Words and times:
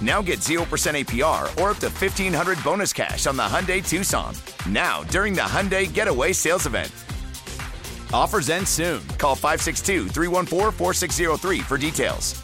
Now 0.00 0.22
get 0.22 0.38
0% 0.38 0.64
APR 0.64 1.42
or 1.60 1.70
up 1.70 1.78
to 1.78 1.88
1500 1.88 2.64
bonus 2.64 2.92
cash 2.92 3.26
on 3.26 3.36
the 3.36 3.42
Hyundai 3.42 3.86
Tucson. 3.86 4.34
Now, 4.66 5.02
during 5.04 5.34
the 5.34 5.42
Hyundai 5.42 5.92
Getaway 5.92 6.32
Sales 6.32 6.66
Event. 6.66 6.90
Offers 8.12 8.48
end 8.50 8.66
soon. 8.66 9.06
Call 9.18 9.34
562 9.34 10.08
314 10.08 10.72
4603 10.72 11.60
for 11.60 11.76
details. 11.76 12.42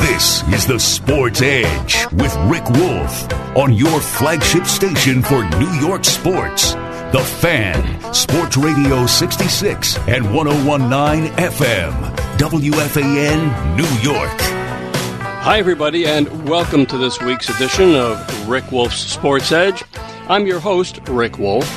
This 0.00 0.42
is 0.52 0.66
the 0.66 0.78
Sports 0.78 1.40
Edge 1.42 2.06
with 2.12 2.34
Rick 2.48 2.68
Wolff 2.70 3.32
on 3.56 3.72
your 3.72 4.00
flagship 4.00 4.64
station 4.66 5.22
for 5.22 5.48
New 5.58 5.70
York 5.80 6.04
sports. 6.04 6.72
The 7.12 7.22
Fan, 7.40 8.12
Sports 8.12 8.56
Radio 8.56 9.06
66 9.06 9.98
and 10.08 10.34
1019 10.34 11.32
FM, 11.36 11.92
WFAN, 12.36 13.76
New 13.76 14.10
York. 14.10 14.55
Hi, 15.46 15.60
everybody, 15.60 16.06
and 16.06 16.48
welcome 16.48 16.86
to 16.86 16.98
this 16.98 17.20
week's 17.20 17.48
edition 17.48 17.94
of 17.94 18.48
Rick 18.48 18.72
Wolff's 18.72 18.98
Sports 18.98 19.52
Edge. 19.52 19.84
I'm 20.28 20.44
your 20.44 20.58
host, 20.58 20.98
Rick 21.06 21.38
Wolff. 21.38 21.70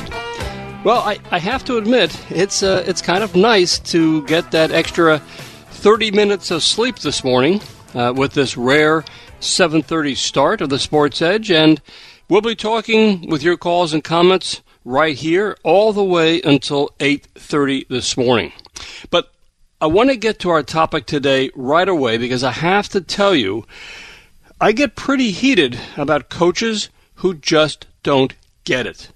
Well, 0.84 1.02
I, 1.02 1.20
I 1.30 1.38
have 1.38 1.64
to 1.66 1.78
admit, 1.78 2.20
it's 2.32 2.64
uh, 2.64 2.84
it's 2.88 3.04
kind 3.04 3.24
of 3.24 3.36
nice 3.36 3.78
to 3.92 4.26
get 4.26 4.50
that 4.50 4.72
extra 4.72 5.20
30 5.20 6.10
minutes 6.10 6.50
of 6.50 6.64
sleep 6.64 6.98
this 6.98 7.24
morning 7.24 7.62
uh, 7.94 8.12
with 8.18 8.34
this 8.34 8.58
rare 8.58 9.06
7:30 9.40 10.18
start 10.18 10.62
of 10.62 10.70
the 10.70 10.80
Sports 10.80 11.22
Edge, 11.22 11.52
and 11.52 11.80
we'll 12.28 12.42
be 12.42 12.56
talking 12.56 13.30
with 13.30 13.44
your 13.44 13.56
calls 13.56 13.94
and 13.94 14.04
comments 14.04 14.64
right 14.84 15.16
here 15.16 15.56
all 15.64 15.94
the 15.94 16.04
way 16.04 16.42
until 16.42 16.90
8:30 17.00 17.88
this 17.88 18.18
morning. 18.18 18.52
But 19.12 19.32
I 19.82 19.88
want 19.88 20.10
to 20.10 20.18
get 20.18 20.40
to 20.40 20.50
our 20.50 20.62
topic 20.62 21.06
today 21.06 21.52
right 21.56 21.88
away 21.88 22.18
because 22.18 22.44
I 22.44 22.52
have 22.52 22.90
to 22.90 23.00
tell 23.00 23.34
you, 23.34 23.66
I 24.60 24.74
get 24.74 24.98
pretty 24.98 25.32
heated 25.32 25.80
about 25.96 26.28
coaches 26.28 26.90
who 27.16 27.34
just 27.34 27.88
don't 28.04 28.34
get 28.66 28.86
it. 28.86 29.10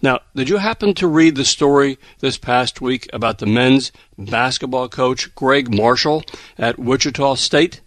Now, 0.00 0.20
did 0.36 0.48
you 0.48 0.58
happen 0.58 0.94
to 0.94 1.08
read 1.08 1.34
the 1.34 1.44
story 1.44 1.98
this 2.20 2.38
past 2.38 2.80
week 2.80 3.08
about 3.12 3.38
the 3.38 3.46
men's 3.46 3.90
basketball 4.16 4.88
coach 4.88 5.34
Gregg 5.34 5.74
Marshall 5.74 6.22
at 6.56 6.78
Wichita 6.78 7.34
State? 7.34 7.80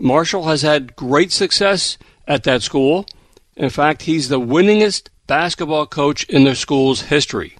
Marshall 0.00 0.46
has 0.48 0.62
had 0.62 0.96
great 0.96 1.30
success 1.30 1.96
at 2.26 2.42
that 2.42 2.62
school. 2.62 3.06
In 3.56 3.70
fact, 3.70 4.02
he's 4.02 4.28
the 4.28 4.40
winningest 4.40 5.10
basketball 5.28 5.86
coach 5.86 6.24
in 6.24 6.42
the 6.42 6.56
school's 6.56 7.02
history. 7.02 7.56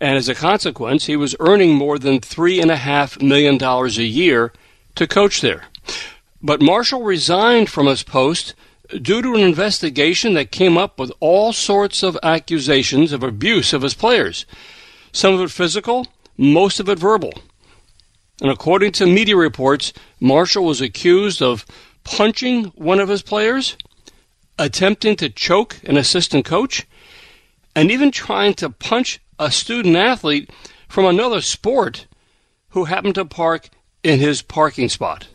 And 0.00 0.16
as 0.16 0.28
a 0.28 0.34
consequence, 0.34 1.06
he 1.06 1.16
was 1.16 1.36
earning 1.40 1.74
more 1.74 1.98
than 1.98 2.20
$3.5 2.20 3.22
million 3.22 3.62
a 3.62 3.88
year 4.02 4.52
to 4.94 5.06
coach 5.06 5.42
there. 5.42 5.64
But 6.42 6.62
Marshall 6.62 7.02
resigned 7.02 7.68
from 7.68 7.86
his 7.86 8.02
post 8.02 8.54
due 9.02 9.20
to 9.20 9.34
an 9.34 9.40
investigation 9.40 10.32
that 10.34 10.50
came 10.50 10.78
up 10.78 10.98
with 10.98 11.12
all 11.20 11.52
sorts 11.52 12.02
of 12.02 12.18
accusations 12.22 13.12
of 13.12 13.22
abuse 13.22 13.74
of 13.74 13.82
his 13.82 13.94
players. 13.94 14.46
Some 15.12 15.34
of 15.34 15.40
it 15.40 15.50
physical, 15.50 16.06
most 16.36 16.80
of 16.80 16.88
it 16.88 16.98
verbal. 16.98 17.34
And 18.40 18.50
according 18.50 18.92
to 18.92 19.06
media 19.06 19.36
reports, 19.36 19.92
Marshall 20.18 20.64
was 20.64 20.80
accused 20.80 21.42
of 21.42 21.66
punching 22.04 22.64
one 22.74 23.00
of 23.00 23.10
his 23.10 23.20
players, 23.22 23.76
attempting 24.58 25.16
to 25.16 25.28
choke 25.28 25.76
an 25.84 25.98
assistant 25.98 26.46
coach, 26.46 26.86
and 27.76 27.90
even 27.90 28.10
trying 28.10 28.54
to 28.54 28.70
punch 28.70 29.20
a 29.40 29.50
student 29.50 29.96
athlete 29.96 30.50
from 30.86 31.06
another 31.06 31.40
sport 31.40 32.06
who 32.70 32.84
happened 32.84 33.16
to 33.16 33.24
park 33.24 33.70
in 34.04 34.20
his 34.20 34.42
parking 34.42 34.88
spot. 34.88 35.26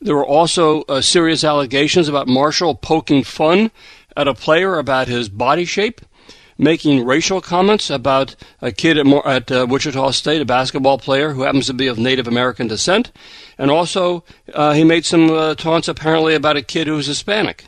There 0.00 0.16
were 0.16 0.26
also 0.26 0.82
uh, 0.82 1.00
serious 1.02 1.44
allegations 1.44 2.08
about 2.08 2.28
Marshall 2.28 2.74
poking 2.74 3.24
fun 3.24 3.70
at 4.16 4.26
a 4.26 4.34
player 4.34 4.78
about 4.78 5.06
his 5.06 5.28
body 5.28 5.64
shape, 5.64 6.00
making 6.56 7.04
racial 7.04 7.40
comments 7.40 7.90
about 7.90 8.34
a 8.62 8.72
kid 8.72 8.96
at, 8.96 9.06
at 9.26 9.52
uh, 9.52 9.66
Wichita 9.68 10.10
State, 10.12 10.40
a 10.40 10.44
basketball 10.44 10.98
player 10.98 11.32
who 11.32 11.42
happens 11.42 11.66
to 11.66 11.74
be 11.74 11.88
of 11.88 11.98
Native 11.98 12.26
American 12.26 12.68
descent, 12.68 13.12
and 13.58 13.70
also 13.70 14.24
uh, 14.54 14.72
he 14.72 14.82
made 14.82 15.04
some 15.04 15.30
uh, 15.30 15.54
taunts 15.54 15.88
apparently 15.88 16.34
about 16.34 16.56
a 16.56 16.62
kid 16.62 16.86
who 16.86 16.94
was 16.94 17.06
Hispanic. 17.06 17.66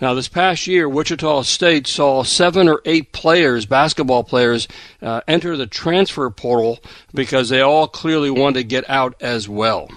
Now, 0.00 0.14
this 0.14 0.28
past 0.28 0.68
year, 0.68 0.88
Wichita 0.88 1.42
State 1.42 1.88
saw 1.88 2.22
seven 2.22 2.68
or 2.68 2.80
eight 2.84 3.12
players, 3.12 3.66
basketball 3.66 4.22
players, 4.22 4.68
uh, 5.02 5.22
enter 5.26 5.56
the 5.56 5.66
transfer 5.66 6.30
portal 6.30 6.78
because 7.12 7.48
they 7.48 7.60
all 7.60 7.88
clearly 7.88 8.30
wanted 8.30 8.60
to 8.60 8.64
get 8.64 8.88
out 8.88 9.20
as 9.20 9.48
well. 9.48 9.90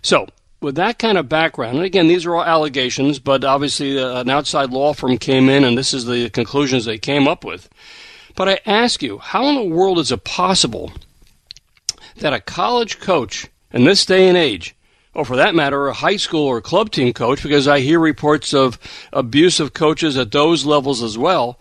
So, 0.00 0.26
with 0.62 0.76
that 0.76 0.98
kind 0.98 1.18
of 1.18 1.28
background, 1.28 1.76
and 1.76 1.84
again, 1.84 2.08
these 2.08 2.24
are 2.24 2.34
all 2.34 2.44
allegations, 2.44 3.18
but 3.18 3.44
obviously 3.44 3.98
uh, 3.98 4.20
an 4.20 4.30
outside 4.30 4.70
law 4.70 4.94
firm 4.94 5.18
came 5.18 5.48
in 5.48 5.64
and 5.64 5.76
this 5.76 5.92
is 5.92 6.06
the 6.06 6.30
conclusions 6.30 6.84
they 6.86 6.98
came 6.98 7.28
up 7.28 7.44
with. 7.44 7.68
But 8.36 8.48
I 8.48 8.60
ask 8.64 9.02
you, 9.02 9.18
how 9.18 9.46
in 9.48 9.54
the 9.56 9.74
world 9.74 9.98
is 9.98 10.12
it 10.12 10.24
possible 10.24 10.92
that 12.16 12.32
a 12.32 12.40
college 12.40 13.00
coach 13.00 13.48
in 13.72 13.84
this 13.84 14.06
day 14.06 14.28
and 14.28 14.36
age, 14.36 14.74
or 15.14 15.24
for 15.24 15.36
that 15.36 15.54
matter, 15.54 15.88
a 15.88 15.94
high 15.94 16.16
school 16.16 16.46
or 16.46 16.60
club 16.60 16.90
team 16.90 17.12
coach, 17.12 17.42
because 17.42 17.66
I 17.66 17.80
hear 17.80 17.98
reports 17.98 18.54
of 18.54 18.78
abusive 19.12 19.74
coaches 19.74 20.16
at 20.16 20.32
those 20.32 20.64
levels 20.64 21.02
as 21.02 21.18
well, 21.18 21.58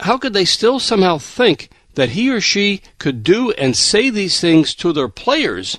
how 0.00 0.18
could 0.18 0.32
they 0.32 0.44
still 0.44 0.78
somehow 0.78 1.18
think 1.18 1.68
that 1.94 2.10
he 2.10 2.30
or 2.30 2.40
she 2.40 2.82
could 2.98 3.22
do 3.22 3.50
and 3.52 3.76
say 3.76 4.10
these 4.10 4.40
things 4.40 4.74
to 4.76 4.92
their 4.92 5.08
players 5.08 5.78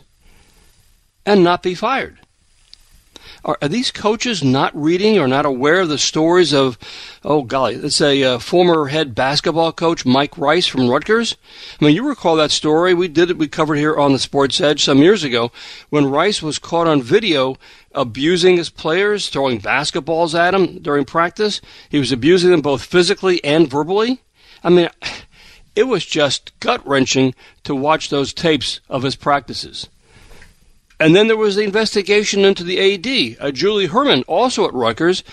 and 1.26 1.44
not 1.44 1.64
be 1.64 1.76
fired? 1.76 2.20
Are, 3.48 3.58
are, 3.62 3.70
these 3.70 3.92
coaches 3.92 4.44
not 4.44 4.76
reading 4.76 5.18
or 5.18 5.26
not 5.26 5.46
aware 5.46 5.80
of 5.80 5.88
the 5.88 5.98
stories 5.98 6.54
of, 6.54 6.78
oh 7.24 7.44
golly, 7.44 7.78
let's 7.78 7.96
say 7.96 8.22
uh, 8.22 8.40
former 8.40 8.88
head 8.88 9.16
basketball 9.16 9.72
coach 9.72 10.06
Mike 10.06 10.38
Rice 10.38 10.68
from 10.68 10.90
Rutgers? 10.90 11.38
I 11.80 11.86
mean, 11.86 11.96
you 11.96 12.06
recall 12.06 12.36
that 12.36 12.52
story. 12.52 12.94
We 12.94 13.08
did 13.08 13.30
it, 13.30 13.38
we 13.38 13.48
covered 13.48 13.76
here 13.76 13.96
on 13.96 14.12
the 14.12 14.20
Sports 14.20 14.60
Edge 14.60 14.84
some 14.84 14.98
years 14.98 15.24
ago 15.24 15.54
when 15.90 16.08
Rice 16.08 16.42
was 16.42 16.60
caught 16.60 16.88
on 16.88 17.02
video 17.02 17.56
abusing 17.94 18.58
his 18.58 18.70
players, 18.70 19.30
throwing 19.30 19.62
basketballs 19.62 20.38
at 20.38 20.52
them 20.52 20.80
during 20.80 21.06
practice. 21.06 21.62
He 21.88 22.00
was 22.00 22.12
abusing 22.12 22.52
them 22.52 22.62
both 22.62 22.84
physically 22.84 23.42
and 23.46 23.70
verbally. 23.70 24.20
I 24.62 24.70
mean, 24.70 24.90
it 25.74 25.84
was 25.84 26.06
just 26.06 26.52
gut 26.60 26.86
wrenching 26.86 27.34
to 27.64 27.74
watch 27.74 28.10
those 28.10 28.34
tapes 28.34 28.82
of 28.90 29.04
his 29.04 29.16
practices. 29.16 29.88
And 31.00 31.16
then 31.16 31.28
there 31.28 31.38
was 31.38 31.56
the 31.56 31.64
investigation 31.64 32.44
into 32.44 32.64
the 32.64 32.80
AD, 32.80 33.38
uh, 33.40 33.52
Julie 33.52 33.88
Hermann, 33.88 34.24
also 34.24 34.68
at 34.68 34.74
Rutgers, 34.74 35.24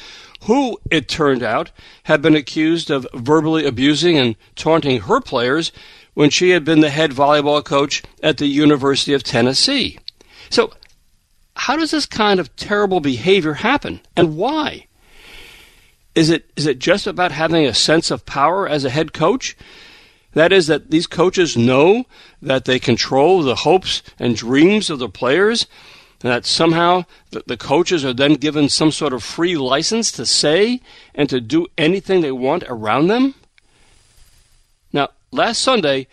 who, 0.43 0.79
it 0.91 1.09
turned 1.09 1.43
out, 1.43 1.71
had 2.05 2.21
been 2.21 2.37
accused 2.37 2.91
of 2.91 3.07
verbally 3.15 3.65
abusing 3.65 4.19
and 4.19 4.37
taunting 4.57 5.01
her 5.03 5.21
players 5.21 5.73
when 6.13 6.31
she 6.31 6.51
had 6.51 6.65
been 6.65 6.81
the 6.81 6.91
head 6.91 7.13
volleyball 7.13 7.65
coach 7.65 8.03
at 8.23 8.39
the 8.39 8.47
University 8.47 9.15
of 9.15 9.23
Tennessee. 9.23 9.99
So, 10.51 10.73
how 11.57 11.77
does 11.77 11.93
this 11.93 12.07
kind 12.07 12.41
of 12.41 12.55
terrible 12.57 13.01
behavior 13.01 13.55
happen, 13.55 14.01
and 14.17 14.37
why? 14.37 14.87
Is 16.15 16.31
it 16.31 16.51
is 16.57 16.67
it 16.67 16.79
just 16.79 17.07
about 17.07 17.33
having 17.33 17.67
a 17.67 17.75
sense 17.75 18.11
of 18.11 18.27
power 18.27 18.69
as 18.69 18.85
a 18.85 18.91
head 18.91 19.13
coach? 19.13 19.57
That 20.35 20.53
is, 20.53 20.67
that 20.67 20.91
these 20.91 21.07
coaches 21.07 21.57
know 21.57 22.05
that 22.43 22.65
they 22.65 22.79
control 22.79 23.43
the 23.43 23.55
hopes 23.55 24.03
and 24.19 24.37
dreams 24.37 24.91
of 24.91 24.99
the 24.99 25.09
players, 25.09 25.67
and 26.23 26.31
that 26.31 26.47
somehow 26.47 27.05
the, 27.31 27.57
coaches 27.57 28.05
are 28.05 28.13
then 28.13 28.35
given 28.35 28.69
some 28.69 28.91
sort 28.91 29.13
of 29.13 29.23
free 29.23 29.57
license 29.57 30.11
to 30.13 30.27
say 30.27 30.81
and 31.15 31.29
to 31.29 31.41
do 31.41 31.67
anything 31.79 32.21
they 32.21 32.33
want 32.33 32.65
around 32.67 33.09
them? 33.09 33.35
Now, 34.93 35.11
last 35.31 35.61
Sunday, 35.61 36.09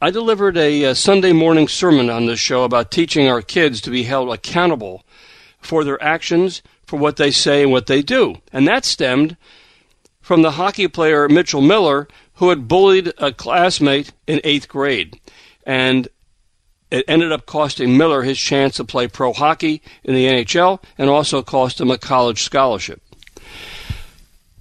I 0.00 0.10
delivered 0.10 0.56
a, 0.56 0.84
a, 0.84 0.94
Sunday 0.94 1.32
morning 1.32 1.68
sermon 1.68 2.08
on 2.08 2.26
this 2.26 2.40
show 2.40 2.64
about 2.64 2.90
teaching 2.90 3.28
our 3.28 3.42
kids 3.42 3.82
to 3.82 3.90
be 3.90 4.04
held 4.04 4.32
accountable 4.32 5.04
for 5.60 5.84
their 5.84 6.02
actions, 6.02 6.62
for 6.86 6.98
what 6.98 7.16
they 7.16 7.30
say 7.30 7.62
and 7.62 7.72
what 7.72 7.86
they 7.86 8.00
do. 8.00 8.36
And 8.52 8.66
that 8.66 8.84
stemmed 8.86 9.36
from 10.20 10.42
the 10.42 10.52
hockey 10.52 10.88
player 10.88 11.28
Mitchell 11.28 11.60
Miller, 11.60 12.08
who 12.40 12.48
had 12.48 12.66
bullied 12.66 13.12
a 13.18 13.30
classmate 13.30 14.12
in 14.26 14.40
eighth 14.44 14.66
grade. 14.66 15.20
And 15.66 16.08
it 16.90 17.04
ended 17.06 17.32
up 17.32 17.44
costing 17.44 17.98
Miller 17.98 18.22
his 18.22 18.38
chance 18.38 18.76
to 18.76 18.84
play 18.84 19.08
pro 19.08 19.34
hockey 19.34 19.82
in 20.02 20.14
the 20.14 20.24
NHL 20.24 20.82
and 20.96 21.10
also 21.10 21.42
cost 21.42 21.82
him 21.82 21.90
a 21.90 21.98
college 21.98 22.42
scholarship. 22.42 23.02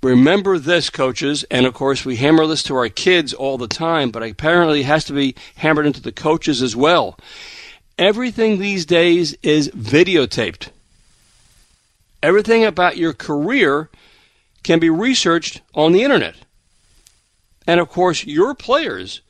Remember 0.03 0.59
this, 0.59 0.89
coaches, 0.89 1.45
and 1.49 1.65
of 1.65 1.73
course 1.73 2.03
we 2.03 2.17
hammer 2.17 2.45
this 2.47 2.63
to 2.63 2.75
our 2.75 2.89
kids 2.89 3.33
all 3.33 3.57
the 3.57 3.67
time, 3.67 4.11
but 4.11 4.23
apparently 4.23 4.81
it 4.81 4.85
has 4.85 5.05
to 5.05 5.13
be 5.13 5.33
hammered 5.55 5.85
into 5.85 6.01
the 6.01 6.11
coaches 6.11 6.61
as 6.61 6.75
well. 6.75 7.17
Everything 7.97 8.59
these 8.59 8.85
days 8.85 9.37
is 9.41 9.69
videotaped. 9.69 10.67
Everything 12.21 12.65
about 12.65 12.97
your 12.97 13.13
career 13.13 13.89
can 14.63 14.79
be 14.79 14.89
researched 14.89 15.61
on 15.73 15.93
the 15.93 16.03
internet. 16.03 16.35
And 17.69 17.79
of 17.79 17.87
course, 17.87 18.25
your 18.25 18.55
players, 18.55 19.21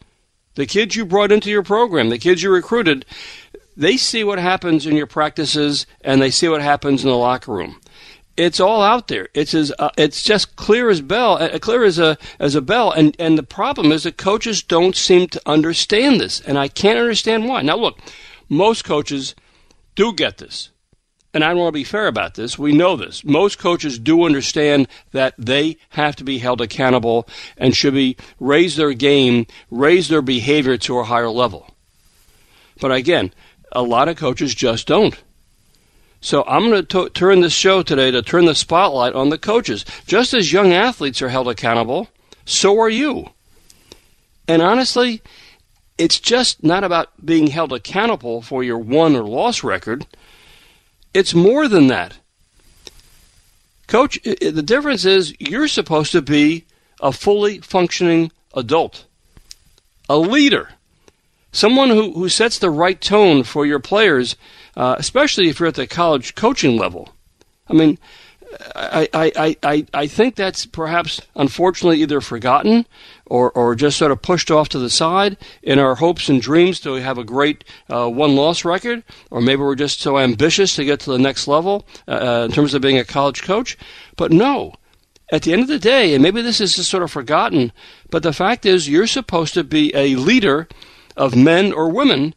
the 0.55 0.65
kids 0.65 0.95
you 0.95 1.05
brought 1.05 1.29
into 1.29 1.49
your 1.49 1.61
program, 1.61 2.07
the 2.07 2.17
kids 2.17 2.41
you 2.41 2.49
recruited, 2.49 3.05
they 3.75 3.97
see 3.97 4.23
what 4.23 4.39
happens 4.39 4.85
in 4.85 4.95
your 4.95 5.07
practices 5.07 5.85
and 5.99 6.21
they 6.21 6.31
see 6.31 6.47
what 6.47 6.61
happens 6.61 7.03
in 7.03 7.09
the 7.09 7.17
locker 7.17 7.51
room. 7.51 7.81
It's 8.37 8.61
all 8.61 8.81
out 8.81 9.09
there. 9.09 9.27
It's 9.33 9.53
as 9.53 9.73
uh, 9.77 9.89
it's 9.97 10.23
just 10.23 10.55
clear 10.55 10.89
as 10.89 11.01
bell, 11.01 11.33
uh, 11.33 11.59
clear 11.59 11.83
as 11.83 11.99
a 11.99 12.17
as 12.39 12.55
a 12.55 12.61
bell. 12.61 12.93
And 12.93 13.13
and 13.19 13.37
the 13.37 13.43
problem 13.43 13.91
is 13.91 14.03
that 14.03 14.15
coaches 14.15 14.63
don't 14.63 14.95
seem 14.95 15.27
to 15.27 15.41
understand 15.45 16.21
this, 16.21 16.39
and 16.39 16.57
I 16.57 16.69
can't 16.69 16.97
understand 16.97 17.45
why. 17.45 17.61
Now 17.61 17.75
look, 17.75 17.99
most 18.47 18.85
coaches 18.85 19.35
do 19.95 20.13
get 20.13 20.37
this 20.37 20.69
and 21.33 21.43
I 21.43 21.53
want 21.53 21.69
to 21.69 21.79
be 21.79 21.83
fair 21.83 22.07
about 22.07 22.33
this, 22.33 22.57
we 22.57 22.71
know 22.71 22.95
this. 22.95 23.23
Most 23.23 23.59
coaches 23.59 23.99
do 23.99 24.25
understand 24.25 24.87
that 25.11 25.35
they 25.37 25.77
have 25.89 26.15
to 26.17 26.23
be 26.23 26.39
held 26.39 26.61
accountable 26.61 27.27
and 27.57 27.75
should 27.75 27.93
be 27.93 28.17
raise 28.39 28.75
their 28.75 28.93
game, 28.93 29.45
raise 29.69 30.07
their 30.07 30.21
behavior 30.23 30.77
to 30.77 30.99
a 30.99 31.03
higher 31.03 31.29
level. 31.29 31.69
But 32.81 32.91
again, 32.91 33.33
a 33.71 33.83
lot 33.83 34.09
of 34.09 34.17
coaches 34.17 34.55
just 34.55 34.87
don't. 34.87 35.21
So 36.21 36.43
I'm 36.47 36.69
going 36.69 36.85
to 36.85 37.09
turn 37.09 37.41
this 37.41 37.53
show 37.53 37.81
today 37.81 38.11
to 38.11 38.21
turn 38.21 38.45
the 38.45 38.55
spotlight 38.55 39.13
on 39.13 39.29
the 39.29 39.37
coaches. 39.37 39.85
Just 40.05 40.33
as 40.33 40.51
young 40.51 40.73
athletes 40.73 41.21
are 41.21 41.29
held 41.29 41.47
accountable, 41.47 42.09
so 42.45 42.77
are 42.79 42.89
you. 42.89 43.29
And 44.47 44.61
honestly, 44.61 45.21
it's 45.97 46.19
just 46.19 46.63
not 46.63 46.83
about 46.83 47.25
being 47.25 47.47
held 47.47 47.71
accountable 47.71 48.41
for 48.41 48.63
your 48.63 48.79
won 48.79 49.15
or 49.15 49.23
loss 49.23 49.63
record. 49.63 50.07
It's 51.13 51.33
more 51.33 51.67
than 51.67 51.87
that. 51.87 52.17
Coach, 53.87 54.19
the 54.23 54.61
difference 54.63 55.05
is 55.05 55.33
you're 55.39 55.67
supposed 55.67 56.11
to 56.11 56.21
be 56.21 56.65
a 57.01 57.11
fully 57.11 57.59
functioning 57.59 58.31
adult, 58.53 59.05
a 60.07 60.17
leader, 60.17 60.69
someone 61.51 61.89
who, 61.89 62.13
who 62.13 62.29
sets 62.29 62.59
the 62.59 62.69
right 62.69 63.01
tone 63.01 63.43
for 63.43 63.65
your 63.65 63.79
players, 63.79 64.35
uh, 64.77 64.95
especially 64.99 65.49
if 65.49 65.59
you're 65.59 65.69
at 65.69 65.75
the 65.75 65.87
college 65.87 66.35
coaching 66.35 66.77
level. 66.77 67.13
I 67.67 67.73
mean, 67.73 67.97
I, 68.75 69.07
I, 69.13 69.57
I, 69.61 69.85
I 69.93 70.07
think 70.07 70.35
that's 70.35 70.65
perhaps 70.65 71.21
unfortunately 71.35 72.01
either 72.01 72.19
forgotten 72.19 72.85
or, 73.25 73.51
or 73.51 73.75
just 73.75 73.97
sort 73.97 74.11
of 74.11 74.21
pushed 74.21 74.49
off 74.49 74.69
to 74.69 74.79
the 74.79 74.89
side 74.89 75.37
in 75.61 75.77
our 75.77 75.95
hopes 75.95 76.29
and 76.29 76.41
dreams 76.41 76.79
to 76.81 76.93
have 76.95 77.17
a 77.17 77.23
great 77.23 77.63
uh, 77.93 78.09
won 78.09 78.35
loss 78.35 78.65
record, 78.65 79.03
or 79.29 79.41
maybe 79.41 79.61
we're 79.61 79.75
just 79.75 80.01
so 80.01 80.17
ambitious 80.17 80.75
to 80.75 80.85
get 80.85 80.99
to 81.01 81.11
the 81.11 81.19
next 81.19 81.47
level 81.47 81.85
uh, 82.07 82.11
uh, 82.11 82.45
in 82.45 82.51
terms 82.51 82.73
of 82.73 82.81
being 82.81 82.97
a 82.97 83.05
college 83.05 83.43
coach. 83.43 83.77
But 84.15 84.31
no, 84.31 84.73
at 85.31 85.43
the 85.43 85.53
end 85.53 85.61
of 85.61 85.67
the 85.67 85.79
day, 85.79 86.13
and 86.13 86.23
maybe 86.23 86.41
this 86.41 86.59
is 86.59 86.75
just 86.75 86.89
sort 86.89 87.03
of 87.03 87.11
forgotten, 87.11 87.71
but 88.09 88.23
the 88.23 88.33
fact 88.33 88.65
is 88.65 88.89
you're 88.89 89.07
supposed 89.07 89.53
to 89.53 89.63
be 89.63 89.93
a 89.95 90.15
leader 90.15 90.67
of 91.15 91.35
men 91.35 91.71
or 91.71 91.89
women 91.89 92.33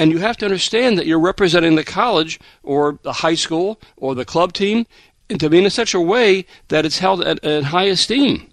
and 0.00 0.10
you 0.10 0.18
have 0.18 0.38
to 0.38 0.46
understand 0.46 0.96
that 0.96 1.06
you're 1.06 1.20
representing 1.20 1.74
the 1.74 1.84
college 1.84 2.40
or 2.62 2.98
the 3.02 3.12
high 3.12 3.34
school 3.34 3.78
or 3.98 4.14
the 4.14 4.24
club 4.24 4.54
team 4.54 4.86
to 5.28 5.50
be 5.50 5.62
in 5.62 5.68
such 5.68 5.92
a 5.92 6.00
way 6.00 6.46
that 6.68 6.86
it's 6.86 7.00
held 7.00 7.22
at, 7.22 7.44
at 7.44 7.64
high 7.64 7.84
esteem. 7.84 8.50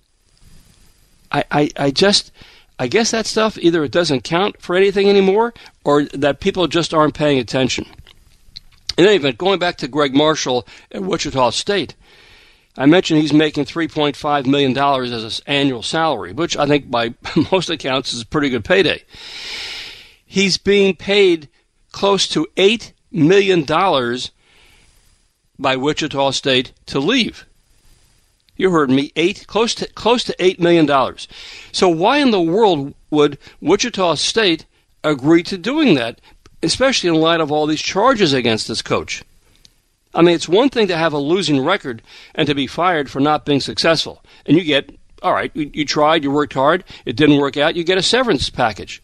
I, 1.31 1.45
I, 1.49 1.69
I 1.77 1.91
just, 1.91 2.33
I 2.77 2.87
guess 2.87 3.11
that 3.11 3.25
stuff 3.25 3.57
either 3.59 3.81
it 3.85 3.93
doesn't 3.93 4.25
count 4.25 4.61
for 4.61 4.75
anything 4.75 5.07
anymore 5.07 5.53
or 5.85 6.03
that 6.07 6.41
people 6.41 6.67
just 6.67 6.93
aren't 6.93 7.13
paying 7.13 7.39
attention. 7.39 7.85
In 8.97 9.05
any 9.05 9.15
event, 9.15 9.37
going 9.37 9.57
back 9.57 9.77
to 9.77 9.87
Gregg 9.87 10.13
Marshall 10.13 10.67
at 10.91 11.01
Wichita 11.01 11.51
State, 11.51 11.95
I 12.75 12.87
mentioned 12.87 13.21
he's 13.21 13.31
making 13.31 13.63
$3.5 13.63 14.45
million 14.47 14.77
as 14.77 15.23
his 15.23 15.39
annual 15.47 15.81
salary, 15.81 16.33
which 16.33 16.57
I 16.57 16.65
think 16.65 16.91
by 16.91 17.13
most 17.53 17.69
accounts 17.69 18.13
is 18.13 18.23
a 18.23 18.25
pretty 18.25 18.49
good 18.49 18.65
payday 18.65 19.01
he's 20.27 20.57
being 20.57 20.95
paid 20.95 21.49
close 21.91 22.27
to 22.27 22.47
$8 22.55 22.91
million 23.11 23.65
by 25.57 25.75
Wichita 25.75 26.31
State 26.31 26.73
to 26.85 26.99
leave. 26.99 27.45
You 28.57 28.71
heard 28.71 28.89
me, 28.89 29.11
eight 29.15 29.45
close 29.47 29.75
to 29.75 29.87
close 29.93 30.23
to 30.25 30.35
eight 30.39 30.59
million 30.59 30.87
dollars. 30.87 31.27
So 31.71 31.87
why 31.87 32.17
in 32.17 32.31
the 32.31 32.41
world 32.41 32.93
would 33.11 33.37
Wichita 33.61 34.15
State 34.15 34.65
agree 35.03 35.43
to 35.43 35.57
doing 35.57 35.93
that, 35.93 36.19
especially 36.63 37.09
in 37.09 37.15
light 37.15 37.39
of 37.39 37.51
all 37.51 37.67
these 37.67 37.81
charges 37.81 38.33
against 38.33 38.67
this 38.67 38.81
coach? 38.81 39.23
I 40.15 40.23
mean, 40.23 40.33
it's 40.33 40.49
one 40.49 40.69
thing 40.69 40.87
to 40.87 40.97
have 40.97 41.13
a 41.13 41.19
losing 41.19 41.63
record 41.63 42.01
and 42.33 42.47
to 42.47 42.55
be 42.55 42.65
fired 42.65 43.11
for 43.11 43.19
not 43.19 43.45
being 43.45 43.61
successful, 43.61 44.23
and 44.47 44.57
you 44.57 44.63
get 44.63 44.97
all 45.21 45.33
right. 45.33 45.51
You, 45.53 45.69
you 45.73 45.85
tried, 45.85 46.23
you 46.23 46.31
worked 46.31 46.53
hard, 46.53 46.83
it 47.05 47.15
didn't 47.15 47.37
work 47.37 47.57
out, 47.57 47.75
you 47.75 47.83
get 47.83 47.99
a 47.99 48.03
severance 48.03 48.49
package. 48.49 49.03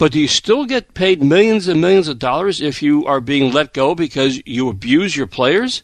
But 0.00 0.12
do 0.12 0.18
you 0.18 0.28
still 0.28 0.64
get 0.64 0.94
paid 0.94 1.22
millions 1.22 1.68
and 1.68 1.78
millions 1.78 2.08
of 2.08 2.18
dollars 2.18 2.62
if 2.62 2.82
you 2.82 3.04
are 3.04 3.20
being 3.20 3.52
let 3.52 3.74
go 3.74 3.94
because 3.94 4.40
you 4.46 4.70
abuse 4.70 5.14
your 5.14 5.26
players? 5.26 5.82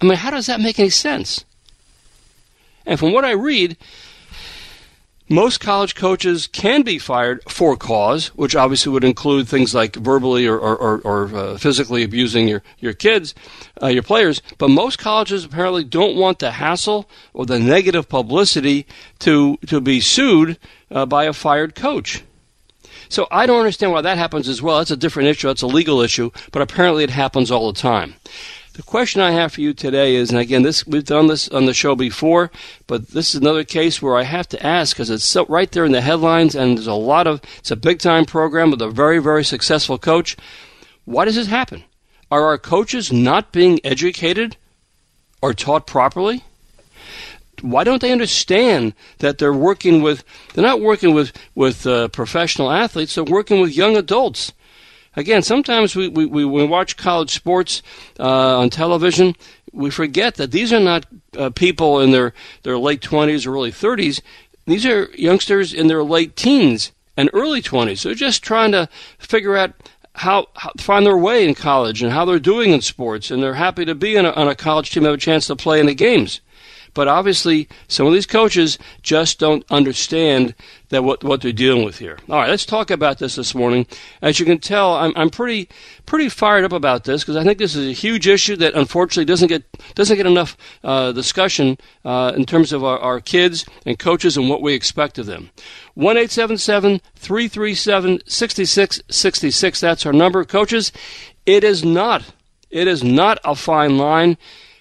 I 0.00 0.06
mean, 0.06 0.16
how 0.16 0.30
does 0.30 0.46
that 0.46 0.62
make 0.62 0.78
any 0.78 0.88
sense? 0.88 1.44
And 2.86 2.98
from 2.98 3.12
what 3.12 3.26
I 3.26 3.32
read, 3.32 3.76
most 5.28 5.60
college 5.60 5.94
coaches 5.94 6.46
can 6.46 6.80
be 6.80 6.98
fired 6.98 7.42
for 7.46 7.76
cause, 7.76 8.28
which 8.28 8.56
obviously 8.56 8.90
would 8.92 9.04
include 9.04 9.46
things 9.46 9.74
like 9.74 9.96
verbally 9.96 10.46
or, 10.46 10.58
or, 10.58 10.74
or, 10.74 11.00
or 11.02 11.36
uh, 11.36 11.58
physically 11.58 12.02
abusing 12.02 12.48
your, 12.48 12.62
your 12.78 12.94
kids, 12.94 13.34
uh, 13.82 13.88
your 13.88 14.02
players. 14.02 14.40
But 14.56 14.70
most 14.70 14.98
colleges 14.98 15.44
apparently 15.44 15.84
don't 15.84 16.16
want 16.16 16.38
the 16.38 16.52
hassle 16.52 17.10
or 17.34 17.44
the 17.44 17.60
negative 17.60 18.08
publicity 18.08 18.86
to, 19.18 19.58
to 19.66 19.82
be 19.82 20.00
sued 20.00 20.58
uh, 20.90 21.04
by 21.04 21.24
a 21.24 21.34
fired 21.34 21.74
coach. 21.74 22.24
So 23.10 23.26
I 23.30 23.44
don't 23.44 23.58
understand 23.58 23.92
why 23.92 24.00
that 24.00 24.18
happens 24.18 24.48
as 24.48 24.62
well. 24.62 24.78
That's 24.78 24.92
a 24.92 24.96
different 24.96 25.28
issue. 25.28 25.48
That's 25.48 25.62
a 25.62 25.66
legal 25.66 26.00
issue, 26.00 26.30
but 26.52 26.62
apparently 26.62 27.04
it 27.04 27.10
happens 27.10 27.50
all 27.50 27.70
the 27.70 27.78
time. 27.78 28.14
The 28.74 28.84
question 28.84 29.20
I 29.20 29.32
have 29.32 29.52
for 29.52 29.60
you 29.60 29.74
today 29.74 30.14
is, 30.14 30.30
and 30.30 30.38
again, 30.38 30.62
this 30.62 30.86
we've 30.86 31.04
done 31.04 31.26
this 31.26 31.48
on 31.48 31.66
the 31.66 31.74
show 31.74 31.96
before, 31.96 32.52
but 32.86 33.08
this 33.08 33.34
is 33.34 33.40
another 33.40 33.64
case 33.64 34.00
where 34.00 34.16
I 34.16 34.22
have 34.22 34.48
to 34.50 34.64
ask 34.64 34.96
because 34.96 35.10
it's 35.10 35.36
right 35.48 35.70
there 35.72 35.84
in 35.84 35.90
the 35.90 36.00
headlines, 36.00 36.54
and 36.54 36.78
there's 36.78 36.86
a 36.86 36.94
lot 36.94 37.26
of 37.26 37.42
it's 37.58 37.72
a 37.72 37.76
big 37.76 37.98
time 37.98 38.24
program 38.24 38.70
with 38.70 38.80
a 38.80 38.88
very 38.88 39.18
very 39.18 39.44
successful 39.44 39.98
coach. 39.98 40.36
Why 41.04 41.24
does 41.24 41.34
this 41.34 41.48
happen? 41.48 41.82
Are 42.30 42.46
our 42.46 42.58
coaches 42.58 43.12
not 43.12 43.50
being 43.50 43.80
educated 43.82 44.56
or 45.42 45.52
taught 45.52 45.86
properly? 45.86 46.44
Why 47.62 47.84
don't 47.84 48.00
they 48.00 48.12
understand 48.12 48.94
that 49.18 49.38
they're 49.38 49.52
working 49.52 50.02
with 50.02 50.24
they're 50.54 50.64
not 50.64 50.80
working 50.80 51.14
with 51.14 51.32
with 51.54 51.86
uh, 51.86 52.08
professional 52.08 52.70
athletes 52.70 53.14
they're 53.14 53.24
working 53.24 53.60
with 53.60 53.76
young 53.76 53.96
adults. 53.96 54.52
Again 55.16 55.42
sometimes 55.42 55.96
we, 55.96 56.08
we, 56.08 56.26
we 56.26 56.64
watch 56.64 56.96
college 56.96 57.30
sports 57.30 57.82
uh, 58.18 58.58
on 58.58 58.70
television 58.70 59.34
we 59.72 59.90
forget 59.90 60.34
that 60.34 60.50
these 60.50 60.72
are 60.72 60.80
not 60.80 61.06
uh, 61.36 61.50
people 61.50 62.00
in 62.00 62.10
their, 62.10 62.32
their 62.64 62.76
late 62.76 63.00
20s 63.00 63.46
or 63.46 63.54
early 63.54 63.72
30s 63.72 64.20
these 64.66 64.86
are 64.86 65.10
youngsters 65.14 65.72
in 65.72 65.86
their 65.86 66.02
late 66.02 66.36
teens 66.36 66.92
and 67.16 67.30
early 67.32 67.62
20s 67.62 68.02
they're 68.02 68.14
just 68.14 68.42
trying 68.42 68.72
to 68.72 68.88
figure 69.18 69.56
out 69.56 69.74
how, 70.14 70.48
how, 70.54 70.72
find 70.76 71.06
their 71.06 71.16
way 71.16 71.46
in 71.48 71.54
college 71.54 72.02
and 72.02 72.12
how 72.12 72.24
they're 72.24 72.38
doing 72.38 72.72
in 72.72 72.80
sports, 72.80 73.30
and 73.30 73.42
they're 73.42 73.54
happy 73.54 73.84
to 73.84 73.94
be 73.94 74.16
a, 74.16 74.32
on 74.32 74.48
a 74.48 74.54
college 74.54 74.90
team, 74.90 75.04
have 75.04 75.14
a 75.14 75.18
chance 75.18 75.46
to 75.46 75.56
play 75.56 75.80
in 75.80 75.86
the 75.86 75.94
games. 75.94 76.40
But 76.94 77.08
obviously, 77.08 77.68
some 77.88 78.06
of 78.06 78.12
these 78.12 78.26
coaches 78.26 78.78
just 79.02 79.38
don't 79.38 79.64
understand 79.70 80.54
that 80.88 81.04
what 81.04 81.22
what 81.22 81.40
they're 81.40 81.52
dealing 81.52 81.84
with 81.84 81.98
here. 81.98 82.18
All 82.28 82.38
right, 82.38 82.50
let's 82.50 82.66
talk 82.66 82.90
about 82.90 83.18
this 83.18 83.36
this 83.36 83.54
morning. 83.54 83.86
As 84.20 84.40
you 84.40 84.46
can 84.46 84.58
tell, 84.58 84.94
I'm 84.94 85.12
I'm 85.16 85.30
pretty 85.30 85.68
pretty 86.06 86.28
fired 86.28 86.64
up 86.64 86.72
about 86.72 87.04
this 87.04 87.22
because 87.22 87.36
I 87.36 87.44
think 87.44 87.58
this 87.58 87.76
is 87.76 87.88
a 87.88 87.92
huge 87.92 88.26
issue 88.26 88.56
that 88.56 88.74
unfortunately 88.74 89.24
doesn't 89.24 89.48
get 89.48 89.64
doesn't 89.94 90.16
get 90.16 90.26
enough 90.26 90.56
uh, 90.82 91.12
discussion 91.12 91.78
uh, 92.04 92.32
in 92.36 92.44
terms 92.44 92.72
of 92.72 92.84
our, 92.84 92.98
our 92.98 93.20
kids 93.20 93.64
and 93.86 93.98
coaches 93.98 94.36
and 94.36 94.48
what 94.48 94.62
we 94.62 94.74
expect 94.74 95.18
of 95.18 95.26
them. 95.26 95.50
One 95.94 96.16
eight 96.16 96.30
seven 96.30 96.58
seven 96.58 97.00
three 97.14 97.46
three 97.46 97.74
seven 97.74 98.18
sixty 98.26 98.64
six 98.64 99.00
sixty 99.08 99.50
six. 99.50 99.80
That's 99.80 100.04
our 100.06 100.12
number, 100.12 100.44
coaches. 100.44 100.92
It 101.46 101.64
is 101.64 101.84
not. 101.84 102.32
It 102.70 102.86
is 102.86 103.02
not 103.02 103.38
a 103.44 103.54
fine 103.54 103.98
line 103.98 104.38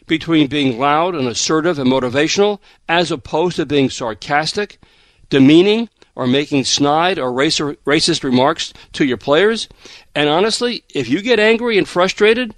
between 0.10 0.48
being 0.48 0.78
loud 0.78 1.16
and 1.16 1.25
assertive 1.25 1.80
and 1.80 1.89
motivational 1.89 2.60
as 2.89 3.12
opposed 3.12 3.56
to 3.56 3.66
being 3.66 3.89
sarcastic, 3.89 4.82
demeaning, 5.30 5.88
or 6.16 6.28
making 6.28 6.66
snide 6.66 7.18
or 7.18 7.32
racist 7.32 8.24
remarks 8.24 8.74
to 8.92 9.06
your 9.06 9.16
players. 9.16 9.70
And 10.13 10.28
honestly, 10.28 10.84
if 10.94 11.08
you 11.08 11.22
get 11.22 11.39
angry 11.39 11.78
and 11.78 11.88
frustrated, 11.88 12.56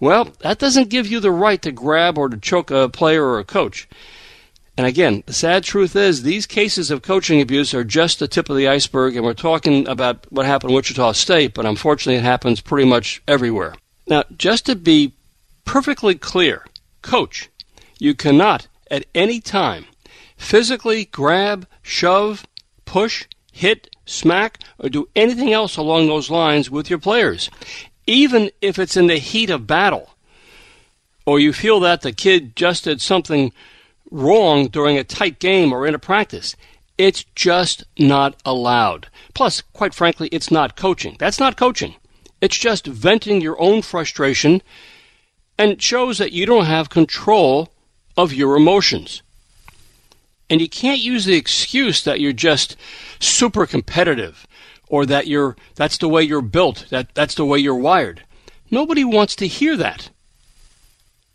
well, 0.00 0.32
that 0.40 0.58
doesn't 0.58 0.90
give 0.90 1.06
you 1.06 1.20
the 1.20 1.30
right 1.30 1.62
to 1.62 1.70
grab 1.70 2.18
or 2.18 2.28
to 2.28 2.36
choke 2.36 2.72
a 2.72 2.88
player 2.88 3.24
or 3.24 3.38
a 3.38 3.44
coach. 3.44 3.88
And 4.76 4.88
again, 4.88 5.22
the 5.26 5.32
sad 5.32 5.62
truth 5.62 5.94
is 5.94 6.24
these 6.24 6.46
cases 6.46 6.90
of 6.90 7.02
coaching 7.02 7.40
abuse 7.40 7.72
are 7.72 7.84
just 7.84 8.18
the 8.18 8.26
tip 8.26 8.50
of 8.50 8.56
the 8.56 8.66
iceberg, 8.66 9.14
and 9.14 9.24
we're 9.24 9.34
talking 9.34 9.86
about 9.86 10.26
what 10.30 10.46
happened 10.46 10.70
in 10.70 10.74
Wichita 10.74 11.12
State, 11.12 11.54
but 11.54 11.64
unfortunately 11.64 12.16
it 12.16 12.24
happens 12.24 12.60
pretty 12.60 12.88
much 12.88 13.22
everywhere. 13.28 13.76
Now, 14.08 14.24
just 14.36 14.66
to 14.66 14.74
be 14.74 15.12
perfectly 15.64 16.16
clear, 16.16 16.64
coach. 17.04 17.50
You 18.00 18.14
cannot, 18.14 18.66
at 18.90 19.06
any 19.14 19.40
time, 19.40 19.84
physically 20.36 21.04
grab, 21.04 21.68
shove, 21.82 22.44
push, 22.84 23.26
hit, 23.52 23.88
smack, 24.04 24.58
or 24.78 24.88
do 24.88 25.08
anything 25.14 25.52
else 25.52 25.76
along 25.76 26.06
those 26.06 26.30
lines 26.30 26.70
with 26.70 26.90
your 26.90 26.98
players, 26.98 27.50
even 28.06 28.50
if 28.60 28.78
it's 28.78 28.96
in 28.96 29.06
the 29.06 29.18
heat 29.18 29.50
of 29.50 29.66
battle, 29.66 30.10
or 31.24 31.38
you 31.38 31.52
feel 31.52 31.78
that 31.80 32.02
the 32.02 32.12
kid 32.12 32.56
just 32.56 32.84
did 32.84 33.00
something 33.00 33.52
wrong 34.10 34.66
during 34.68 34.98
a 34.98 35.04
tight 35.04 35.38
game 35.38 35.72
or 35.72 35.86
in 35.86 35.94
a 35.94 35.98
practice. 35.98 36.56
It's 36.96 37.24
just 37.34 37.84
not 37.98 38.40
allowed. 38.44 39.08
Plus, 39.34 39.60
quite 39.60 39.94
frankly, 39.94 40.28
it's 40.30 40.50
not 40.50 40.76
coaching. 40.76 41.16
That's 41.18 41.40
not 41.40 41.56
coaching. 41.56 41.96
It's 42.40 42.58
just 42.58 42.86
venting 42.86 43.40
your 43.40 43.60
own 43.60 43.82
frustration 43.82 44.62
and 45.58 45.80
shows 45.80 46.18
that 46.18 46.32
you 46.32 46.46
don't 46.46 46.66
have 46.66 46.90
control 46.90 47.72
of 48.16 48.32
your 48.32 48.56
emotions. 48.56 49.22
And 50.50 50.60
you 50.60 50.68
can't 50.68 51.00
use 51.00 51.24
the 51.24 51.36
excuse 51.36 52.04
that 52.04 52.20
you're 52.20 52.32
just 52.32 52.76
super 53.18 53.66
competitive 53.66 54.46
or 54.88 55.06
that 55.06 55.26
you're 55.26 55.56
that's 55.74 55.98
the 55.98 56.08
way 56.08 56.22
you're 56.22 56.42
built, 56.42 56.86
that 56.90 57.14
that's 57.14 57.34
the 57.34 57.46
way 57.46 57.58
you're 57.58 57.74
wired. 57.74 58.22
Nobody 58.70 59.04
wants 59.04 59.34
to 59.36 59.46
hear 59.46 59.76
that. 59.76 60.10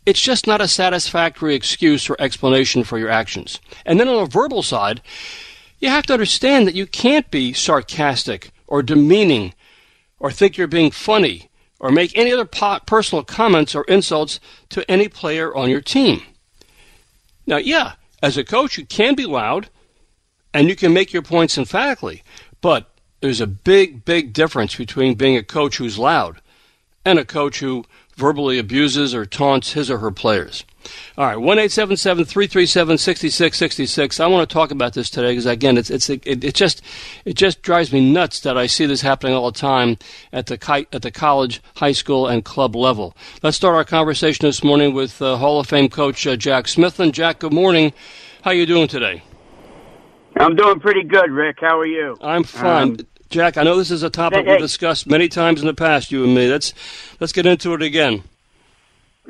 It's 0.06 0.20
just 0.20 0.46
not 0.46 0.60
a 0.60 0.68
satisfactory 0.68 1.54
excuse 1.54 2.08
or 2.08 2.16
explanation 2.18 2.84
for 2.84 2.98
your 2.98 3.10
actions. 3.10 3.60
And 3.84 4.00
then 4.00 4.08
on 4.08 4.24
the 4.24 4.30
verbal 4.30 4.62
side, 4.62 5.02
you 5.78 5.88
have 5.88 6.06
to 6.06 6.12
understand 6.12 6.66
that 6.66 6.74
you 6.74 6.86
can't 6.86 7.30
be 7.30 7.52
sarcastic 7.52 8.50
or 8.66 8.82
demeaning 8.82 9.54
or 10.18 10.30
think 10.30 10.56
you're 10.56 10.66
being 10.66 10.90
funny 10.90 11.49
or 11.80 11.90
make 11.90 12.16
any 12.16 12.30
other 12.30 12.44
personal 12.44 13.24
comments 13.24 13.74
or 13.74 13.84
insults 13.84 14.38
to 14.68 14.88
any 14.88 15.08
player 15.08 15.54
on 15.56 15.70
your 15.70 15.80
team. 15.80 16.22
Now, 17.46 17.56
yeah, 17.56 17.94
as 18.22 18.36
a 18.36 18.44
coach, 18.44 18.78
you 18.78 18.84
can 18.84 19.14
be 19.14 19.26
loud 19.26 19.70
and 20.52 20.68
you 20.68 20.76
can 20.76 20.92
make 20.92 21.12
your 21.12 21.22
points 21.22 21.56
emphatically, 21.56 22.22
but 22.60 22.90
there's 23.20 23.40
a 23.40 23.46
big, 23.46 24.04
big 24.04 24.32
difference 24.32 24.76
between 24.76 25.14
being 25.14 25.36
a 25.36 25.42
coach 25.42 25.78
who's 25.78 25.98
loud 25.98 26.40
and 27.04 27.18
a 27.18 27.24
coach 27.24 27.60
who 27.60 27.84
verbally 28.16 28.58
abuses 28.58 29.14
or 29.14 29.24
taunts 29.24 29.72
his 29.72 29.90
or 29.90 29.98
her 29.98 30.10
players. 30.10 30.64
All 31.16 31.26
right, 31.26 31.36
one 31.36 31.58
eight 31.58 31.72
seven 31.72 31.96
seven 31.96 32.24
three 32.24 32.46
three 32.46 32.66
seven 32.66 32.98
sixty 32.98 33.30
six 33.30 33.58
sixty 33.58 33.86
six. 33.86 34.20
I 34.20 34.26
want 34.26 34.48
to 34.48 34.52
talk 34.52 34.70
about 34.70 34.94
this 34.94 35.10
today 35.10 35.32
because 35.32 35.46
again, 35.46 35.76
it's 35.76 35.90
it's 35.90 36.08
it, 36.10 36.22
it 36.26 36.54
just 36.54 36.82
it 37.24 37.34
just 37.34 37.62
drives 37.62 37.92
me 37.92 38.12
nuts 38.12 38.40
that 38.40 38.56
I 38.56 38.66
see 38.66 38.86
this 38.86 39.02
happening 39.02 39.34
all 39.34 39.50
the 39.50 39.58
time 39.58 39.98
at 40.32 40.46
the 40.46 40.86
at 40.92 41.02
the 41.02 41.10
college, 41.10 41.62
high 41.76 41.92
school, 41.92 42.26
and 42.26 42.44
club 42.44 42.74
level. 42.74 43.16
Let's 43.42 43.56
start 43.56 43.76
our 43.76 43.84
conversation 43.84 44.46
this 44.46 44.64
morning 44.64 44.94
with 44.94 45.20
uh, 45.20 45.36
Hall 45.36 45.60
of 45.60 45.66
Fame 45.66 45.88
coach 45.88 46.26
uh, 46.26 46.36
Jack 46.36 46.66
Smithland. 46.66 47.12
Jack, 47.12 47.40
good 47.40 47.52
morning. 47.52 47.92
How 48.42 48.50
are 48.50 48.54
you 48.54 48.66
doing 48.66 48.88
today? 48.88 49.22
I'm 50.36 50.56
doing 50.56 50.80
pretty 50.80 51.02
good, 51.02 51.30
Rick. 51.30 51.58
How 51.60 51.78
are 51.78 51.86
you? 51.86 52.16
I'm 52.20 52.44
fine. 52.44 52.90
Um, 52.90 52.96
Jack, 53.28 53.56
I 53.56 53.62
know 53.62 53.76
this 53.76 53.90
is 53.90 54.02
a 54.02 54.10
topic 54.10 54.44
hey, 54.44 54.52
we've 54.52 54.60
discussed 54.60 55.06
many 55.06 55.28
times 55.28 55.60
in 55.60 55.66
the 55.66 55.74
past, 55.74 56.10
you 56.10 56.24
and 56.24 56.34
me. 56.34 56.48
Let's 56.48 56.74
let's 57.20 57.32
get 57.32 57.46
into 57.46 57.74
it 57.74 57.82
again. 57.82 58.24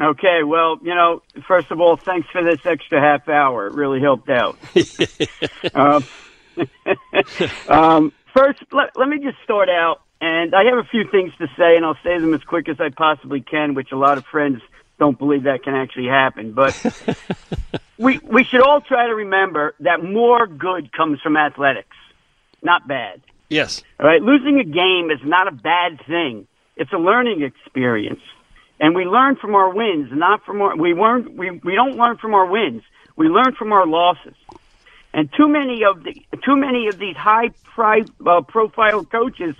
Okay, 0.00 0.42
well, 0.44 0.78
you 0.82 0.94
know, 0.94 1.22
first 1.46 1.70
of 1.70 1.80
all, 1.80 1.96
thanks 1.96 2.26
for 2.30 2.42
this 2.42 2.60
extra 2.64 3.00
half 3.00 3.28
hour. 3.28 3.66
It 3.66 3.74
really 3.74 4.00
helped 4.00 4.30
out. 4.30 4.58
uh, 5.74 6.00
um, 7.68 8.12
first, 8.34 8.62
let, 8.72 8.96
let 8.96 9.08
me 9.08 9.18
just 9.18 9.36
start 9.44 9.68
out, 9.68 10.00
and 10.20 10.54
I 10.54 10.64
have 10.64 10.78
a 10.78 10.84
few 10.84 11.04
things 11.10 11.32
to 11.38 11.48
say, 11.48 11.76
and 11.76 11.84
I'll 11.84 11.98
say 12.02 12.18
them 12.18 12.32
as 12.32 12.42
quick 12.44 12.70
as 12.70 12.80
I 12.80 12.88
possibly 12.88 13.42
can, 13.42 13.74
which 13.74 13.92
a 13.92 13.96
lot 13.96 14.16
of 14.16 14.24
friends 14.24 14.62
don't 14.98 15.18
believe 15.18 15.42
that 15.42 15.64
can 15.64 15.74
actually 15.74 16.06
happen. 16.06 16.52
But 16.52 16.74
we 17.98 18.18
we 18.18 18.44
should 18.44 18.62
all 18.62 18.80
try 18.80 19.06
to 19.06 19.14
remember 19.14 19.74
that 19.80 20.02
more 20.02 20.46
good 20.46 20.92
comes 20.92 21.20
from 21.20 21.36
athletics, 21.36 21.96
not 22.62 22.88
bad. 22.88 23.20
Yes. 23.50 23.82
All 23.98 24.06
right. 24.06 24.22
Losing 24.22 24.60
a 24.60 24.64
game 24.64 25.10
is 25.10 25.20
not 25.24 25.46
a 25.46 25.52
bad 25.52 26.00
thing. 26.06 26.46
It's 26.76 26.92
a 26.92 26.98
learning 26.98 27.42
experience 27.42 28.20
and 28.80 28.94
we 28.94 29.04
learn 29.04 29.36
from 29.36 29.54
our 29.54 29.72
wins, 29.72 30.08
not 30.10 30.44
from 30.44 30.62
our 30.62 30.76
we 30.76 30.94
learn 30.94 31.36
we 31.36 31.50
we 31.50 31.74
don't 31.74 31.96
learn 31.96 32.16
from 32.16 32.34
our 32.34 32.46
wins. 32.46 32.82
We 33.16 33.28
learn 33.28 33.54
from 33.54 33.72
our 33.72 33.86
losses. 33.86 34.34
And 35.12 35.28
too 35.36 35.48
many 35.48 35.84
of 35.84 36.02
the 36.02 36.14
too 36.44 36.56
many 36.56 36.88
of 36.88 36.98
these 36.98 37.16
high 37.16 37.50
pri, 37.74 38.02
uh, 38.26 38.40
profile 38.42 39.04
coaches 39.04 39.54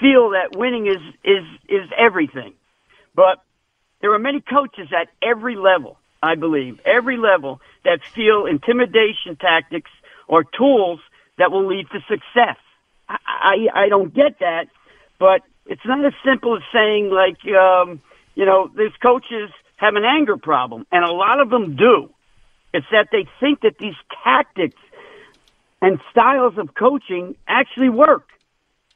feel 0.00 0.30
that 0.30 0.56
winning 0.56 0.86
is 0.86 1.00
is 1.24 1.44
is 1.68 1.90
everything. 1.96 2.52
But 3.14 3.42
there 4.02 4.12
are 4.12 4.18
many 4.18 4.42
coaches 4.42 4.88
at 4.92 5.08
every 5.22 5.56
level, 5.56 5.98
I 6.22 6.34
believe, 6.34 6.78
every 6.84 7.16
level 7.16 7.60
that 7.84 8.00
feel 8.14 8.44
intimidation 8.44 9.36
tactics 9.40 9.90
or 10.28 10.44
tools 10.44 11.00
that 11.38 11.50
will 11.50 11.66
lead 11.66 11.86
to 11.92 12.00
success. 12.00 12.58
I 13.08 13.16
I, 13.24 13.84
I 13.84 13.88
don't 13.88 14.12
get 14.12 14.40
that, 14.40 14.66
but 15.18 15.40
it's 15.64 15.84
not 15.86 16.04
as 16.04 16.12
simple 16.22 16.56
as 16.56 16.62
saying 16.74 17.10
like 17.10 17.38
um 17.54 18.02
you 18.36 18.44
know, 18.44 18.70
these 18.76 18.92
coaches 19.02 19.50
have 19.76 19.96
an 19.96 20.04
anger 20.04 20.36
problem, 20.36 20.86
and 20.92 21.04
a 21.04 21.12
lot 21.12 21.40
of 21.40 21.50
them 21.50 21.74
do. 21.74 22.12
It's 22.72 22.86
that 22.92 23.08
they 23.10 23.26
think 23.40 23.62
that 23.62 23.78
these 23.78 23.94
tactics 24.22 24.80
and 25.82 25.98
styles 26.10 26.56
of 26.58 26.74
coaching 26.74 27.34
actually 27.48 27.88
work. 27.88 28.28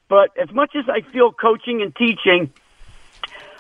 But 0.09 0.31
as 0.41 0.51
much 0.53 0.77
as 0.77 0.85
I 0.89 1.01
feel 1.11 1.33
coaching 1.33 1.83
and 1.83 1.95
teaching 1.97 2.53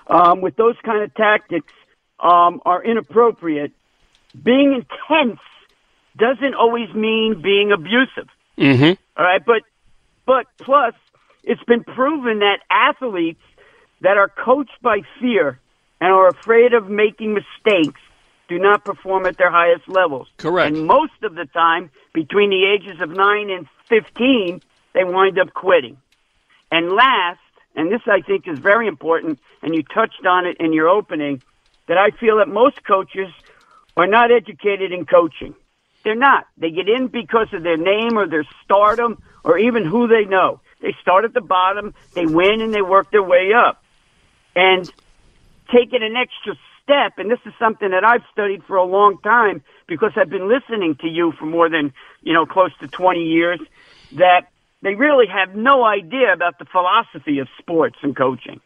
um, 0.06 0.40
with 0.40 0.56
those 0.56 0.76
kind 0.84 1.02
of 1.02 1.14
tactics 1.14 1.72
um, 2.18 2.60
are 2.64 2.82
inappropriate, 2.84 3.72
being 4.42 4.74
intense 4.74 5.40
doesn't 6.16 6.54
always 6.54 6.92
mean 6.94 7.40
being 7.40 7.72
abusive. 7.72 8.28
Mm-hmm. 8.58 9.00
All 9.16 9.24
right, 9.24 9.44
but 9.44 9.62
but 10.26 10.46
plus, 10.58 10.94
it's 11.42 11.62
been 11.64 11.84
proven 11.84 12.40
that 12.40 12.58
athletes 12.70 13.42
that 14.02 14.16
are 14.18 14.28
coached 14.28 14.82
by 14.82 15.00
fear 15.20 15.58
and 16.00 16.12
are 16.12 16.28
afraid 16.28 16.72
of 16.72 16.88
making 16.88 17.34
mistakes 17.34 18.00
do 18.48 18.58
not 18.58 18.84
perform 18.84 19.26
at 19.26 19.38
their 19.38 19.50
highest 19.50 19.88
levels. 19.88 20.28
Correct. 20.36 20.74
And 20.74 20.86
most 20.86 21.22
of 21.22 21.34
the 21.34 21.46
time, 21.46 21.90
between 22.12 22.50
the 22.50 22.64
ages 22.64 23.00
of 23.00 23.10
9 23.10 23.50
and 23.50 23.66
15, 23.88 24.60
they 24.92 25.04
wind 25.04 25.38
up 25.38 25.54
quitting. 25.54 25.96
And 26.72 26.90
last, 26.92 27.38
and 27.76 27.92
this 27.92 28.00
I 28.06 28.20
think 28.22 28.48
is 28.48 28.58
very 28.58 28.88
important, 28.88 29.38
and 29.62 29.74
you 29.74 29.82
touched 29.82 30.26
on 30.26 30.46
it 30.46 30.56
in 30.58 30.72
your 30.72 30.88
opening, 30.88 31.42
that 31.86 31.96
I 31.96 32.10
feel 32.10 32.38
that 32.38 32.48
most 32.48 32.84
coaches 32.84 33.28
are 33.96 34.06
not 34.06 34.32
educated 34.32 34.92
in 34.92 35.06
coaching. 35.06 35.54
They're 36.02 36.14
not. 36.14 36.46
They 36.56 36.70
get 36.70 36.88
in 36.88 37.08
because 37.08 37.48
of 37.52 37.62
their 37.62 37.76
name 37.76 38.18
or 38.18 38.26
their 38.26 38.44
stardom 38.64 39.22
or 39.44 39.58
even 39.58 39.84
who 39.84 40.08
they 40.08 40.24
know. 40.24 40.60
They 40.80 40.94
start 41.02 41.24
at 41.24 41.34
the 41.34 41.40
bottom, 41.40 41.94
they 42.14 42.26
win, 42.26 42.60
and 42.62 42.72
they 42.72 42.82
work 42.82 43.10
their 43.10 43.22
way 43.22 43.52
up. 43.52 43.82
And 44.56 44.90
taken 45.72 46.02
an 46.02 46.16
extra 46.16 46.54
step, 46.82 47.18
and 47.18 47.30
this 47.30 47.38
is 47.46 47.52
something 47.58 47.90
that 47.90 48.04
I've 48.04 48.24
studied 48.32 48.64
for 48.64 48.76
a 48.76 48.84
long 48.84 49.18
time 49.22 49.62
because 49.86 50.12
I've 50.16 50.30
been 50.30 50.48
listening 50.48 50.96
to 51.00 51.08
you 51.08 51.32
for 51.38 51.46
more 51.46 51.68
than, 51.68 51.92
you 52.22 52.32
know, 52.32 52.46
close 52.46 52.70
to 52.80 52.88
20 52.88 53.20
years, 53.20 53.60
that 54.12 54.48
they 54.82 54.94
really 54.94 55.26
have 55.26 55.54
no 55.54 55.84
idea 55.84 56.32
about 56.32 56.58
the 56.58 56.64
philosophy 56.64 57.38
of 57.38 57.48
sports 57.58 57.96
and 58.02 58.16
coaching. 58.16 58.60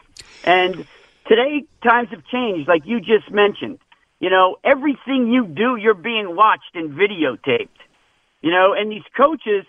And 0.45 0.87
today 1.27 1.65
times 1.83 2.09
have 2.11 2.25
changed, 2.27 2.69
like 2.69 2.83
you 2.85 3.01
just 3.01 3.31
mentioned. 3.31 3.79
You 4.21 4.31
know, 4.31 4.57
everything 4.65 5.31
you 5.31 5.47
do, 5.47 5.77
you're 5.77 5.95
being 5.95 6.35
watched 6.35 6.75
and 6.75 6.93
videotaped. 6.93 7.69
You 8.43 8.51
know, 8.51 8.75
and 8.75 8.91
these 8.91 9.03
coaches, 9.17 9.65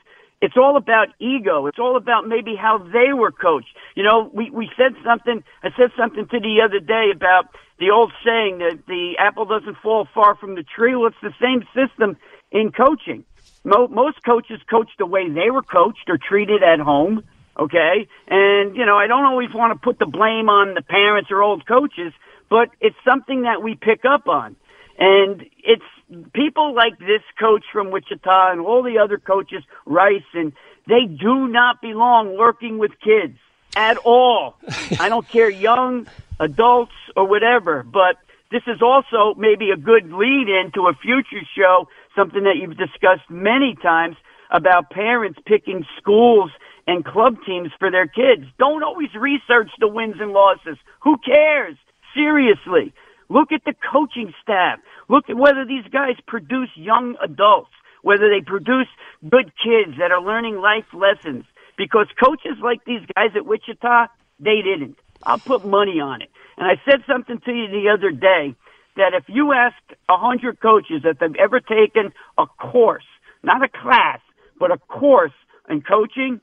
it's 0.46 0.58
all 0.58 0.78
about 0.78 1.08
ego. 1.20 1.66
It's 1.66 1.80
all 1.80 1.98
about 1.98 2.28
maybe 2.28 2.56
how 2.56 2.78
they 2.78 3.14
were 3.14 3.32
coached. 3.32 3.76
You 3.96 4.04
know, 4.04 4.30
we, 4.32 4.52
we 4.52 4.70
said 4.78 4.94
something, 5.04 5.44
I 5.64 5.70
said 5.76 5.90
something 5.98 6.28
to 6.28 6.40
the 6.40 6.62
other 6.64 6.80
day 6.80 7.10
about 7.12 7.46
the 7.80 7.90
old 7.90 8.12
saying 8.24 8.60
that 8.60 8.86
the 8.88 9.16
apple 9.18 9.46
doesn't 9.46 9.78
fall 9.82 10.08
far 10.14 10.36
from 10.36 10.54
the 10.54 10.62
tree. 10.62 10.96
Well, 10.96 11.08
it's 11.08 11.24
the 11.24 11.34
same 11.42 11.66
system 11.74 12.18
in 12.52 12.72
coaching. 12.72 13.26
Mo- 13.64 13.88
most 13.88 14.24
coaches 14.24 14.60
coach 14.70 14.92
the 15.00 15.08
way 15.08 15.28
they 15.28 15.50
were 15.50 15.64
coached 15.64 16.08
or 16.10 16.20
treated 16.20 16.62
at 16.62 16.80
home. 16.80 17.24
Okay. 17.58 18.08
And, 18.28 18.76
you 18.76 18.86
know, 18.86 18.98
I 18.98 19.08
don't 19.08 19.26
always 19.26 19.52
want 19.52 19.74
to 19.74 19.80
put 19.84 19.98
the 19.98 20.06
blame 20.06 20.48
on 20.48 20.76
the 20.76 20.84
parents 20.84 21.32
or 21.32 21.42
old 21.42 21.66
coaches, 21.66 22.14
but 22.52 22.70
it's 22.82 22.96
something 23.04 23.42
that 23.44 23.64
we 23.64 23.74
pick 23.74 24.06
up 24.06 24.28
on. 24.28 24.56
And 25.00 25.44
it's 25.64 25.90
people 26.34 26.74
like 26.74 26.98
this 27.00 27.22
coach 27.40 27.64
from 27.72 27.92
Wichita 27.92 28.52
and 28.52 28.62
all 28.62 28.84
the 28.84 29.00
other 29.00 29.18
coaches, 29.18 29.64
Rice, 29.86 30.22
and 30.34 30.54
they 30.88 31.06
do 31.06 31.48
not 31.48 31.82
belong 31.82 32.38
working 32.38 32.78
with 32.78 32.92
kids 33.04 33.38
at 33.76 33.98
all. 33.98 34.56
I 35.00 35.10
don't 35.10 35.28
care, 35.28 35.50
young, 35.50 36.08
adults, 36.40 36.94
or 37.16 37.28
whatever, 37.28 37.84
but 37.84 38.18
this 38.52 38.64
is 38.68 38.82
also 38.82 39.38
maybe 39.38 39.72
a 39.72 39.78
good 39.78 40.12
lead 40.12 40.48
into 40.48 40.88
a 40.88 40.94
future 40.94 41.46
show, 41.58 41.88
something 42.16 42.44
that 42.44 42.58
you've 42.58 42.78
discussed 42.78 43.30
many 43.30 43.76
times 43.82 44.16
about 44.52 44.92
parents 44.92 45.40
picking 45.46 45.86
schools 45.98 46.52
and 46.88 47.04
club 47.04 47.38
teams 47.46 47.72
for 47.80 47.90
their 47.90 48.08
kids. 48.08 48.46
Don't 48.60 48.84
always 48.84 49.14
research 49.16 49.72
the 49.80 49.88
wins 49.88 50.16
and 50.20 50.32
losses. 50.32 50.78
Who 51.02 51.18
cares? 51.18 51.76
Seriously. 52.14 52.94
Look 53.30 53.52
at 53.52 53.64
the 53.66 53.74
coaching 53.92 54.34
staff. 54.42 54.80
Look 55.10 55.30
at 55.30 55.38
whether 55.38 55.66
these 55.66 55.86
guys 55.92 56.16
produce 56.28 56.70
young 56.76 57.16
adults, 57.24 57.72
whether 58.02 58.30
they 58.30 58.46
produce 58.46 58.88
good 59.24 59.52
kids 59.64 59.98
that 60.00 60.12
are 60.12 60.22
learning 60.22 60.58
life 60.58 60.86
lessons. 60.94 61.46
Because 61.78 62.08
coaches 62.24 62.58
like 62.64 62.86
these 62.86 63.02
guys 63.16 63.32
at 63.36 63.46
Wichita, 63.46 64.08
they 64.40 64.62
didn't. 64.62 64.98
I'll 65.24 65.40
put 65.40 65.66
money 65.66 66.00
on 66.00 66.22
it. 66.22 66.30
And 66.58 66.68
I 66.68 66.82
said 66.90 67.04
something 67.08 67.40
to 67.42 67.52
you 67.52 67.68
the 67.68 67.90
other 67.90 68.12
day 68.12 68.56
that 68.96 69.14
if 69.14 69.26
you 69.28 69.52
ask 69.52 69.76
a 70.08 70.18
hundred 70.18 70.60
coaches 70.60 71.04
that 71.04 71.20
they've 71.20 71.36
ever 71.36 71.60
taken 71.60 72.14
a 72.38 72.46
course, 72.46 73.04
not 73.44 73.64
a 73.64 73.68
class, 73.68 74.20
but 74.58 74.72
a 74.72 74.78
course 74.78 75.34
in 75.70 75.82
coaching, 75.82 76.40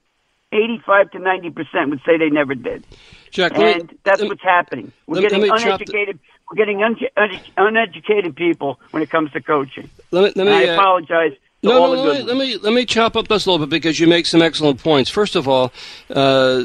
85 0.53 1.13
to 1.13 1.19
90 1.19 1.51
percent 1.51 1.91
would 1.91 2.01
say 2.05 2.19
they 2.19 2.29
never 2.29 2.55
did. 2.55 2.85
Jack, 3.33 3.57
and 3.57 3.89
me, 3.89 3.99
that's 4.05 4.23
what's 4.23 4.43
happening. 4.43 4.93
We're 5.07 5.17
let, 5.17 5.31
getting 5.31 5.51
let 5.51 5.63
uneducated. 5.63 6.19
We're 6.51 6.57
getting 6.57 6.83
un, 6.83 6.97
un, 7.17 7.41
uneducated 7.57 8.37
people 8.37 8.79
when 8.91 9.03
it 9.03 9.11
comes 9.11 9.33
to 9.33 9.41
coaching. 9.41 9.89
Let 10.11 10.37
me, 10.37 10.45
let 10.45 10.47
me, 10.47 10.53
I 10.53 10.69
uh, 10.69 10.75
apologize. 10.75 11.33
no, 11.63 11.95
no, 11.95 12.03
let 12.03 12.19
me, 12.19 12.23
let 12.23 12.37
me 12.37 12.57
let 12.59 12.73
me 12.75 12.85
chop 12.85 13.17
up 13.17 13.29
this 13.29 13.47
a 13.47 13.51
little 13.51 13.67
bit 13.67 13.71
because 13.71 13.99
you 13.99 14.07
make 14.07 14.27
some 14.27 14.43
excellent 14.43 14.83
points. 14.83 15.09
First 15.11 15.35
of 15.35 15.49
all, 15.49 15.73
uh, 16.11 16.65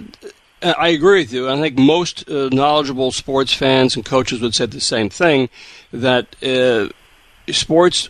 I 0.62 0.90
agree 0.90 1.22
with 1.22 1.32
you. 1.32 1.50
I 1.50 1.60
think 1.60 1.80
most 1.80 2.30
uh, 2.30 2.50
knowledgeable 2.52 3.12
sports 3.12 3.54
fans 3.54 3.96
and 3.96 4.04
coaches 4.04 4.42
would 4.42 4.54
say 4.54 4.66
the 4.66 4.82
same 4.82 5.10
thing 5.10 5.50
that 5.94 6.36
uh, 6.44 6.90
sports 7.52 8.10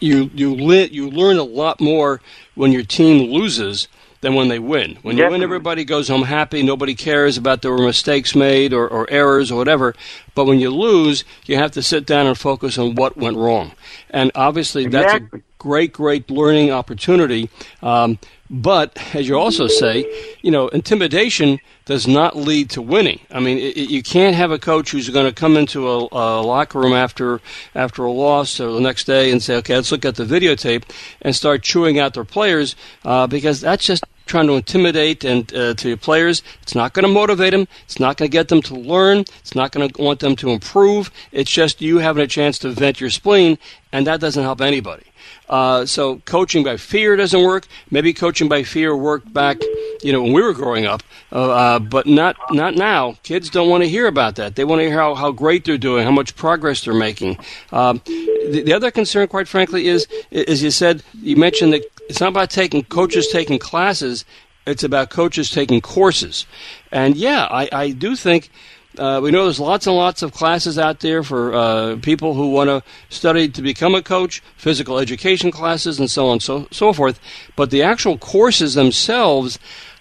you 0.00 0.30
you 0.34 0.54
li- 0.54 0.88
you 0.90 1.10
learn 1.10 1.36
a 1.36 1.44
lot 1.44 1.80
more 1.80 2.22
when 2.54 2.72
your 2.72 2.82
team 2.82 3.30
loses 3.30 3.88
than 4.24 4.34
when 4.34 4.48
they 4.48 4.58
win. 4.58 4.98
When 5.02 5.18
you 5.18 5.28
win, 5.28 5.42
everybody 5.42 5.84
goes 5.84 6.08
home 6.08 6.22
happy. 6.22 6.62
Nobody 6.62 6.94
cares 6.94 7.36
about 7.36 7.62
there 7.62 7.70
were 7.70 7.84
mistakes 7.84 8.34
made 8.34 8.72
or, 8.72 8.88
or 8.88 9.08
errors 9.10 9.52
or 9.52 9.58
whatever. 9.58 9.94
But 10.34 10.46
when 10.46 10.60
you 10.60 10.70
lose, 10.70 11.24
you 11.44 11.56
have 11.56 11.72
to 11.72 11.82
sit 11.82 12.06
down 12.06 12.26
and 12.26 12.36
focus 12.36 12.78
on 12.78 12.94
what 12.94 13.16
went 13.16 13.36
wrong. 13.36 13.72
And 14.10 14.32
obviously, 14.34 14.86
that's 14.86 15.14
a 15.14 15.40
great, 15.58 15.92
great 15.92 16.30
learning 16.30 16.70
opportunity. 16.70 17.50
Um, 17.82 18.18
but 18.50 18.96
as 19.14 19.26
you 19.28 19.38
also 19.38 19.66
say, 19.66 20.04
you 20.42 20.50
know, 20.50 20.68
intimidation 20.68 21.58
does 21.86 22.06
not 22.06 22.36
lead 22.36 22.70
to 22.70 22.82
winning. 22.82 23.20
I 23.30 23.40
mean, 23.40 23.58
it, 23.58 23.76
you 23.76 24.02
can't 24.02 24.36
have 24.36 24.50
a 24.50 24.58
coach 24.58 24.90
who's 24.90 25.08
going 25.08 25.26
to 25.26 25.32
come 25.32 25.56
into 25.56 25.88
a, 25.88 26.08
a, 26.12 26.42
locker 26.42 26.80
room 26.80 26.92
after 26.92 27.40
after 27.74 28.04
a 28.04 28.10
loss 28.10 28.60
or 28.60 28.72
the 28.72 28.80
next 28.80 29.04
day 29.04 29.32
and 29.32 29.42
say, 29.42 29.56
"Okay, 29.56 29.74
let's 29.74 29.90
look 29.90 30.04
at 30.04 30.16
the 30.16 30.24
videotape," 30.24 30.84
and 31.22 31.34
start 31.34 31.62
chewing 31.62 31.98
out 31.98 32.14
their 32.14 32.24
players 32.24 32.76
uh, 33.04 33.26
because 33.26 33.60
that's 33.60 33.86
just 33.86 34.04
trying 34.26 34.46
to 34.46 34.54
intimidate 34.54 35.24
and 35.24 35.52
uh, 35.54 35.74
to 35.74 35.88
your 35.88 35.96
players. 35.96 36.42
It's 36.62 36.74
not 36.74 36.92
going 36.92 37.06
to 37.06 37.12
motivate 37.12 37.52
them. 37.52 37.66
It's 37.84 38.00
not 38.00 38.16
going 38.16 38.30
to 38.30 38.32
get 38.32 38.48
them 38.48 38.62
to 38.62 38.74
learn. 38.74 39.20
It's 39.40 39.54
not 39.54 39.72
going 39.72 39.88
to 39.88 40.02
want 40.02 40.20
them 40.20 40.36
to 40.36 40.50
improve. 40.50 41.10
It's 41.32 41.50
just 41.50 41.80
you 41.80 41.98
having 41.98 42.22
a 42.22 42.26
chance 42.26 42.58
to 42.60 42.70
vent 42.70 43.00
your 43.00 43.10
spleen, 43.10 43.58
and 43.92 44.06
that 44.06 44.20
doesn't 44.20 44.42
help 44.42 44.60
anybody. 44.60 45.04
Uh, 45.48 45.84
so 45.84 46.16
coaching 46.20 46.64
by 46.64 46.76
fear 46.76 47.16
doesn't 47.16 47.42
work. 47.42 47.66
Maybe 47.90 48.12
coaching 48.12 48.48
by 48.48 48.62
fear 48.62 48.96
worked 48.96 49.32
back, 49.32 49.58
you 50.02 50.12
know, 50.12 50.22
when 50.22 50.32
we 50.32 50.42
were 50.42 50.54
growing 50.54 50.86
up, 50.86 51.02
uh, 51.32 51.50
uh, 51.50 51.78
but 51.78 52.06
not 52.06 52.36
not 52.50 52.74
now. 52.74 53.16
Kids 53.22 53.50
don't 53.50 53.68
want 53.68 53.82
to 53.82 53.88
hear 53.88 54.06
about 54.06 54.36
that. 54.36 54.56
They 54.56 54.64
want 54.64 54.80
to 54.80 54.86
hear 54.86 54.94
how, 54.94 55.14
how 55.14 55.32
great 55.32 55.64
they're 55.64 55.78
doing, 55.78 56.04
how 56.04 56.10
much 56.10 56.34
progress 56.34 56.84
they're 56.84 56.94
making. 56.94 57.38
Um, 57.72 58.00
the, 58.06 58.62
the, 58.64 58.72
other 58.72 58.90
concern, 58.90 59.28
quite 59.28 59.48
frankly, 59.48 59.86
is 59.86 60.06
as 60.32 60.62
you 60.62 60.70
said, 60.70 61.02
you 61.20 61.36
mentioned 61.36 61.72
that 61.74 61.93
it's 62.08 62.20
not 62.20 62.30
about 62.30 62.50
taking 62.50 62.84
coaches 62.84 63.28
taking 63.28 63.58
classes. 63.58 64.24
It's 64.66 64.84
about 64.84 65.10
coaches 65.10 65.50
taking 65.50 65.80
courses. 65.80 66.46
And 66.90 67.16
yeah, 67.16 67.46
I, 67.50 67.68
I 67.70 67.90
do 67.90 68.16
think 68.16 68.50
uh, 68.98 69.20
we 69.22 69.30
know 69.30 69.44
there's 69.44 69.60
lots 69.60 69.86
and 69.86 69.96
lots 69.96 70.22
of 70.22 70.32
classes 70.32 70.78
out 70.78 71.00
there 71.00 71.22
for 71.22 71.54
uh, 71.54 71.96
people 72.00 72.34
who 72.34 72.50
want 72.50 72.68
to 72.68 72.82
study 73.08 73.48
to 73.48 73.60
become 73.60 73.94
a 73.94 74.02
coach, 74.02 74.42
physical 74.56 74.98
education 74.98 75.50
classes, 75.50 75.98
and 75.98 76.10
so 76.10 76.26
on 76.26 76.32
and 76.32 76.42
so, 76.42 76.68
so 76.70 76.92
forth. 76.92 77.20
But 77.56 77.70
the 77.70 77.82
actual 77.82 78.18
courses 78.18 78.74
themselves, 78.74 79.58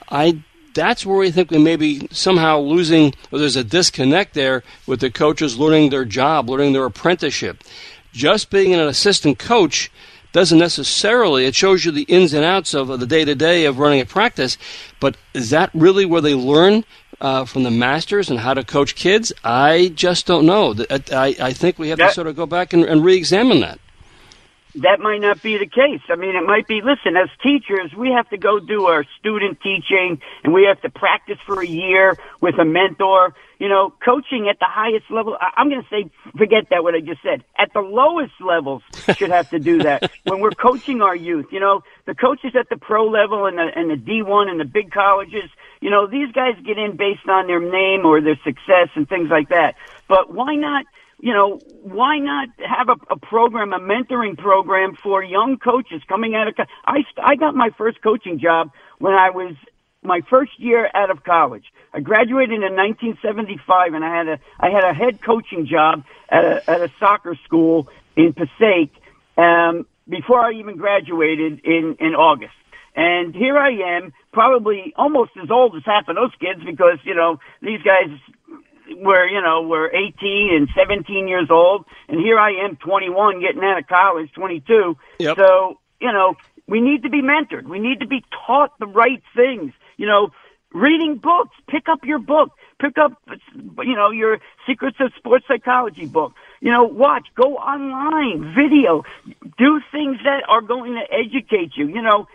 I 0.10 0.40
that's 0.74 1.06
where 1.06 1.18
we 1.18 1.30
think 1.30 1.52
we 1.52 1.60
may 1.60 1.76
be 1.76 2.08
somehow 2.12 2.60
losing, 2.60 3.14
or 3.32 3.40
there's 3.40 3.56
a 3.56 3.64
disconnect 3.64 4.34
there 4.34 4.64
with 4.88 5.02
the 5.02 5.12
coaches 5.12 5.58
learning 5.58 5.90
their 5.90 6.06
job, 6.06 6.50
learning 6.50 6.74
their 6.74 6.86
apprenticeship. 6.86 7.64
Just 8.12 8.50
being 8.50 8.74
an 8.74 8.80
assistant 8.80 9.38
coach 9.38 9.92
doesn't 10.34 10.60
necessarily, 10.60 11.46
it 11.46 11.56
shows 11.56 11.86
you 11.86 11.92
the 11.92 12.04
ins 12.04 12.34
and 12.34 12.44
outs 12.44 12.74
of 12.74 12.88
the 13.00 13.08
day 13.08 13.24
to 13.24 13.36
day 13.36 13.66
of 13.66 13.80
running 13.80 14.02
a 14.02 14.06
practice, 14.06 14.58
but 15.00 15.16
is 15.34 15.52
that 15.52 15.70
really 15.74 16.06
where 16.06 16.22
they 16.22 16.36
learn 16.36 16.84
uh, 17.22 17.46
from 17.46 17.64
the 17.64 17.72
masters 17.72 18.30
and 18.30 18.40
how 18.40 18.54
to 18.54 18.64
coach 18.64 18.96
kids? 18.96 19.32
I 19.44 19.94
just 19.96 20.26
don't 20.26 20.46
know. 20.46 20.76
I, 20.90 21.36
I 21.40 21.54
think 21.54 21.80
we 21.80 21.90
have 21.90 22.00
that, 22.00 22.10
to 22.10 22.14
sort 22.14 22.28
of 22.28 22.36
go 22.36 22.46
back 22.46 22.74
and, 22.74 22.84
and 22.84 23.06
re 23.06 23.16
examine 23.16 23.62
that 23.62 23.80
that 24.76 25.00
might 25.00 25.20
not 25.20 25.42
be 25.42 25.58
the 25.58 25.68
case. 25.68 26.02
I 26.10 26.16
mean, 26.16 26.36
it 26.36 26.46
might 26.46 26.68
be, 26.68 26.82
listen, 26.82 27.16
as 27.16 27.30
teachers, 27.44 27.94
we 27.96 28.10
have 28.10 28.28
to 28.30 28.38
go 28.38 28.60
do 28.60 28.86
our 28.88 29.06
student 29.20 29.60
teaching 29.62 30.20
and 30.44 30.54
we 30.54 30.64
have 30.64 30.82
to 30.82 30.90
practice 30.90 31.38
for 31.46 31.62
a 31.62 31.66
year 31.66 32.18
with 32.42 32.58
a 32.60 32.66
mentor. 32.66 33.36
You 33.60 33.70
know, 33.70 33.94
coaching 34.04 34.50
at 34.50 34.60
the 34.60 34.66
highest 34.68 35.06
level, 35.12 35.38
I'm 35.40 35.70
going 35.70 35.84
to 35.84 35.88
say, 35.90 36.10
forget 36.38 36.70
that 36.72 36.84
what 36.84 36.96
I 36.96 37.02
just 37.02 37.22
said. 37.22 37.44
At 37.58 37.72
the 37.74 37.82
lowest 37.82 38.34
levels 38.42 38.82
should 39.16 39.30
have 39.30 39.52
to 39.52 39.60
do 39.60 39.84
that. 39.84 40.12
when 40.24 40.40
we're 40.40 40.52
coaching 40.52 41.02
our 41.02 41.16
youth, 41.16 41.48
you 41.52 41.60
know, 41.60 41.84
the 42.06 42.16
coaches 42.16 42.54
at 42.60 42.68
the 42.70 42.78
pro 42.78 43.08
level 43.08 43.46
and 43.46 43.58
the, 43.58 43.68
and 43.76 43.92
the 43.92 43.96
D1 43.96 44.50
and 44.50 44.60
the 44.60 44.66
big 44.66 44.92
colleges, 44.92 45.50
you 45.82 45.92
know, 45.92 46.08
these 46.08 46.32
guys 46.32 46.56
get 46.66 46.78
in 46.78 46.98
based 46.98 47.28
on 47.30 47.46
their 47.46 47.60
name 47.60 48.06
or 48.06 48.22
their 48.22 48.40
success 48.44 48.90
and 48.96 49.08
things 49.08 49.30
like 49.30 49.50
that. 49.50 49.76
But 50.08 50.34
why 50.34 50.56
not? 50.56 50.86
You 51.24 51.34
know, 51.34 51.58
why 51.84 52.20
not 52.20 52.50
have 52.60 52.90
a, 52.90 53.14
a 53.14 53.18
program, 53.18 53.72
a 53.72 53.80
mentoring 53.80 54.38
program 54.38 54.94
for 55.02 55.24
young 55.24 55.58
coaches 55.58 56.02
coming 56.10 56.36
out 56.36 56.50
of? 56.50 56.56
I 56.86 57.06
I 57.18 57.38
got 57.38 57.56
my 57.56 57.70
first 57.78 58.02
coaching 58.02 58.40
job 58.40 58.72
when 59.00 59.14
I 59.14 59.30
was 59.30 59.56
my 60.04 60.20
first 60.30 60.52
year 60.58 60.90
out 60.94 61.10
of 61.10 61.24
college. 61.24 61.64
I 61.94 62.02
graduated 62.02 62.62
in 62.62 62.76
1975, 62.76 63.94
and 63.94 64.04
I 64.04 64.18
had 64.18 64.28
a 64.28 64.40
I 64.60 64.70
had 64.70 64.84
a 64.84 64.94
head 64.94 65.22
coaching 65.22 65.66
job 65.66 66.04
at 66.28 66.44
a 66.44 66.70
at 66.70 66.82
a 66.82 66.92
soccer 67.00 67.38
school 67.46 67.88
in 68.18 68.34
Passaic 68.34 68.92
um, 69.38 69.88
before 70.10 70.42
I 70.42 70.52
even 70.56 70.76
graduated 70.76 71.62
in 71.64 71.96
in 72.02 72.16
August. 72.16 72.52
And 72.98 73.34
here 73.34 73.58
I 73.58 73.72
am, 73.98 74.14
probably 74.34 74.94
almost 74.98 75.32
as 75.42 75.50
old 75.50 75.76
as 75.78 75.84
half 75.86 76.10
of 76.10 76.16
those 76.16 76.36
kids 76.38 76.60
because 76.66 77.00
you 77.06 77.16
know 77.16 77.40
these 77.62 77.82
guys 77.82 78.10
were, 78.98 79.28
you 79.28 79.42
know, 79.42 79.62
were 79.62 79.90
18 79.90 80.50
and 80.54 80.68
17 80.76 81.28
years 81.28 81.48
old, 81.50 81.86
and 82.08 82.20
here 82.20 82.38
I 82.40 82.66
am, 82.66 82.76
21, 82.78 83.42
getting 83.42 83.64
out 83.64 83.78
of 83.78 83.88
college, 83.88 84.32
22. 84.34 84.98
Yep. 85.20 85.38
So, 85.38 85.80
you 86.02 86.12
know, 86.12 86.36
we 86.68 86.82
need 86.82 87.04
to 87.04 87.10
be 87.10 87.22
mentored. 87.22 87.68
We 87.68 87.80
need 87.80 88.00
to 88.00 88.08
be 88.08 88.24
taught 88.46 88.78
the 88.80 88.88
right 88.88 89.22
things. 89.36 89.74
You 89.98 90.08
know, 90.08 90.30
reading 90.74 91.18
books. 91.18 91.56
Pick 91.68 91.88
up 91.90 92.00
your 92.04 92.20
book. 92.20 92.52
Pick 92.80 92.98
up, 92.98 93.14
you 93.84 93.96
know, 93.96 94.10
your 94.10 94.40
Secrets 94.68 94.98
of 95.00 95.12
Sports 95.18 95.46
Psychology 95.48 96.06
book. 96.06 96.34
You 96.60 96.72
know, 96.72 96.84
watch, 96.84 97.28
go 97.36 97.56
online, 97.56 98.54
video, 98.56 99.04
do 99.58 99.80
things 99.92 100.18
that 100.24 100.44
are 100.50 100.62
going 100.62 100.96
to 100.96 101.14
educate 101.14 101.72
you. 101.76 101.88
You 101.88 102.02
know, 102.02 102.28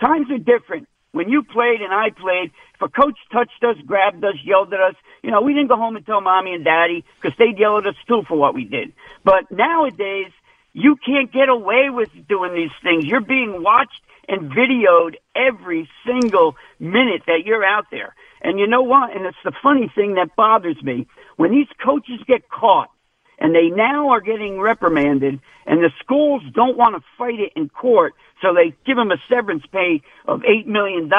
times 0.00 0.30
are 0.30 0.38
different. 0.38 0.88
When 1.12 1.28
you 1.28 1.44
played 1.44 1.80
and 1.80 1.92
I 1.92 2.10
played, 2.10 2.50
if 2.74 2.82
a 2.82 2.88
coach 2.88 3.16
touched 3.32 3.62
us, 3.62 3.76
grabbed 3.86 4.24
us, 4.24 4.34
yelled 4.44 4.74
at 4.74 4.80
us, 4.80 4.96
You 5.24 5.30
know, 5.30 5.40
we 5.40 5.54
didn't 5.54 5.68
go 5.68 5.76
home 5.76 5.96
and 5.96 6.04
tell 6.04 6.20
mommy 6.20 6.52
and 6.52 6.66
daddy 6.66 7.02
because 7.16 7.34
they'd 7.38 7.58
yell 7.58 7.78
at 7.78 7.86
us 7.86 7.94
too 8.06 8.24
for 8.28 8.36
what 8.36 8.54
we 8.54 8.64
did. 8.64 8.92
But 9.24 9.50
nowadays, 9.50 10.30
you 10.74 10.96
can't 10.96 11.32
get 11.32 11.48
away 11.48 11.88
with 11.88 12.10
doing 12.28 12.54
these 12.54 12.76
things. 12.82 13.06
You're 13.06 13.22
being 13.22 13.62
watched 13.62 14.02
and 14.28 14.52
videoed 14.52 15.14
every 15.34 15.88
single 16.06 16.56
minute 16.78 17.22
that 17.26 17.46
you're 17.46 17.64
out 17.64 17.86
there. 17.90 18.14
And 18.42 18.58
you 18.58 18.66
know 18.66 18.82
what? 18.82 19.16
And 19.16 19.24
it's 19.24 19.38
the 19.42 19.52
funny 19.62 19.90
thing 19.94 20.16
that 20.16 20.36
bothers 20.36 20.82
me. 20.82 21.06
When 21.36 21.52
these 21.52 21.68
coaches 21.82 22.20
get 22.26 22.50
caught 22.50 22.90
and 23.38 23.54
they 23.54 23.70
now 23.74 24.10
are 24.10 24.20
getting 24.20 24.60
reprimanded 24.60 25.40
and 25.64 25.82
the 25.82 25.90
schools 26.00 26.42
don't 26.52 26.76
want 26.76 26.96
to 26.96 27.02
fight 27.16 27.40
it 27.40 27.52
in 27.56 27.70
court, 27.70 28.12
so 28.42 28.52
they 28.52 28.74
give 28.84 28.98
them 28.98 29.10
a 29.10 29.16
severance 29.30 29.64
pay 29.72 30.02
of 30.28 30.40
$8 30.40 30.66
million, 30.66 31.10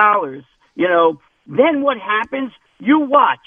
you 0.76 0.88
know, 0.88 1.20
then 1.48 1.82
what 1.82 1.98
happens? 1.98 2.52
You 2.78 3.00
watch. 3.00 3.40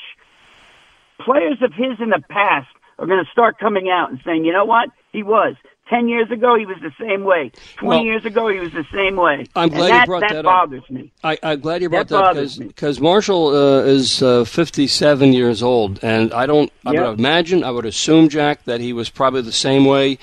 Players 1.21 1.59
of 1.63 1.73
his 1.73 2.01
in 2.01 2.11
the 2.11 2.23
past 2.29 2.69
are 2.99 3.07
going 3.07 3.25
to 3.25 3.31
start 3.31 3.59
coming 3.59 3.89
out 3.91 4.11
and 4.11 4.21
saying, 4.25 4.45
you 4.45 4.53
know 4.53 4.65
what? 4.65 4.91
He 5.13 5.23
was. 5.23 5.55
Ten 5.89 6.07
years 6.07 6.31
ago, 6.31 6.55
he 6.55 6.67
was 6.67 6.77
the 6.83 6.93
same 7.01 7.25
way. 7.25 7.51
Twenty 7.77 7.97
well, 7.97 8.05
years 8.05 8.25
ago, 8.27 8.49
he 8.49 8.59
was 8.59 8.73
the 8.73 8.85
same 8.93 9.17
way. 9.17 9.47
I'm 9.57 9.71
glad 9.71 9.91
that, 9.91 10.01
you 10.01 10.07
brought 10.07 10.21
that, 10.21 10.33
that 10.35 10.45
bothers 10.45 10.83
up. 10.83 10.91
me. 10.91 11.11
I, 11.25 11.39
am 11.43 11.61
glad 11.61 11.81
you 11.81 11.89
brought 11.89 12.09
that 12.09 12.35
because 12.35 12.59
because 12.59 13.01
Marshall 13.01 13.49
uh, 13.49 13.81
is 13.85 14.23
uh, 14.23 14.45
57 14.45 15.33
years 15.33 15.63
old, 15.63 15.99
and 16.03 16.35
I 16.35 16.45
don't. 16.45 16.71
I 16.85 16.93
yep. 16.93 17.07
would 17.07 17.19
imagine, 17.19 17.65
I 17.65 17.71
would 17.71 17.87
assume, 17.87 18.29
Jack, 18.29 18.65
that 18.65 18.83
he 18.83 18.93
was 18.93 19.09
probably 19.09 19.41
the 19.41 19.51
same 19.51 19.87
way 19.87 20.19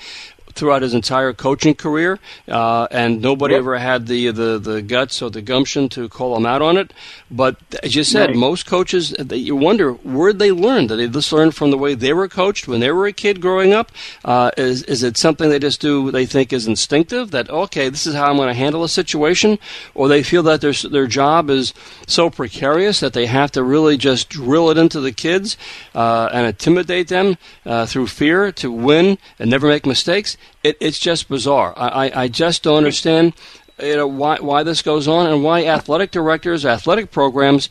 throughout 0.56 0.82
his 0.82 0.94
entire 0.94 1.32
coaching 1.32 1.74
career, 1.74 2.18
uh, 2.48 2.88
and 2.90 3.20
nobody 3.20 3.54
yep. 3.54 3.60
ever 3.60 3.78
had 3.78 4.06
the, 4.06 4.30
the 4.30 4.58
the 4.58 4.82
guts 4.82 5.22
or 5.22 5.30
the 5.30 5.42
gumption 5.42 5.88
to 5.90 6.08
call 6.08 6.36
him 6.36 6.46
out 6.46 6.62
on 6.62 6.76
it. 6.76 6.92
But 7.30 7.56
as 7.82 7.94
you 7.94 8.04
said, 8.04 8.30
right. 8.30 8.36
most 8.36 8.66
coaches, 8.66 9.14
you 9.30 9.54
wonder 9.54 9.92
where'd 9.92 10.38
they 10.38 10.52
learned. 10.52 10.88
Did 10.88 10.98
they 10.98 11.08
just 11.08 11.32
learn 11.32 11.50
from 11.50 11.70
the 11.70 11.78
way 11.78 11.94
they 11.94 12.12
were 12.12 12.28
coached 12.28 12.66
when 12.66 12.80
they 12.80 12.90
were 12.90 13.06
a 13.06 13.12
kid 13.12 13.40
growing 13.40 13.72
up? 13.72 13.92
Uh, 14.24 14.50
is 14.56 14.82
is 14.84 15.02
it 15.02 15.16
something 15.16 15.50
they 15.50 15.58
just 15.58 15.80
do? 15.80 16.10
They 16.10 16.26
think 16.26 16.52
is 16.52 16.66
instinctive 16.66 17.30
that 17.30 17.50
okay, 17.50 17.88
this 17.88 18.06
is 18.06 18.14
how 18.14 18.30
I'm 18.30 18.36
going 18.36 18.48
to 18.48 18.54
handle 18.54 18.82
a 18.82 18.88
situation, 18.88 19.58
or 19.94 20.08
they 20.08 20.22
feel 20.22 20.42
that 20.44 20.60
their 20.60 20.72
their 20.72 21.06
job 21.06 21.50
is 21.50 21.74
so 22.06 22.30
precarious 22.30 23.00
that 23.00 23.12
they 23.12 23.26
have 23.26 23.52
to 23.52 23.62
really 23.62 23.96
just 23.96 24.28
drill 24.28 24.70
it 24.70 24.78
into 24.78 25.00
the 25.00 25.12
kids 25.12 25.56
uh, 25.94 26.28
and 26.32 26.46
intimidate 26.46 27.08
them 27.08 27.36
uh, 27.64 27.86
through 27.86 28.06
fear 28.06 28.50
to 28.52 28.70
win 28.70 29.18
and 29.38 29.50
never 29.50 29.68
make 29.68 29.86
mistakes 29.86 30.36
it, 30.62 30.76
it's 30.80 30.98
just 30.98 31.28
bizarre. 31.28 31.72
I, 31.76 31.88
I, 32.08 32.22
I 32.22 32.28
just 32.28 32.62
don't 32.62 32.78
understand 32.78 33.34
you 33.82 33.96
know 33.96 34.06
why 34.06 34.38
why 34.40 34.62
this 34.62 34.82
goes 34.82 35.06
on 35.06 35.26
and 35.26 35.42
why 35.42 35.66
athletic 35.66 36.10
directors, 36.10 36.64
athletic 36.64 37.10
programs 37.10 37.68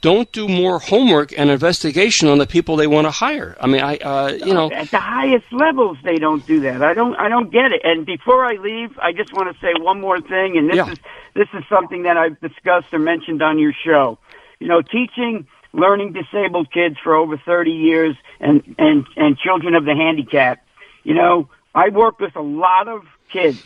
don't 0.00 0.30
do 0.32 0.46
more 0.46 0.78
homework 0.78 1.36
and 1.38 1.50
investigation 1.50 2.28
on 2.28 2.38
the 2.38 2.46
people 2.46 2.76
they 2.76 2.86
want 2.86 3.06
to 3.06 3.10
hire. 3.10 3.56
I 3.60 3.66
mean, 3.66 3.80
I 3.80 3.96
uh, 3.96 4.32
you 4.32 4.52
know 4.52 4.70
at 4.70 4.90
the 4.90 5.00
highest 5.00 5.46
levels 5.52 5.98
they 6.04 6.16
don't 6.16 6.44
do 6.46 6.60
that. 6.60 6.82
I 6.82 6.94
don't 6.94 7.14
I 7.16 7.28
don't 7.28 7.50
get 7.50 7.72
it. 7.72 7.82
And 7.84 8.04
before 8.04 8.44
I 8.44 8.54
leave, 8.54 8.98
I 8.98 9.12
just 9.12 9.32
want 9.32 9.54
to 9.54 9.60
say 9.60 9.72
one 9.78 10.00
more 10.00 10.20
thing, 10.20 10.56
and 10.56 10.68
this 10.68 10.76
yeah. 10.76 10.90
is 10.90 10.98
this 11.34 11.48
is 11.54 11.64
something 11.68 12.02
that 12.02 12.16
I've 12.16 12.40
discussed 12.40 12.92
or 12.92 12.98
mentioned 12.98 13.42
on 13.42 13.58
your 13.58 13.72
show. 13.72 14.18
You 14.58 14.68
know, 14.68 14.82
teaching 14.82 15.46
learning 15.72 16.12
disabled 16.12 16.72
kids 16.72 16.96
for 17.02 17.14
over 17.14 17.36
30 17.36 17.70
years 17.70 18.16
and 18.40 18.74
and 18.78 19.06
and 19.16 19.38
children 19.38 19.74
of 19.74 19.84
the 19.84 19.94
handicapped. 19.94 20.66
You 21.04 21.14
know, 21.14 21.48
I 21.76 21.90
worked 21.90 22.22
with 22.22 22.34
a 22.36 22.42
lot 22.42 22.88
of 22.88 23.02
kids 23.30 23.62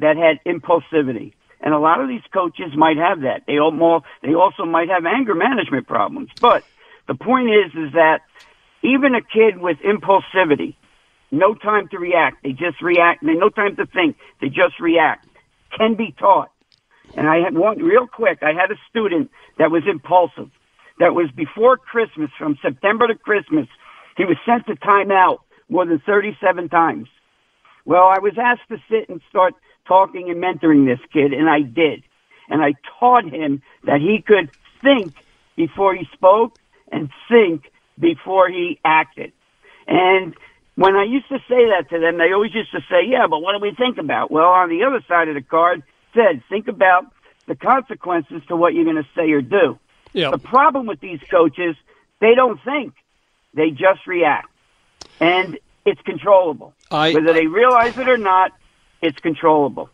that 0.00 0.16
had 0.16 0.40
impulsivity. 0.44 1.34
And 1.60 1.72
a 1.72 1.78
lot 1.78 2.00
of 2.00 2.08
these 2.08 2.24
coaches 2.32 2.72
might 2.76 2.96
have 2.96 3.20
that. 3.20 3.44
They 3.46 3.58
all, 3.58 4.02
they 4.22 4.34
also 4.34 4.64
might 4.64 4.88
have 4.90 5.06
anger 5.06 5.34
management 5.34 5.86
problems. 5.86 6.30
But 6.40 6.64
the 7.06 7.14
point 7.14 7.48
is, 7.50 7.72
is 7.74 7.92
that 7.92 8.22
even 8.82 9.14
a 9.14 9.22
kid 9.22 9.58
with 9.58 9.78
impulsivity, 9.78 10.74
no 11.30 11.54
time 11.54 11.88
to 11.92 11.98
react, 11.98 12.42
they 12.42 12.52
just 12.52 12.82
react, 12.82 13.24
they 13.24 13.34
no 13.34 13.48
time 13.48 13.76
to 13.76 13.86
think, 13.86 14.16
they 14.40 14.48
just 14.48 14.80
react, 14.80 15.26
can 15.78 15.94
be 15.94 16.12
taught. 16.18 16.50
And 17.16 17.28
I 17.28 17.38
had 17.38 17.54
one, 17.54 17.78
real 17.78 18.08
quick, 18.08 18.40
I 18.42 18.52
had 18.52 18.72
a 18.72 18.78
student 18.90 19.30
that 19.58 19.70
was 19.70 19.84
impulsive. 19.88 20.50
That 20.98 21.14
was 21.14 21.30
before 21.30 21.76
Christmas, 21.76 22.30
from 22.36 22.58
September 22.60 23.06
to 23.06 23.14
Christmas. 23.14 23.68
He 24.16 24.24
was 24.24 24.36
sent 24.44 24.66
to 24.66 24.74
timeout 24.74 25.38
more 25.68 25.86
than 25.86 26.00
37 26.00 26.68
times. 26.68 27.08
Well, 27.84 28.04
I 28.04 28.18
was 28.18 28.34
asked 28.38 28.68
to 28.68 28.78
sit 28.90 29.08
and 29.08 29.20
start 29.28 29.54
talking 29.86 30.30
and 30.30 30.42
mentoring 30.42 30.86
this 30.86 31.00
kid, 31.12 31.32
and 31.32 31.48
I 31.48 31.60
did. 31.60 32.02
And 32.48 32.62
I 32.62 32.74
taught 32.98 33.24
him 33.24 33.62
that 33.84 34.00
he 34.00 34.22
could 34.26 34.50
think 34.82 35.14
before 35.56 35.94
he 35.94 36.06
spoke 36.12 36.58
and 36.90 37.10
think 37.28 37.70
before 37.98 38.48
he 38.48 38.78
acted. 38.84 39.32
And 39.86 40.34
when 40.76 40.96
I 40.96 41.04
used 41.04 41.28
to 41.28 41.38
say 41.48 41.68
that 41.70 41.86
to 41.90 42.00
them, 42.00 42.18
they 42.18 42.32
always 42.32 42.54
used 42.54 42.72
to 42.72 42.80
say, 42.90 43.06
yeah, 43.06 43.26
but 43.28 43.40
what 43.40 43.52
do 43.52 43.60
we 43.60 43.74
think 43.74 43.98
about? 43.98 44.30
Well, 44.30 44.46
on 44.46 44.68
the 44.68 44.84
other 44.84 45.04
side 45.06 45.28
of 45.28 45.34
the 45.34 45.42
card 45.42 45.82
said, 46.14 46.42
think 46.48 46.68
about 46.68 47.06
the 47.46 47.54
consequences 47.54 48.42
to 48.48 48.56
what 48.56 48.74
you're 48.74 48.84
going 48.84 48.96
to 48.96 49.08
say 49.14 49.30
or 49.30 49.42
do. 49.42 49.78
Yep. 50.12 50.32
The 50.32 50.38
problem 50.38 50.86
with 50.86 51.00
these 51.00 51.20
coaches, 51.30 51.76
they 52.20 52.34
don't 52.34 52.60
think. 52.64 52.94
They 53.52 53.70
just 53.70 54.06
react. 54.06 54.48
And 55.20 55.58
it's 55.84 56.00
controllable. 56.02 56.74
I, 56.90 57.12
Whether 57.12 57.32
they 57.32 57.46
realize 57.46 57.96
it 57.98 58.08
or 58.08 58.16
not, 58.16 58.52
it's 59.02 59.18
controllable. 59.20 59.90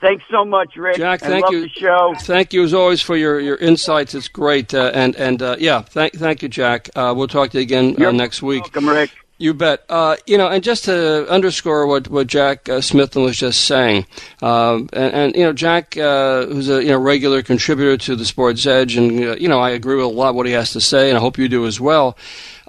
Thanks 0.00 0.24
so 0.30 0.44
much, 0.46 0.76
Rick. 0.76 0.96
Jack, 0.96 1.20
thank 1.20 1.50
you. 1.50 1.68
show. 1.68 2.14
Thank 2.20 2.54
you 2.54 2.64
as 2.64 2.72
always 2.72 3.02
for 3.02 3.16
your, 3.16 3.38
your 3.38 3.56
insights. 3.56 4.14
It's 4.14 4.28
great. 4.28 4.72
Uh, 4.72 4.90
and 4.94 5.14
and 5.16 5.42
uh, 5.42 5.56
yeah, 5.58 5.82
thank 5.82 6.14
thank 6.14 6.42
you, 6.42 6.48
Jack. 6.48 6.88
Uh, 6.96 7.12
we'll 7.14 7.28
talk 7.28 7.50
to 7.50 7.58
you 7.58 7.62
again 7.62 8.02
uh, 8.02 8.10
next 8.10 8.40
week. 8.40 8.62
Welcome, 8.62 8.88
Rick. 8.88 9.10
You 9.36 9.52
bet. 9.52 9.84
Uh, 9.90 10.16
you 10.26 10.38
know, 10.38 10.48
and 10.48 10.64
just 10.64 10.86
to 10.86 11.28
underscore 11.28 11.86
what 11.86 12.08
what 12.08 12.28
Jack 12.28 12.70
uh, 12.70 12.80
was 12.92 13.36
just 13.36 13.66
saying, 13.66 14.06
uh, 14.40 14.76
and, 14.76 14.90
and, 14.92 15.36
you 15.36 15.44
know, 15.44 15.52
Jack, 15.52 15.98
uh, 15.98 16.46
who's 16.46 16.70
a 16.70 16.82
you 16.82 16.90
know 16.90 16.98
regular 16.98 17.42
contributor 17.42 17.98
to 17.98 18.16
the 18.16 18.24
Sports 18.24 18.64
Edge, 18.66 18.96
and 18.96 19.40
you 19.40 19.48
know, 19.48 19.60
I 19.60 19.70
agree 19.70 19.96
with 19.96 20.06
a 20.06 20.08
lot 20.08 20.30
of 20.30 20.36
what 20.36 20.46
he 20.46 20.52
has 20.52 20.72
to 20.72 20.80
say, 20.80 21.10
and 21.10 21.18
I 21.18 21.20
hope 21.20 21.36
you 21.36 21.48
do 21.48 21.66
as 21.66 21.78
well. 21.78 22.16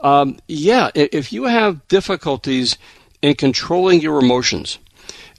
Um, 0.02 0.38
yeah, 0.48 0.90
if 0.96 1.32
you 1.32 1.44
have 1.46 1.88
difficulties 1.88 2.78
in 3.22 3.36
controlling 3.36 4.02
your 4.02 4.20
emotions, 4.20 4.80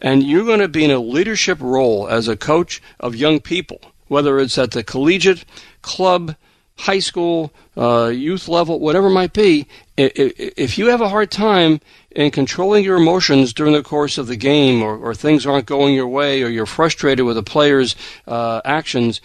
and 0.01 0.23
you're 0.23 0.45
going 0.45 0.61
to 0.61 0.69
be 0.69 0.85
in 0.85 0.91
a 0.91 0.99
leadership 0.99 1.59
role 1.61 2.09
as 2.09 2.29
a 2.29 2.37
coach 2.37 2.83
of 3.01 3.15
young 3.15 3.41
people, 3.41 3.81
whether 4.09 4.39
it's 4.39 4.59
at 4.59 4.73
the 4.73 4.83
collegiate, 4.83 5.45
club, 5.81 6.37
high 6.77 6.99
school, 6.99 7.53
uh, 7.77 8.07
youth 8.07 8.49
level, 8.49 8.81
whatever 8.81 9.07
it 9.09 9.13
might 9.13 9.33
be, 9.33 9.67
if 9.97 10.79
you 10.79 10.87
have 10.87 11.01
a 11.01 11.09
hard 11.09 11.31
time 11.31 11.81
in 12.11 12.31
controlling 12.31 12.85
your 12.85 12.97
emotions 12.97 13.53
during 13.53 13.73
the 13.73 13.83
course 13.83 14.19
of 14.19 14.27
the 14.27 14.37
game 14.37 14.83
or, 14.83 14.97
or 14.97 15.15
things 15.15 15.47
aren't 15.47 15.67
going 15.67 15.95
your 15.95 16.09
way 16.09 16.43
or 16.43 16.49
you're 16.49 16.67
frustrated 16.67 17.25
with 17.25 17.39
a 17.39 17.43
player's 17.43 17.95
uh, 18.27 18.61
actions, 18.65 19.21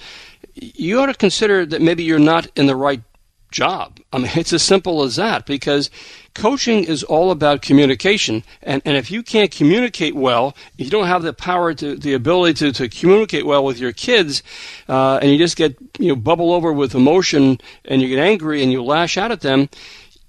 you 0.55 0.99
ought 0.99 1.07
to 1.07 1.13
consider 1.13 1.65
that 1.65 1.81
maybe 1.81 2.03
you're 2.03 2.19
not 2.19 2.47
in 2.55 2.67
the 2.67 2.75
right 2.75 3.01
job. 3.51 3.99
I 4.11 4.19
mean, 4.19 4.31
it's 4.35 4.53
as 4.53 4.63
simple 4.63 5.03
as 5.03 5.15
that 5.15 5.45
because 5.45 5.89
coaching 6.33 6.83
is 6.83 7.03
all 7.03 7.31
about 7.31 7.61
communication. 7.61 8.43
And, 8.61 8.81
and 8.85 8.97
if 8.97 9.09
you 9.09 9.23
can't 9.23 9.51
communicate 9.51 10.15
well, 10.15 10.55
you 10.75 10.89
don't 10.89 11.07
have 11.07 11.23
the 11.23 11.33
power 11.33 11.73
to, 11.73 11.95
the 11.95 12.13
ability 12.13 12.53
to, 12.55 12.71
to 12.73 12.89
communicate 12.89 13.45
well 13.45 13.63
with 13.63 13.79
your 13.79 13.91
kids, 13.91 14.43
uh, 14.87 15.19
and 15.21 15.31
you 15.31 15.37
just 15.37 15.57
get, 15.57 15.77
you 15.97 16.09
know, 16.09 16.15
bubble 16.15 16.53
over 16.53 16.71
with 16.71 16.95
emotion 16.95 17.59
and 17.85 18.01
you 18.01 18.07
get 18.07 18.19
angry 18.19 18.61
and 18.61 18.71
you 18.71 18.83
lash 18.83 19.17
out 19.17 19.31
at 19.31 19.41
them, 19.41 19.69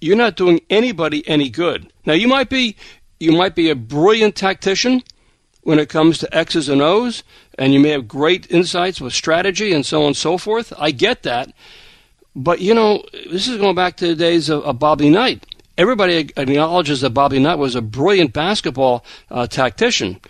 you're 0.01 0.17
not 0.17 0.37
doing 0.37 0.61
anybody 0.71 1.27
any 1.29 1.51
good. 1.51 1.93
Now, 2.07 2.15
you 2.15 2.29
might 2.29 2.49
be, 2.49 2.77
you 3.21 3.33
might 3.33 3.55
be 3.55 3.69
a 3.69 3.77
brilliant 3.77 4.37
tactician 4.37 5.03
when 5.63 5.79
it 5.79 5.89
comes 5.89 6.19
to 6.19 6.35
X's 6.35 6.69
and 6.69 6.81
O's, 6.81 7.25
and 7.59 7.75
you 7.75 7.81
may 7.81 7.91
have 7.91 8.09
great 8.09 8.51
insights 8.51 9.01
with 9.01 9.13
strategy 9.13 9.73
and 9.73 9.85
so 9.85 10.03
on 10.03 10.09
and 10.09 10.17
so 10.17 10.39
forth. 10.39 10.73
I 10.79 10.93
get 10.93 11.25
that. 11.25 11.53
But 12.35 12.61
you 12.61 12.75
know, 12.75 13.05
this 13.31 13.49
is 13.49 13.59
going 13.59 13.75
back 13.75 13.97
to 13.99 14.09
the 14.09 14.15
days 14.15 14.49
of, 14.49 14.63
of 14.65 14.79
Bobby 14.79 15.11
Knight. 15.11 15.45
Everybody 15.77 16.31
acknowledges 16.37 17.01
that 17.03 17.11
Bobby 17.11 17.39
Knight 17.39 17.57
was 17.57 17.75
a 17.75 17.83
brilliant 17.83 18.33
basketball 18.33 19.05
uh, 19.31 19.47
tactician, 19.47 20.21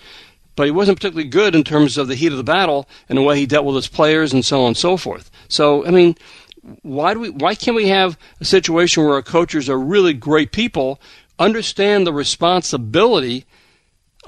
but 0.56 0.66
he 0.66 0.70
wasn't 0.70 0.98
particularly 0.98 1.28
good 1.28 1.54
in 1.54 1.64
terms 1.64 1.96
of 1.96 2.08
the 2.08 2.14
heat 2.14 2.32
of 2.32 2.38
the 2.38 2.44
battle 2.44 2.86
and 3.08 3.16
the 3.16 3.22
way 3.22 3.38
he 3.38 3.46
dealt 3.46 3.64
with 3.64 3.76
his 3.76 3.88
players 3.88 4.32
and 4.32 4.44
so 4.44 4.62
on 4.62 4.68
and 4.68 4.76
so 4.76 4.96
forth. 4.96 5.30
So, 5.48 5.86
I 5.86 5.90
mean, 5.90 6.16
why 6.82 7.14
do 7.14 7.20
we? 7.20 7.30
Why 7.30 7.54
can't 7.54 7.76
we 7.76 7.88
have 7.88 8.18
a 8.40 8.44
situation 8.44 9.04
where 9.04 9.14
our 9.14 9.22
coaches 9.22 9.70
are 9.70 9.78
really 9.78 10.12
great 10.12 10.52
people, 10.52 11.00
understand 11.38 12.06
the 12.06 12.12
responsibility 12.12 13.46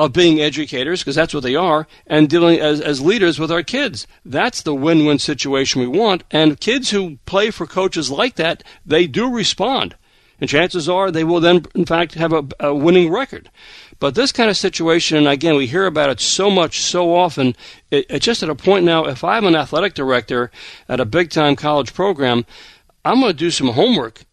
of 0.01 0.15
being 0.15 0.41
educators, 0.41 1.01
because 1.01 1.15
that's 1.15 1.35
what 1.35 1.43
they 1.43 1.55
are, 1.55 1.87
and 2.07 2.31
dealing 2.31 2.59
as, 2.59 2.81
as 2.81 3.03
leaders 3.03 3.39
with 3.39 3.53
our 3.53 3.63
kids. 3.63 4.07
That's 4.25 4.63
the 4.63 4.75
win 4.75 5.05
win 5.05 5.19
situation 5.19 5.83
we 5.83 5.87
want. 5.87 6.25
And 6.31 6.59
kids 6.59 6.91
who 6.91 7.19
play 7.27 7.51
for 7.51 7.67
coaches 7.67 8.11
like 8.11 8.37
that, 8.37 8.63
they 8.85 9.07
do 9.07 9.31
respond. 9.31 9.97
And 10.41 10.49
chances 10.49 10.89
are 10.89 11.11
they 11.11 11.23
will 11.23 11.41
then, 11.41 11.67
in 11.75 11.85
fact, 11.85 12.15
have 12.15 12.33
a, 12.33 12.47
a 12.61 12.75
winning 12.75 13.13
record. 13.13 13.51
But 13.99 14.15
this 14.15 14.33
kind 14.33 14.49
of 14.49 14.57
situation, 14.57 15.19
and 15.19 15.29
again, 15.29 15.55
we 15.55 15.67
hear 15.67 15.85
about 15.85 16.09
it 16.09 16.19
so 16.19 16.51
much, 16.51 16.81
so 16.81 17.15
often, 17.15 17.55
it, 17.91 18.07
it's 18.09 18.25
just 18.25 18.43
at 18.43 18.49
a 18.49 18.55
point 18.55 18.87
now, 18.87 19.05
if 19.05 19.23
I'm 19.23 19.45
an 19.45 19.55
athletic 19.55 19.93
director 19.93 20.51
at 20.89 20.99
a 20.99 21.05
big 21.05 21.29
time 21.29 21.57
college 21.57 21.93
program, 21.93 22.47
I'm 23.05 23.21
going 23.21 23.33
to 23.33 23.39
do 23.39 23.51
some 23.51 23.69
homework 23.69 24.25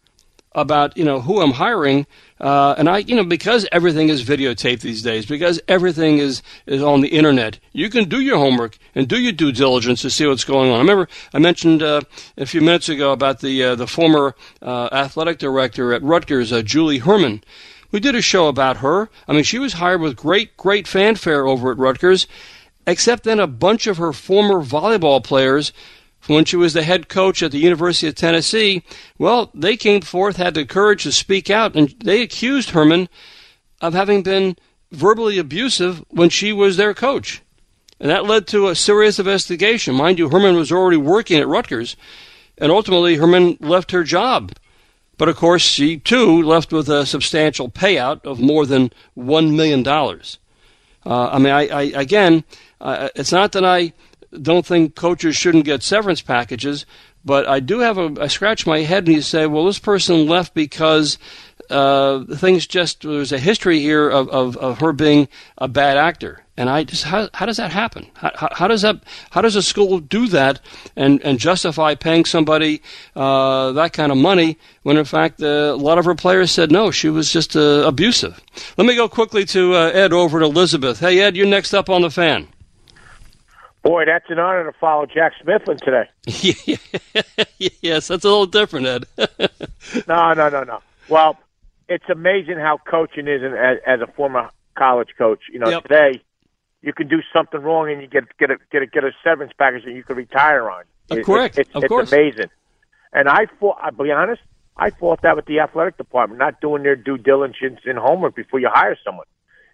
about 0.54 0.96
you 0.96 1.04
know 1.04 1.20
who 1.20 1.42
I'm 1.42 1.52
hiring, 1.52 2.06
uh, 2.40 2.74
and 2.78 2.88
I 2.88 2.98
you 2.98 3.16
know 3.16 3.24
because 3.24 3.66
everything 3.72 4.08
is 4.08 4.24
videotaped 4.24 4.80
these 4.80 5.02
days, 5.02 5.26
because 5.26 5.60
everything 5.68 6.18
is 6.18 6.42
is 6.66 6.82
on 6.82 7.00
the 7.00 7.08
internet, 7.08 7.58
you 7.72 7.90
can 7.90 8.08
do 8.08 8.20
your 8.20 8.38
homework 8.38 8.78
and 8.94 9.08
do 9.08 9.20
your 9.20 9.32
due 9.32 9.52
diligence 9.52 10.02
to 10.02 10.10
see 10.10 10.26
what's 10.26 10.44
going 10.44 10.70
on. 10.70 10.76
I 10.76 10.80
remember 10.80 11.08
I 11.32 11.38
mentioned 11.38 11.82
uh, 11.82 12.02
a 12.36 12.46
few 12.46 12.60
minutes 12.60 12.88
ago 12.88 13.12
about 13.12 13.40
the 13.40 13.62
uh, 13.62 13.74
the 13.74 13.86
former 13.86 14.34
uh, 14.62 14.88
athletic 14.92 15.38
director 15.38 15.92
at 15.92 16.02
Rutgers, 16.02 16.52
uh, 16.52 16.62
Julie 16.62 16.98
Hermann. 16.98 17.42
We 17.90 18.00
did 18.00 18.14
a 18.14 18.22
show 18.22 18.48
about 18.48 18.78
her. 18.78 19.08
I 19.26 19.32
mean, 19.32 19.44
she 19.44 19.58
was 19.58 19.74
hired 19.74 20.00
with 20.00 20.16
great 20.16 20.56
great 20.56 20.86
fanfare 20.86 21.46
over 21.46 21.72
at 21.72 21.78
Rutgers, 21.78 22.26
except 22.86 23.24
then 23.24 23.40
a 23.40 23.46
bunch 23.46 23.86
of 23.86 23.96
her 23.96 24.12
former 24.12 24.62
volleyball 24.62 25.24
players 25.24 25.72
when 26.26 26.44
she 26.44 26.56
was 26.56 26.74
the 26.74 26.82
head 26.82 27.08
coach 27.08 27.42
at 27.42 27.52
the 27.52 27.58
University 27.58 28.08
of 28.08 28.14
Tennessee, 28.14 28.82
well, 29.18 29.50
they 29.54 29.76
came 29.76 30.00
forth, 30.00 30.36
had 30.36 30.54
the 30.54 30.66
courage 30.66 31.04
to 31.04 31.12
speak 31.12 31.48
out, 31.48 31.76
and 31.76 31.94
they 32.04 32.22
accused 32.22 32.70
Hermann 32.70 33.08
of 33.80 33.94
having 33.94 34.22
been 34.22 34.56
verbally 34.90 35.38
abusive 35.38 36.04
when 36.08 36.28
she 36.28 36.52
was 36.52 36.76
their 36.76 36.94
coach. 36.94 37.42
And 38.00 38.10
that 38.10 38.26
led 38.26 38.46
to 38.48 38.68
a 38.68 38.74
serious 38.74 39.18
investigation. 39.18 39.94
Mind 39.94 40.18
you, 40.18 40.28
Hermann 40.28 40.56
was 40.56 40.70
already 40.70 40.96
working 40.96 41.38
at 41.38 41.48
Rutgers, 41.48 41.96
and 42.56 42.70
ultimately 42.70 43.16
Hermann 43.16 43.56
left 43.60 43.90
her 43.90 44.04
job. 44.04 44.52
But 45.16 45.28
of 45.28 45.36
course, 45.36 45.62
she 45.62 45.98
too 45.98 46.42
left 46.42 46.72
with 46.72 46.88
a 46.88 47.04
substantial 47.04 47.68
payout 47.68 48.24
of 48.24 48.40
more 48.40 48.66
than 48.66 48.92
$1 49.16 49.54
million. 49.54 49.86
Uh, 49.86 51.28
I 51.28 51.38
mean, 51.38 51.52
I, 51.52 51.68
I 51.68 51.82
again, 51.94 52.44
uh, 52.80 53.08
it's 53.16 53.32
not 53.32 53.52
that 53.52 53.64
I 53.64 53.92
don't 54.30 54.66
think 54.66 54.94
coaches 54.94 55.36
shouldn't 55.36 55.64
get 55.64 55.82
severance 55.82 56.20
packages, 56.20 56.84
but 57.24 57.48
I 57.48 57.60
do 57.60 57.80
have 57.80 57.98
a 57.98 58.14
I 58.20 58.26
scratch 58.26 58.66
my 58.66 58.80
head 58.80 59.06
and 59.06 59.16
you 59.16 59.22
say, 59.22 59.46
well, 59.46 59.64
this 59.64 59.78
person 59.78 60.26
left 60.26 60.54
because 60.54 61.18
uh, 61.70 62.24
things 62.24 62.66
just 62.66 63.02
there's 63.02 63.32
a 63.32 63.38
history 63.38 63.80
here 63.80 64.08
of, 64.08 64.28
of, 64.28 64.56
of 64.56 64.78
her 64.78 64.92
being 64.92 65.28
a 65.58 65.68
bad 65.68 65.96
actor. 65.96 66.42
And 66.56 66.68
I 66.68 66.84
just 66.84 67.04
how, 67.04 67.28
how 67.34 67.46
does 67.46 67.58
that 67.58 67.70
happen? 67.70 68.10
How, 68.14 68.48
how, 68.52 68.68
does 68.68 68.82
that 68.82 69.02
how 69.30 69.42
does 69.42 69.54
a 69.56 69.62
school 69.62 70.00
do 70.00 70.26
that 70.28 70.60
and, 70.96 71.22
and 71.22 71.38
justify 71.38 71.94
paying 71.94 72.24
somebody 72.24 72.82
uh, 73.14 73.72
that 73.72 73.92
kind 73.92 74.10
of 74.10 74.18
money 74.18 74.58
when 74.82 74.96
in 74.96 75.04
fact 75.04 75.40
uh, 75.40 75.46
a 75.46 75.76
lot 75.76 75.98
of 75.98 76.04
her 76.04 76.14
players 76.14 76.50
said 76.50 76.72
no, 76.72 76.90
she 76.90 77.08
was 77.08 77.32
just 77.32 77.56
uh, 77.56 77.84
abusive. 77.86 78.40
Let 78.76 78.86
me 78.86 78.96
go 78.96 79.08
quickly 79.08 79.44
to 79.46 79.74
uh, 79.74 79.90
Ed 79.90 80.12
over 80.12 80.40
to 80.40 80.46
Elizabeth. 80.46 80.98
Hey 80.98 81.20
Ed, 81.20 81.36
you're 81.36 81.46
next 81.46 81.74
up 81.74 81.88
on 81.88 82.02
the 82.02 82.10
fan. 82.10 82.48
Boy, 83.82 84.04
that's 84.06 84.28
an 84.28 84.38
honor 84.38 84.64
to 84.64 84.78
follow 84.78 85.06
Jack 85.06 85.32
Smithland 85.42 85.80
today. 85.80 86.08
yes, 87.80 88.08
that's 88.08 88.24
a 88.24 88.28
little 88.28 88.46
different, 88.46 88.86
Ed. 88.86 89.04
no, 90.08 90.32
no, 90.32 90.48
no, 90.48 90.64
no. 90.64 90.80
Well, 91.08 91.38
it's 91.88 92.08
amazing 92.10 92.56
how 92.56 92.78
coaching 92.78 93.28
is 93.28 93.42
as, 93.42 93.78
as 93.86 94.00
a 94.00 94.06
former 94.12 94.50
college 94.76 95.10
coach. 95.16 95.40
You 95.52 95.60
know, 95.60 95.70
yep. 95.70 95.82
today 95.84 96.20
you 96.82 96.92
can 96.92 97.08
do 97.08 97.20
something 97.32 97.60
wrong 97.60 97.90
and 97.90 98.00
you 98.00 98.08
get 98.08 98.24
get 98.38 98.50
a 98.50 98.56
get 98.70 98.82
a 98.82 98.86
get 98.86 99.04
a 99.04 99.12
severance 99.24 99.52
package 99.58 99.84
that 99.84 99.92
you 99.92 100.02
can 100.02 100.16
retire 100.16 100.70
on. 100.70 100.84
It, 101.10 101.24
correct. 101.24 101.58
It, 101.58 101.68
of 101.74 101.84
it's 101.84 101.88
course. 101.88 102.12
amazing. 102.12 102.50
And 103.12 103.28
I 103.28 103.46
thought, 103.58 103.78
I'll 103.80 103.92
be 103.92 104.10
honest, 104.10 104.42
I 104.76 104.90
fought 104.90 105.22
that 105.22 105.34
with 105.34 105.46
the 105.46 105.60
athletic 105.60 105.96
department, 105.96 106.38
not 106.38 106.60
doing 106.60 106.82
their 106.82 106.96
due 106.96 107.16
diligence 107.16 107.80
and 107.84 107.98
homework 107.98 108.36
before 108.36 108.60
you 108.60 108.68
hire 108.70 108.96
someone. 109.04 109.26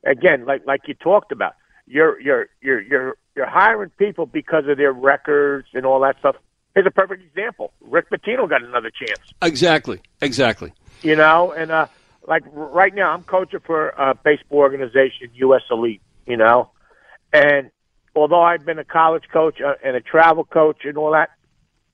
Again, 0.04 0.44
like 0.46 0.66
like 0.66 0.82
you 0.86 0.94
talked 0.94 1.32
about, 1.32 1.54
you're 1.87 2.20
you're 2.20 2.49
you're 2.61 2.81
you're 2.81 3.16
you're 3.37 3.47
hiring 3.47 3.90
people 3.90 4.27
because 4.27 4.64
of 4.68 4.77
their 4.77 4.92
records 4.92 5.68
and 5.75 5.85
all 5.85 6.01
that 6.01 6.18
stuff. 6.18 6.37
Here's 6.75 6.87
a 6.87 6.90
perfect 6.90 7.23
example. 7.23 7.73
Rick 7.81 8.11
Pitino 8.11 8.49
got 8.49 8.62
another 8.62 8.90
chance. 8.90 9.20
Exactly. 9.42 10.01
Exactly. 10.20 10.73
You 11.03 11.16
know, 11.16 11.53
and 11.53 11.70
uh 11.70 11.87
like 12.27 12.42
right 12.53 12.94
now 12.94 13.12
I'm 13.12 13.23
coaching 13.23 13.61
for 13.61 13.90
a 13.90 14.14
baseball 14.14 14.59
organization, 14.59 15.31
US 15.35 15.62
Elite, 15.70 16.03
you 16.27 16.37
know. 16.37 16.70
And 17.33 17.70
although 18.16 18.42
I've 18.42 18.64
been 18.64 18.79
a 18.79 18.85
college 18.85 19.25
coach 19.33 19.61
uh, 19.61 19.75
and 19.85 19.97
a 19.97 20.01
travel 20.01 20.44
coach 20.44 20.85
and 20.85 20.97
all 20.97 21.12
that, 21.12 21.31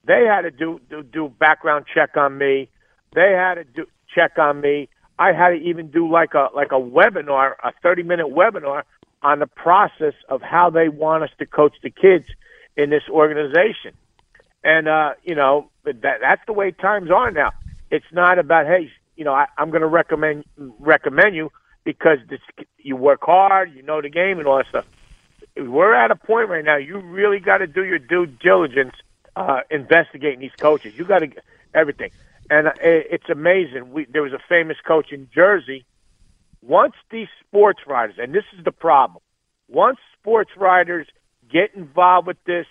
they 0.05 0.25
had 0.27 0.43
to 0.43 0.51
do 0.51 0.81
do, 0.89 1.03
do 1.03 1.29
background 1.29 1.87
check 1.93 2.17
on 2.17 2.39
me. 2.39 2.69
They 3.15 3.33
had 3.37 3.55
to 3.55 3.65
do 3.65 3.87
check 4.15 4.39
on 4.39 4.61
me. 4.61 4.89
I 5.19 5.33
had 5.33 5.51
to 5.51 5.57
even 5.57 5.91
do 5.91 6.11
like 6.11 6.35
a 6.35 6.49
like 6.55 6.73
a 6.73 6.81
webinar, 6.81 7.53
a 7.63 7.73
30 7.83 8.05
minute 8.05 8.29
webinar 8.29 8.85
on 9.23 9.39
the 9.39 9.47
process 9.47 10.15
of 10.29 10.43
how 10.43 10.71
they 10.71 10.89
want 10.89 11.25
us 11.25 11.31
to 11.39 11.47
coach 11.47 11.75
the 11.83 11.91
kids 11.91 12.27
in 12.77 12.91
this 12.91 13.03
organization. 13.09 13.93
And 14.63 14.89
uh, 14.89 15.15
you 15.25 15.35
know, 15.35 15.71
that 15.85 16.01
that's 16.03 16.43
the 16.47 16.53
way 16.53 16.71
times 16.71 17.11
are 17.11 17.31
now. 17.31 17.53
It's 17.91 18.07
not 18.13 18.39
about 18.39 18.67
hey, 18.67 18.91
you 19.17 19.25
know, 19.25 19.33
I, 19.33 19.47
I'm 19.57 19.71
going 19.71 19.83
to 19.83 19.89
recommend 19.89 20.45
recommend 20.79 21.35
you 21.35 21.51
because 21.85 22.19
this, 22.29 22.41
you 22.79 22.97
work 22.97 23.21
hard, 23.23 23.75
you 23.75 23.83
know 23.83 24.03
the 24.03 24.11
game, 24.11 24.39
and 24.39 24.47
all 24.47 24.59
that 24.59 24.67
stuff. 24.69 24.87
We're 25.57 25.95
at 25.95 26.11
a 26.11 26.17
point 26.17 26.49
right 26.49 26.65
now. 26.65 26.77
You 26.77 26.99
really 26.99 27.41
got 27.41 27.59
to 27.59 27.67
do 27.67 27.85
your 27.85 27.99
due 27.99 28.27
diligence, 28.27 28.95
uh, 29.35 29.61
investigating 29.71 30.41
these 30.41 30.55
coaches. 30.59 30.97
You 30.97 31.05
got 31.05 31.21
to 31.21 31.31
everything, 31.75 32.11
and 32.51 32.69
uh, 32.69 32.73
it's 32.83 33.29
amazing. 33.31 33.93
We 33.93 34.05
there 34.05 34.23
was 34.23 34.35
a 34.35 34.41
famous 34.49 34.77
coach 34.87 35.11
in 35.11 35.29
Jersey 35.35 35.87
once 36.63 36.95
these 37.11 37.29
sports 37.47 37.81
writers, 37.87 38.17
and 38.19 38.35
this 38.35 38.45
is 38.57 38.65
the 38.65 38.73
problem, 38.73 39.23
once 39.69 39.99
sports 40.19 40.51
writers 40.57 41.07
get 41.51 41.75
involved 41.75 42.27
with 42.27 42.43
this, 42.45 42.67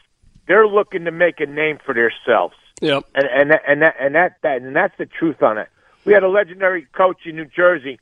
they're 0.47 0.67
looking 0.67 1.05
to 1.05 1.11
make 1.11 1.39
a 1.39 1.45
name 1.45 1.79
for 1.85 1.93
themselves. 1.93 2.55
Yep. 2.81 3.05
And 3.13 3.25
and 3.25 3.51
that, 3.51 3.61
and 3.67 3.81
that 3.81 3.95
and 3.99 4.15
that, 4.15 4.35
that 4.41 4.61
and 4.61 4.75
that's 4.75 4.97
the 4.97 5.05
truth 5.05 5.43
on 5.43 5.57
it. 5.57 5.67
We 6.05 6.13
had 6.13 6.23
a 6.23 6.29
legendary 6.29 6.87
coach 6.93 7.25
in 7.25 7.35
New 7.35 7.45
Jersey, 7.45 7.99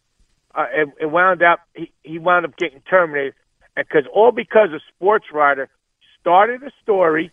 uh, 0.54 0.66
and, 0.74 0.92
and 1.00 1.12
wound 1.12 1.42
up 1.42 1.62
he, 1.74 1.92
he 2.04 2.20
wound 2.20 2.46
up 2.46 2.56
getting 2.58 2.82
terminated, 2.82 3.34
because 3.76 4.04
all 4.14 4.32
because 4.32 4.70
a 4.72 4.80
sports 4.96 5.26
writer 5.34 5.68
started 6.20 6.62
a 6.64 6.72
story, 6.84 7.32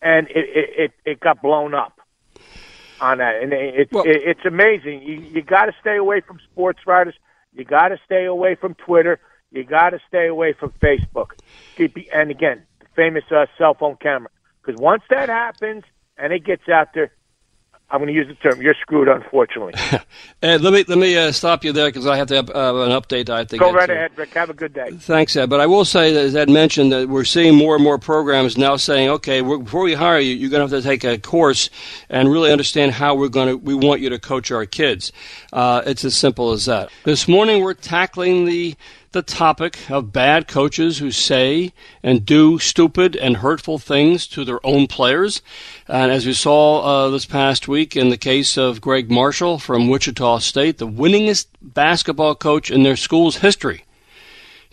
and 0.00 0.26
it 0.28 0.36
it, 0.36 0.70
it, 0.78 0.92
it 1.04 1.20
got 1.20 1.40
blown 1.40 1.74
up 1.74 2.00
on 3.00 3.18
that, 3.18 3.40
and 3.40 3.52
it, 3.52 3.74
it's 3.76 3.92
well, 3.92 4.04
it, 4.04 4.22
it's 4.24 4.44
amazing. 4.44 5.02
You 5.02 5.20
you 5.20 5.42
got 5.42 5.66
to 5.66 5.74
stay 5.80 5.96
away 5.96 6.22
from 6.22 6.40
sports 6.50 6.80
writers 6.86 7.14
you 7.54 7.64
got 7.64 7.88
to 7.88 7.98
stay 8.04 8.24
away 8.24 8.54
from 8.54 8.74
Twitter. 8.74 9.20
You 9.50 9.64
got 9.64 9.90
to 9.90 10.00
stay 10.08 10.26
away 10.26 10.54
from 10.54 10.70
Facebook. 10.82 11.32
And 12.12 12.30
again, 12.30 12.62
the 12.80 12.86
famous 12.96 13.24
uh, 13.30 13.46
cell 13.58 13.74
phone 13.74 13.96
camera. 13.96 14.30
Because 14.64 14.80
once 14.80 15.02
that 15.10 15.28
happens 15.28 15.84
and 16.16 16.32
it 16.32 16.44
gets 16.44 16.68
out 16.68 16.94
there, 16.94 17.12
I'm 17.92 17.98
going 17.98 18.08
to 18.08 18.14
use 18.14 18.26
the 18.26 18.34
term. 18.34 18.62
You're 18.62 18.74
screwed, 18.80 19.06
unfortunately. 19.06 19.74
Ed, 20.42 20.62
let 20.62 20.72
me 20.72 20.82
let 20.88 20.96
me 20.96 21.14
uh, 21.14 21.30
stop 21.30 21.62
you 21.62 21.72
there 21.72 21.88
because 21.88 22.06
I 22.06 22.16
have 22.16 22.28
to 22.28 22.36
have 22.36 22.48
uh, 22.48 22.74
an 22.76 22.90
update. 22.90 23.28
I 23.28 23.44
think. 23.44 23.62
Go 23.62 23.70
right 23.70 23.86
to. 23.86 23.92
ahead, 23.92 24.12
Rick. 24.16 24.32
Have 24.32 24.48
a 24.48 24.54
good 24.54 24.72
day. 24.72 24.92
Thanks, 24.92 25.36
Ed. 25.36 25.50
But 25.50 25.60
I 25.60 25.66
will 25.66 25.84
say, 25.84 26.10
that 26.14 26.24
as 26.24 26.34
Ed 26.34 26.48
mentioned, 26.48 26.90
that 26.92 27.10
we're 27.10 27.24
seeing 27.24 27.54
more 27.54 27.74
and 27.74 27.84
more 27.84 27.98
programs 27.98 28.56
now 28.56 28.76
saying, 28.76 29.10
okay, 29.10 29.42
before 29.42 29.82
we 29.82 29.92
hire 29.92 30.18
you, 30.18 30.34
you're 30.34 30.48
going 30.48 30.66
to 30.66 30.74
have 30.74 30.82
to 30.82 30.88
take 30.88 31.04
a 31.04 31.18
course 31.18 31.68
and 32.08 32.30
really 32.30 32.50
understand 32.50 32.92
how 32.92 33.14
we're 33.14 33.28
going 33.28 33.48
to. 33.48 33.56
We 33.58 33.74
want 33.74 34.00
you 34.00 34.08
to 34.08 34.18
coach 34.18 34.50
our 34.50 34.64
kids. 34.64 35.12
Uh, 35.52 35.82
it's 35.84 36.06
as 36.06 36.16
simple 36.16 36.52
as 36.52 36.64
that. 36.64 36.88
This 37.04 37.28
morning, 37.28 37.62
we're 37.62 37.74
tackling 37.74 38.46
the 38.46 38.74
the 39.12 39.22
topic 39.22 39.90
of 39.90 40.12
bad 40.12 40.48
coaches 40.48 40.98
who 40.98 41.10
say 41.10 41.72
and 42.02 42.26
do 42.26 42.58
stupid 42.58 43.16
and 43.16 43.38
hurtful 43.38 43.78
things 43.78 44.26
to 44.28 44.44
their 44.44 44.64
own 44.66 44.86
players. 44.86 45.42
And 45.86 46.10
as 46.10 46.26
we 46.26 46.32
saw 46.32 46.80
uh, 46.80 47.10
this 47.10 47.26
past 47.26 47.68
week 47.68 47.96
in 47.96 48.08
the 48.08 48.16
case 48.16 48.56
of 48.56 48.80
Gregg 48.80 49.10
Marshall 49.10 49.58
from 49.58 49.88
Wichita 49.88 50.38
State, 50.38 50.78
the 50.78 50.86
winningest 50.86 51.46
basketball 51.60 52.34
coach 52.34 52.70
in 52.70 52.82
their 52.82 52.96
school's 52.96 53.36
history. 53.36 53.84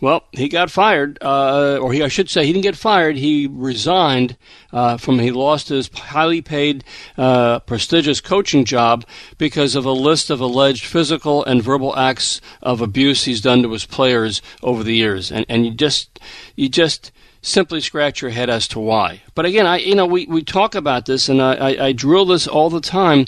Well, 0.01 0.23
he 0.31 0.47
got 0.47 0.71
fired, 0.71 1.17
uh, 1.21 1.77
or 1.77 1.91
he, 1.91 2.01
I 2.01 2.07
should 2.07 2.29
say, 2.29 2.45
he 2.45 2.53
didn't 2.53 2.63
get 2.63 2.77
fired. 2.77 3.17
He 3.17 3.47
resigned 3.47 4.38
uh, 4.71 4.97
from. 4.97 5.19
He 5.19 5.31
lost 5.31 5.69
his 5.69 5.89
highly 5.93 6.41
paid, 6.41 6.85
uh, 7.17 7.59
prestigious 7.59 8.21
coaching 8.21 8.63
job 8.63 9.05
because 9.38 9.75
of 9.75 9.85
a 9.85 9.91
list 9.91 10.29
of 10.29 10.39
alleged 10.39 10.85
physical 10.85 11.43
and 11.43 11.62
verbal 11.62 11.95
acts 11.97 12.39
of 12.62 12.79
abuse 12.81 13.25
he's 13.25 13.41
done 13.41 13.62
to 13.63 13.71
his 13.71 13.85
players 13.85 14.41
over 14.63 14.83
the 14.83 14.95
years, 14.95 15.31
and 15.31 15.45
and 15.49 15.65
you 15.65 15.71
just 15.73 16.19
you 16.55 16.69
just 16.69 17.12
simply 17.41 17.81
scratch 17.81 18.21
your 18.21 18.31
head 18.31 18.49
as 18.49 18.67
to 18.69 18.79
why. 18.79 19.21
But 19.35 19.45
again, 19.45 19.65
I 19.65 19.79
you 19.79 19.95
know 19.95 20.05
we 20.05 20.25
we 20.27 20.43
talk 20.43 20.75
about 20.75 21.07
this, 21.07 21.27
and 21.27 21.41
I, 21.41 21.55
I, 21.55 21.85
I 21.88 21.91
drill 21.91 22.25
this 22.25 22.47
all 22.47 22.69
the 22.69 22.81
time 22.81 23.25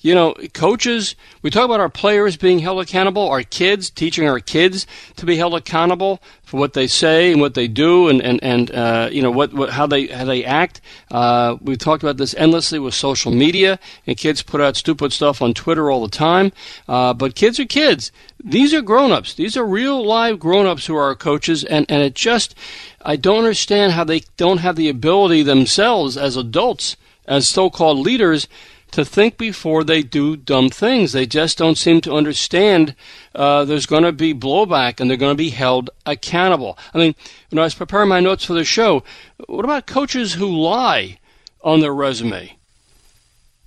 you 0.00 0.14
know, 0.14 0.34
coaches, 0.54 1.14
we 1.42 1.50
talk 1.50 1.64
about 1.64 1.80
our 1.80 1.90
players 1.90 2.36
being 2.36 2.58
held 2.58 2.80
accountable, 2.80 3.28
our 3.28 3.42
kids, 3.42 3.90
teaching 3.90 4.26
our 4.26 4.40
kids 4.40 4.86
to 5.16 5.26
be 5.26 5.36
held 5.36 5.54
accountable 5.54 6.22
for 6.42 6.58
what 6.58 6.72
they 6.72 6.86
say 6.86 7.32
and 7.32 7.40
what 7.40 7.54
they 7.54 7.68
do 7.68 8.08
and, 8.08 8.22
and, 8.22 8.42
and 8.42 8.70
uh, 8.70 9.08
you 9.12 9.22
know, 9.22 9.30
what, 9.30 9.52
what, 9.52 9.70
how 9.70 9.86
they, 9.86 10.06
how 10.06 10.24
they 10.24 10.44
act. 10.44 10.80
Uh, 11.10 11.56
we've 11.60 11.78
talked 11.78 12.02
about 12.02 12.16
this 12.16 12.34
endlessly 12.34 12.78
with 12.78 12.94
social 12.94 13.30
media 13.30 13.78
and 14.06 14.16
kids 14.16 14.42
put 14.42 14.60
out 14.60 14.74
stupid 14.74 15.12
stuff 15.12 15.42
on 15.42 15.52
Twitter 15.52 15.90
all 15.90 16.02
the 16.02 16.08
time. 16.08 16.50
Uh, 16.88 17.12
but 17.12 17.34
kids 17.34 17.60
are 17.60 17.66
kids. 17.66 18.10
These 18.42 18.72
are 18.72 18.82
grown-ups. 18.82 19.34
These 19.34 19.56
are 19.56 19.66
real 19.66 20.04
live 20.04 20.40
grown-ups 20.40 20.86
who 20.86 20.96
are 20.96 21.04
our 21.04 21.14
coaches 21.14 21.62
and, 21.62 21.84
and 21.90 22.02
it 22.02 22.14
just, 22.14 22.54
I 23.02 23.16
don't 23.16 23.38
understand 23.38 23.92
how 23.92 24.04
they 24.04 24.22
don't 24.38 24.58
have 24.58 24.76
the 24.76 24.88
ability 24.88 25.42
themselves 25.42 26.16
as 26.16 26.36
adults, 26.36 26.96
as 27.26 27.46
so-called 27.46 27.98
leaders, 27.98 28.48
to 28.92 29.04
think 29.04 29.38
before 29.38 29.84
they 29.84 30.02
do 30.02 30.36
dumb 30.36 30.70
things. 30.70 31.12
They 31.12 31.26
just 31.26 31.58
don't 31.58 31.78
seem 31.78 32.00
to 32.02 32.14
understand 32.14 32.94
uh, 33.34 33.64
there's 33.64 33.86
going 33.86 34.02
to 34.02 34.12
be 34.12 34.34
blowback 34.34 35.00
and 35.00 35.08
they're 35.08 35.16
going 35.16 35.32
to 35.32 35.42
be 35.42 35.50
held 35.50 35.90
accountable. 36.06 36.78
I 36.92 36.98
mean, 36.98 37.14
when 37.50 37.58
I 37.58 37.64
was 37.64 37.74
preparing 37.74 38.08
my 38.08 38.20
notes 38.20 38.44
for 38.44 38.54
the 38.54 38.64
show, 38.64 39.04
what 39.46 39.64
about 39.64 39.86
coaches 39.86 40.34
who 40.34 40.46
lie 40.46 41.18
on 41.62 41.80
their 41.80 41.94
resume? 41.94 42.56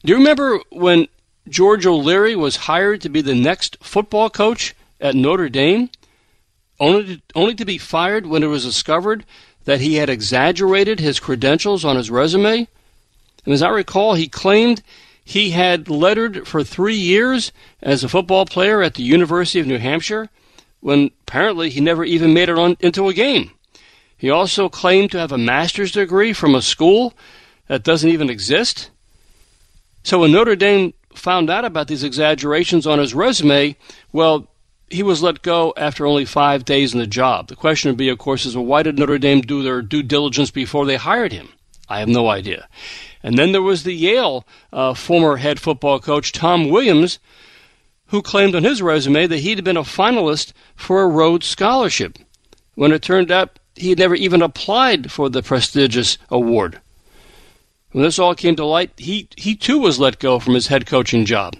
Do 0.03 0.12
you 0.12 0.17
remember 0.17 0.59
when 0.69 1.07
George 1.47 1.86
O'Leary 1.86 2.36
was 2.36 2.55
hired 2.55 3.01
to 3.01 3.09
be 3.09 3.21
the 3.21 3.36
next 3.36 3.77
football 3.81 4.29
coach 4.29 4.75
at 4.99 5.15
Notre 5.15 5.49
Dame, 5.49 5.89
only 6.79 7.17
to, 7.17 7.21
only 7.36 7.55
to 7.55 7.65
be 7.65 7.77
fired 7.77 8.25
when 8.25 8.43
it 8.43 8.47
was 8.47 8.65
discovered 8.65 9.25
that 9.65 9.79
he 9.79 9.95
had 9.95 10.09
exaggerated 10.09 10.99
his 10.99 11.19
credentials 11.19 11.86
on 11.86 11.95
his 11.95 12.12
resume? 12.12 12.67
And 13.45 13.53
as 13.53 13.62
I 13.62 13.69
recall, 13.69 14.15
he 14.15 14.27
claimed 14.27 14.81
he 15.23 15.51
had 15.51 15.89
lettered 15.89 16.47
for 16.47 16.63
three 16.63 16.95
years 16.95 17.51
as 17.81 18.03
a 18.03 18.09
football 18.09 18.45
player 18.45 18.81
at 18.81 18.95
the 18.95 19.03
University 19.03 19.59
of 19.59 19.67
New 19.67 19.77
Hampshire, 19.77 20.29
when 20.81 21.12
apparently 21.21 21.69
he 21.69 21.79
never 21.79 22.03
even 22.03 22.33
made 22.33 22.49
it 22.49 22.59
on 22.59 22.75
into 22.79 23.07
a 23.07 23.13
game. 23.13 23.51
He 24.17 24.29
also 24.29 24.69
claimed 24.69 25.12
to 25.12 25.19
have 25.19 25.31
a 25.31 25.38
master's 25.38 25.91
degree 25.91 26.33
from 26.33 26.55
a 26.55 26.62
school 26.62 27.13
that 27.67 27.83
doesn't 27.83 28.09
even 28.09 28.29
exist. 28.29 28.89
So 30.03 30.19
when 30.19 30.31
Notre 30.31 30.55
Dame 30.55 30.93
found 31.15 31.49
out 31.49 31.65
about 31.65 31.88
these 31.88 32.03
exaggerations 32.03 32.86
on 32.86 32.99
his 32.99 33.13
resume, 33.13 33.77
well, 34.12 34.47
he 34.89 35.03
was 35.03 35.23
let 35.23 35.41
go 35.41 35.73
after 35.77 36.05
only 36.05 36.25
five 36.25 36.65
days 36.65 36.93
in 36.93 36.99
the 36.99 37.07
job. 37.07 37.47
The 37.47 37.55
question 37.55 37.89
would 37.89 37.97
be, 37.97 38.09
of 38.09 38.17
course, 38.17 38.45
is 38.45 38.55
well, 38.55 38.65
why 38.65 38.83
did 38.83 38.99
Notre 38.99 39.17
Dame 39.17 39.41
do 39.41 39.63
their 39.63 39.81
due 39.81 40.03
diligence 40.03 40.51
before 40.51 40.86
they 40.86 40.97
hired 40.97 41.31
him? 41.31 41.49
I 41.89 41.99
have 41.99 42.09
no 42.09 42.29
idea. 42.29 42.67
And 43.23 43.38
then 43.38 43.53
there 43.53 43.62
was 43.62 43.83
the 43.83 43.95
Yale 43.95 44.45
uh, 44.71 44.93
former 44.93 45.38
head 45.38 45.59
football 45.59 45.99
coach, 45.99 46.33
Tom 46.33 46.69
Williams, 46.69 47.19
who 48.07 48.21
claimed 48.21 48.53
on 48.53 48.63
his 48.63 48.81
resume 48.81 49.25
that 49.27 49.39
he'd 49.39 49.63
been 49.63 49.77
a 49.77 49.83
finalist 49.83 50.51
for 50.75 51.01
a 51.01 51.07
Rhodes 51.07 51.47
Scholarship, 51.47 52.19
when 52.75 52.91
it 52.91 53.01
turned 53.01 53.31
out 53.31 53.59
he 53.75 53.89
had 53.89 53.99
never 53.99 54.15
even 54.15 54.41
applied 54.41 55.12
for 55.12 55.29
the 55.29 55.41
prestigious 55.41 56.17
award. 56.29 56.79
When 57.91 58.03
this 58.03 58.19
all 58.19 58.36
came 58.36 58.55
to 58.57 58.65
light, 58.65 58.91
he, 58.97 59.27
he 59.38 59.55
too 59.55 59.79
was 59.79 59.99
let 59.99 60.19
go 60.19 60.39
from 60.39 60.55
his 60.55 60.67
head 60.67 60.86
coaching 60.86 61.25
job. 61.25 61.55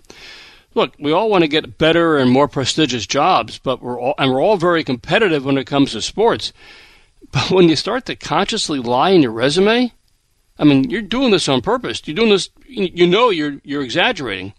Look, 0.76 0.96
we 1.00 1.12
all 1.12 1.30
want 1.30 1.44
to 1.44 1.48
get 1.48 1.78
better 1.78 2.18
and 2.18 2.30
more 2.30 2.48
prestigious 2.48 3.06
jobs, 3.06 3.60
but 3.60 3.82
we're 3.82 4.00
all, 4.00 4.16
and 4.18 4.32
we're 4.32 4.42
all 4.42 4.58
very 4.58 4.84
competitive 4.84 5.46
when 5.46 5.58
it 5.58 5.68
comes 5.68 5.92
to 5.92 6.02
sports. 6.02 6.52
But 7.32 7.50
when 7.50 7.70
you 7.70 7.76
start 7.76 8.06
to 8.08 8.16
consciously 8.16 8.80
lie 8.80 9.12
in 9.12 9.24
your 9.24 9.32
resume, 9.32 9.92
I 10.60 10.64
mean, 10.66 10.90
you're 10.90 11.02
doing 11.02 11.32
this 11.32 11.50
on 11.50 11.62
purpose. 11.62 12.02
You're 12.06 12.16
doing 12.16 12.30
this. 12.30 12.50
You 12.68 13.08
know, 13.08 13.30
you're 13.30 13.60
you're 13.64 13.84
exaggerating. 13.84 14.54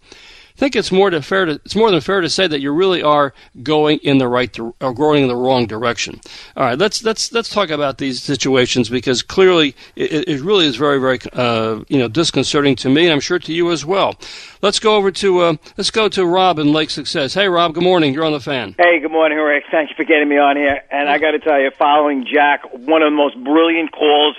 I 0.55 0.57
think 0.57 0.77
it's 0.77 0.91
more 0.91 1.09
to 1.09 1.21
fair 1.21 1.43
to 1.43 1.53
it's 1.65 1.75
more 1.75 1.91
than 1.91 1.99
fair 1.99 2.21
to 2.21 2.29
say 2.29 2.47
that 2.47 2.61
you 2.61 2.71
really 2.71 3.03
are 3.03 3.33
going 3.61 3.99
in 4.03 4.19
the 4.19 4.27
right 4.29 4.57
or 4.57 4.93
going 4.93 5.23
in 5.23 5.27
the 5.27 5.35
wrong 5.35 5.65
direction. 5.67 6.21
All 6.55 6.63
right, 6.63 6.77
let's 6.77 7.03
let's 7.03 7.33
let's 7.33 7.49
talk 7.49 7.69
about 7.69 7.97
these 7.97 8.23
situations 8.23 8.87
because 8.87 9.21
clearly 9.21 9.75
it, 9.97 10.29
it 10.29 10.41
really 10.41 10.65
is 10.65 10.77
very 10.77 10.97
very 10.97 11.19
uh, 11.33 11.81
you 11.89 11.99
know 11.99 12.07
disconcerting 12.07 12.77
to 12.77 12.89
me 12.89 13.03
and 13.03 13.11
I'm 13.11 13.19
sure 13.19 13.39
to 13.39 13.53
you 13.53 13.69
as 13.71 13.85
well. 13.85 14.15
Let's 14.61 14.79
go 14.79 14.95
over 14.95 15.11
to 15.11 15.39
uh, 15.41 15.55
let's 15.77 15.91
go 15.91 16.07
to 16.07 16.25
Rob 16.25 16.57
in 16.57 16.71
Lake 16.71 16.89
Success. 16.89 17.33
Hey 17.33 17.49
Rob, 17.49 17.73
good 17.73 17.83
morning. 17.83 18.13
You're 18.13 18.25
on 18.25 18.31
the 18.31 18.39
fan. 18.39 18.75
Hey, 18.77 19.01
good 19.01 19.11
morning, 19.11 19.37
Rick. 19.37 19.65
Thanks 19.69 19.91
for 19.91 20.05
getting 20.05 20.29
me 20.29 20.37
on 20.37 20.55
here. 20.55 20.83
And 20.89 21.09
I 21.09 21.17
got 21.17 21.31
to 21.31 21.39
tell 21.39 21.59
you, 21.59 21.71
following 21.77 22.25
Jack, 22.31 22.61
one 22.71 23.01
of 23.01 23.07
the 23.07 23.15
most 23.15 23.35
brilliant 23.43 23.91
calls. 23.91 24.37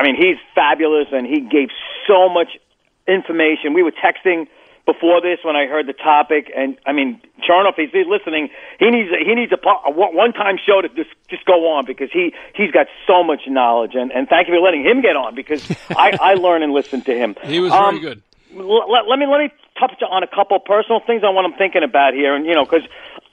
I 0.00 0.02
mean, 0.02 0.16
he's 0.16 0.38
fabulous, 0.54 1.08
and 1.12 1.26
he 1.26 1.40
gave 1.40 1.68
so 2.08 2.30
much 2.30 2.56
information. 3.06 3.74
We 3.74 3.82
were 3.82 3.92
texting 3.92 4.48
before 4.86 5.20
this 5.20 5.40
when 5.44 5.56
I 5.56 5.66
heard 5.66 5.86
the 5.86 5.92
topic, 5.92 6.50
and 6.56 6.78
I 6.86 6.92
mean, 6.92 7.20
enough, 7.60 7.74
if 7.76 7.90
he's 7.90 8.06
listening, 8.06 8.48
he 8.78 8.90
needs 8.90 9.10
a, 9.12 9.18
he 9.22 9.34
needs 9.34 9.52
a, 9.52 9.58
a 9.58 9.90
one 9.90 10.32
time 10.32 10.56
show 10.56 10.80
to 10.80 10.88
just 10.88 11.10
just 11.28 11.44
go 11.44 11.68
on 11.76 11.84
because 11.84 12.08
he 12.12 12.32
he's 12.54 12.70
got 12.70 12.86
so 13.06 13.22
much 13.22 13.42
knowledge, 13.46 13.92
and 13.94 14.10
and 14.12 14.26
thank 14.28 14.48
you 14.48 14.54
for 14.54 14.60
letting 14.60 14.82
him 14.82 15.02
get 15.02 15.16
on 15.16 15.34
because 15.34 15.68
I 15.90 16.16
I 16.20 16.34
learn 16.34 16.62
and 16.62 16.72
listen 16.72 17.02
to 17.02 17.14
him. 17.14 17.36
He 17.44 17.60
was 17.60 17.72
um, 17.72 18.00
very 18.00 18.00
good. 18.00 18.22
Let, 18.54 19.06
let 19.06 19.18
me 19.18 19.26
let 19.26 19.40
me 19.40 19.50
touch 19.78 20.00
on 20.08 20.22
a 20.22 20.26
couple 20.26 20.58
personal 20.60 21.00
things 21.06 21.22
on 21.22 21.34
what 21.34 21.44
I'm 21.44 21.54
thinking 21.54 21.82
about 21.82 22.14
here, 22.14 22.34
and 22.34 22.46
you 22.46 22.54
know, 22.54 22.64
because 22.64 22.86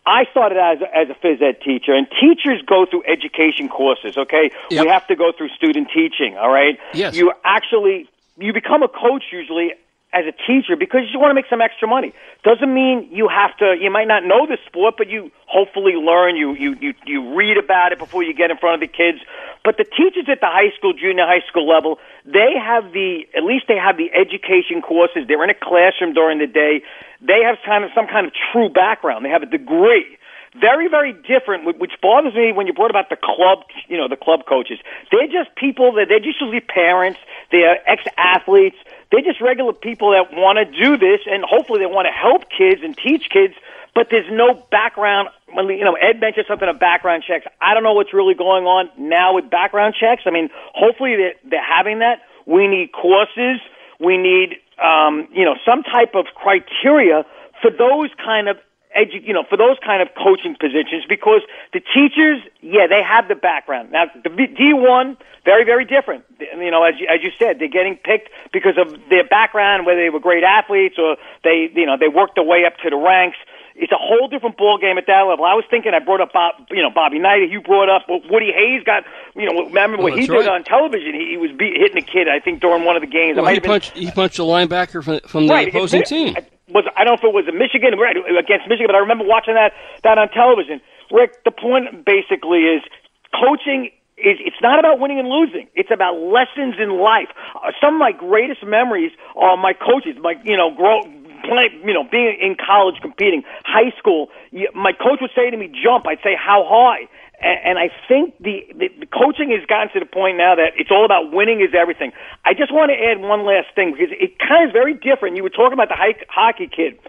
I 0.07 0.23
started 0.31 0.57
as 0.57 0.79
a, 0.81 0.97
as 0.97 1.07
a 1.09 1.13
phys 1.19 1.41
ed 1.41 1.59
teacher, 1.61 1.93
and 1.93 2.07
teachers 2.09 2.61
go 2.65 2.85
through 2.89 3.03
education 3.05 3.67
courses. 3.67 4.17
Okay, 4.17 4.51
Yep. 4.71 4.83
we 4.85 4.89
have 4.89 5.05
to 5.07 5.15
go 5.17 5.31
through 5.37 5.49
student 5.49 5.89
teaching. 5.93 6.37
All 6.37 6.49
right, 6.49 6.79
Yes. 6.93 7.15
you 7.17 7.33
actually 7.43 8.09
you 8.39 8.53
become 8.53 8.83
a 8.83 8.87
coach 8.87 9.25
usually 9.31 9.73
as 10.17 10.25
a 10.25 10.33
teacher 10.33 10.75
because 10.75 11.01
you 11.13 11.19
want 11.19 11.31
to 11.31 11.35
make 11.35 11.45
some 11.49 11.61
extra 11.61 11.87
money. 11.87 12.13
Doesn't 12.43 12.73
mean 12.73 13.09
you 13.11 13.27
have 13.27 13.55
to. 13.57 13.75
You 13.79 13.91
might 13.91 14.07
not 14.07 14.23
know 14.23 14.47
the 14.47 14.57
sport, 14.65 14.95
but 14.97 15.09
you 15.09 15.31
hopefully 15.45 15.93
learn. 15.93 16.35
You 16.35 16.53
you 16.53 16.75
you 16.81 16.93
you 17.05 17.35
read 17.35 17.57
about 17.57 17.91
it 17.91 17.99
before 17.99 18.23
you 18.23 18.33
get 18.33 18.49
in 18.49 18.57
front 18.57 18.81
of 18.81 18.81
the 18.81 18.91
kids. 18.91 19.19
But 19.63 19.77
the 19.77 19.83
teachers 19.83 20.25
at 20.31 20.39
the 20.41 20.47
high 20.47 20.75
school, 20.77 20.93
junior 20.93 21.25
high 21.25 21.45
school 21.47 21.67
level, 21.67 21.99
they 22.25 22.53
have 22.57 22.91
the 22.93 23.27
at 23.35 23.43
least 23.43 23.65
they 23.67 23.77
have 23.77 23.97
the 23.97 24.09
education 24.13 24.81
courses. 24.81 25.27
They're 25.27 25.43
in 25.43 25.49
a 25.49 25.59
classroom 25.59 26.13
during 26.13 26.39
the 26.39 26.47
day. 26.47 26.81
They 27.21 27.41
have 27.45 27.57
kind 27.65 27.83
of 27.83 27.91
some 27.93 28.07
kind 28.07 28.25
of 28.25 28.33
true 28.51 28.69
background. 28.69 29.25
They 29.25 29.29
have 29.29 29.43
a 29.43 29.49
degree 29.49 30.16
very, 30.59 30.87
very 30.87 31.13
different, 31.13 31.79
which 31.79 31.93
bothers 32.01 32.33
me 32.33 32.51
when 32.51 32.67
you 32.67 32.73
brought 32.73 32.89
about 32.89 33.09
the 33.09 33.17
club, 33.17 33.59
you 33.87 33.97
know, 33.97 34.07
the 34.07 34.15
club 34.15 34.45
coaches. 34.47 34.79
They're 35.11 35.27
just 35.27 35.55
people 35.55 35.93
that 35.93 36.07
they're 36.09 36.19
just 36.19 36.39
usually 36.41 36.59
parents, 36.59 37.19
they're 37.51 37.77
ex-athletes, 37.89 38.77
they're 39.11 39.21
just 39.21 39.41
regular 39.41 39.73
people 39.73 40.11
that 40.11 40.35
want 40.35 40.57
to 40.59 40.65
do 40.65 40.97
this, 40.97 41.21
and 41.25 41.43
hopefully 41.43 41.79
they 41.79 41.85
want 41.85 42.07
to 42.07 42.11
help 42.11 42.45
kids 42.49 42.81
and 42.83 42.95
teach 42.97 43.29
kids, 43.29 43.53
but 43.95 44.07
there's 44.11 44.29
no 44.31 44.53
background. 44.69 45.29
You 45.49 45.83
know, 45.83 45.93
Ed 45.93 46.19
mentioned 46.19 46.45
something 46.47 46.67
of 46.67 46.79
background 46.79 47.23
checks. 47.27 47.45
I 47.61 47.73
don't 47.73 47.83
know 47.83 47.93
what's 47.93 48.13
really 48.13 48.35
going 48.35 48.65
on 48.65 48.89
now 48.97 49.35
with 49.35 49.49
background 49.49 49.95
checks. 49.99 50.23
I 50.25 50.31
mean, 50.31 50.49
hopefully 50.73 51.15
they're, 51.15 51.35
they're 51.49 51.63
having 51.63 51.99
that. 51.99 52.21
We 52.45 52.67
need 52.67 52.91
courses. 52.91 53.59
We 53.99 54.17
need, 54.17 54.57
um, 54.77 55.27
you 55.33 55.45
know, 55.45 55.55
some 55.65 55.83
type 55.83 56.13
of 56.13 56.25
criteria 56.35 57.25
for 57.61 57.71
those 57.71 58.09
kind 58.23 58.47
of 58.49 58.57
edu- 58.97 59.25
you 59.25 59.33
know, 59.33 59.43
for 59.47 59.57
those 59.57 59.77
kind 59.85 60.01
of 60.01 60.09
coaching 60.17 60.55
positions 60.59 61.05
because 61.07 61.41
the 61.73 61.79
teachers, 61.79 62.41
yeah, 62.61 62.87
they 62.87 63.01
have 63.03 63.27
the 63.27 63.35
background. 63.35 63.91
Now, 63.91 64.05
the 64.23 64.29
D1, 64.29 65.17
very, 65.45 65.63
very 65.63 65.85
different. 65.85 66.25
You 66.39 66.71
know, 66.71 66.83
as 66.83 66.95
you, 66.99 67.07
as 67.07 67.21
you 67.23 67.29
said, 67.39 67.59
they're 67.59 67.69
getting 67.69 67.95
picked 67.95 68.29
because 68.51 68.77
of 68.77 68.97
their 69.09 69.23
background, 69.27 69.85
whether 69.85 70.01
they 70.01 70.09
were 70.09 70.19
great 70.19 70.43
athletes 70.43 70.95
or 70.97 71.17
they, 71.43 71.69
you 71.73 71.85
know, 71.85 71.95
they 71.97 72.07
worked 72.09 72.35
their 72.35 72.43
way 72.43 72.65
up 72.65 72.73
to 72.83 72.89
the 72.89 72.97
ranks. 72.97 73.37
It's 73.79 73.91
a 73.91 73.97
whole 73.99 74.27
different 74.27 74.57
ball 74.57 74.79
game 74.79 74.97
at 74.97 75.05
that 75.05 75.21
level. 75.29 75.45
I 75.45 75.53
was 75.53 75.63
thinking, 75.69 75.93
I 75.93 75.99
brought 75.99 76.19
up 76.19 76.33
Bob, 76.33 76.55
you 76.71 76.81
know, 76.81 76.89
Bobby 76.89 77.19
Knight. 77.19 77.47
You 77.51 77.61
brought 77.61 77.89
up 77.89 78.07
Woody 78.09 78.51
Hayes. 78.51 78.81
Got, 78.83 79.03
you 79.35 79.45
know, 79.45 79.65
remember 79.67 79.97
what 80.01 80.13
Oh, 80.13 80.15
he 80.15 80.25
did 80.25 80.33
right. 80.33 80.47
on 80.49 80.63
television? 80.63 81.13
He, 81.13 81.29
he 81.29 81.37
was 81.37 81.51
beat, 81.51 81.77
hitting 81.77 81.97
a 81.97 82.01
kid. 82.01 82.27
I 82.27 82.39
think 82.39 82.59
during 82.59 82.85
one 82.85 82.95
of 82.95 83.01
the 83.03 83.07
games. 83.07 83.37
Well, 83.37 83.45
he 83.45 83.53
have 83.53 83.61
been- 83.61 83.69
punched 83.69 83.91
he 83.95 84.09
punched 84.09 84.39
a 84.39 84.41
linebacker 84.41 85.03
from, 85.03 85.19
from 85.27 85.45
the 85.45 85.53
right, 85.53 85.67
opposing 85.67 86.01
team. 86.03 86.35
Was 86.69 86.83
I 86.95 87.03
don't 87.03 87.15
know 87.15 87.21
if 87.21 87.23
it 87.23 87.33
was 87.33 87.47
Michigan 87.47 87.95
against 87.95 88.67
Michigan, 88.67 88.87
but 88.91 88.95
I 88.95 88.99
remember 88.99 89.23
watching 89.23 89.55
that 89.55 89.71
that 90.03 90.17
on 90.17 90.27
television. 90.29 90.81
Rick, 91.11 91.43
the 91.45 91.51
point 91.51 92.03
basically 92.03 92.67
is 92.67 92.83
coaching 93.31 93.91
is 94.17 94.35
it's 94.43 94.59
not 94.61 94.79
about 94.79 94.99
winning 94.99 95.19
and 95.19 95.29
losing. 95.29 95.67
It's 95.75 95.91
about 95.93 96.19
lessons 96.19 96.75
in 96.75 96.99
life. 96.99 97.29
Uh, 97.55 97.71
some 97.79 97.95
of 97.95 97.99
my 97.99 98.11
greatest 98.11 98.65
memories 98.65 99.11
are 99.35 99.55
my 99.55 99.73
coaches, 99.73 100.17
like 100.19 100.37
you 100.43 100.57
know, 100.57 100.73
grow. 100.75 101.01
Play, 101.45 101.69
you 101.85 101.93
know, 101.93 102.03
being 102.03 102.35
in 102.41 102.57
college, 102.57 102.95
competing, 102.99 103.43
high 103.63 103.95
school. 103.97 104.27
My 104.73 104.91
coach 104.91 105.21
would 105.21 105.29
say 105.35 105.51
to 105.51 105.55
me, 105.55 105.69
"Jump." 105.69 106.07
I'd 106.07 106.19
say, 106.23 106.35
"How 106.35 106.65
high?" 106.67 107.07
And, 107.39 107.59
and 107.63 107.79
I 107.79 107.89
think 108.07 108.35
the, 108.39 108.65
the, 108.73 108.87
the 109.01 109.05
coaching 109.05 109.51
has 109.51 109.65
gotten 109.67 109.93
to 109.93 109.99
the 109.99 110.09
point 110.09 110.37
now 110.37 110.55
that 110.55 110.73
it's 110.77 110.91
all 110.91 111.05
about 111.05 111.31
winning 111.31 111.61
is 111.61 111.73
everything. 111.77 112.11
I 112.45 112.53
just 112.53 112.73
want 112.73 112.91
to 112.91 112.97
add 112.97 113.19
one 113.19 113.45
last 113.45 113.67
thing 113.75 113.93
because 113.93 114.09
it 114.11 114.39
kind 114.39 114.63
of 114.63 114.69
is 114.69 114.73
very 114.73 114.93
different. 114.93 115.37
You 115.37 115.43
were 115.43 115.53
talking 115.53 115.73
about 115.73 115.89
the 115.89 115.97
hi- 115.97 116.25
hockey 116.29 116.67
kid. 116.67 116.99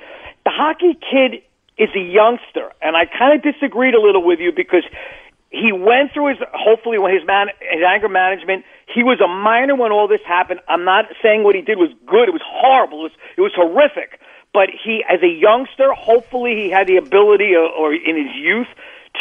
The 0.44 0.52
hockey 0.52 0.98
kid 0.98 1.42
is 1.78 1.88
a 1.94 2.00
youngster, 2.00 2.72
and 2.82 2.96
I 2.96 3.06
kind 3.06 3.38
of 3.38 3.42
disagreed 3.42 3.94
a 3.94 4.00
little 4.00 4.24
with 4.24 4.40
you 4.40 4.52
because 4.52 4.84
he 5.50 5.72
went 5.72 6.12
through 6.12 6.28
his 6.34 6.38
hopefully 6.52 6.98
when 6.98 7.14
his 7.14 7.24
man 7.26 7.48
his 7.60 7.82
anger 7.86 8.08
management. 8.08 8.64
He 8.92 9.02
was 9.02 9.20
a 9.20 9.28
minor 9.28 9.76
when 9.76 9.92
all 9.92 10.08
this 10.08 10.20
happened. 10.26 10.60
I'm 10.66 10.84
not 10.84 11.06
saying 11.22 11.44
what 11.44 11.54
he 11.54 11.62
did 11.62 11.78
was 11.78 11.90
good. 12.06 12.28
It 12.28 12.32
was 12.32 12.42
horrible. 12.44 13.00
It 13.00 13.02
was, 13.02 13.12
it 13.36 13.40
was 13.42 13.52
horrific. 13.54 14.20
But 14.52 14.70
he, 14.72 15.04
as 15.08 15.20
a 15.22 15.28
youngster, 15.28 15.92
hopefully 15.92 16.56
he 16.56 16.70
had 16.70 16.86
the 16.86 16.96
ability, 16.96 17.54
or, 17.54 17.68
or 17.68 17.92
in 17.92 18.16
his 18.16 18.34
youth, 18.34 18.66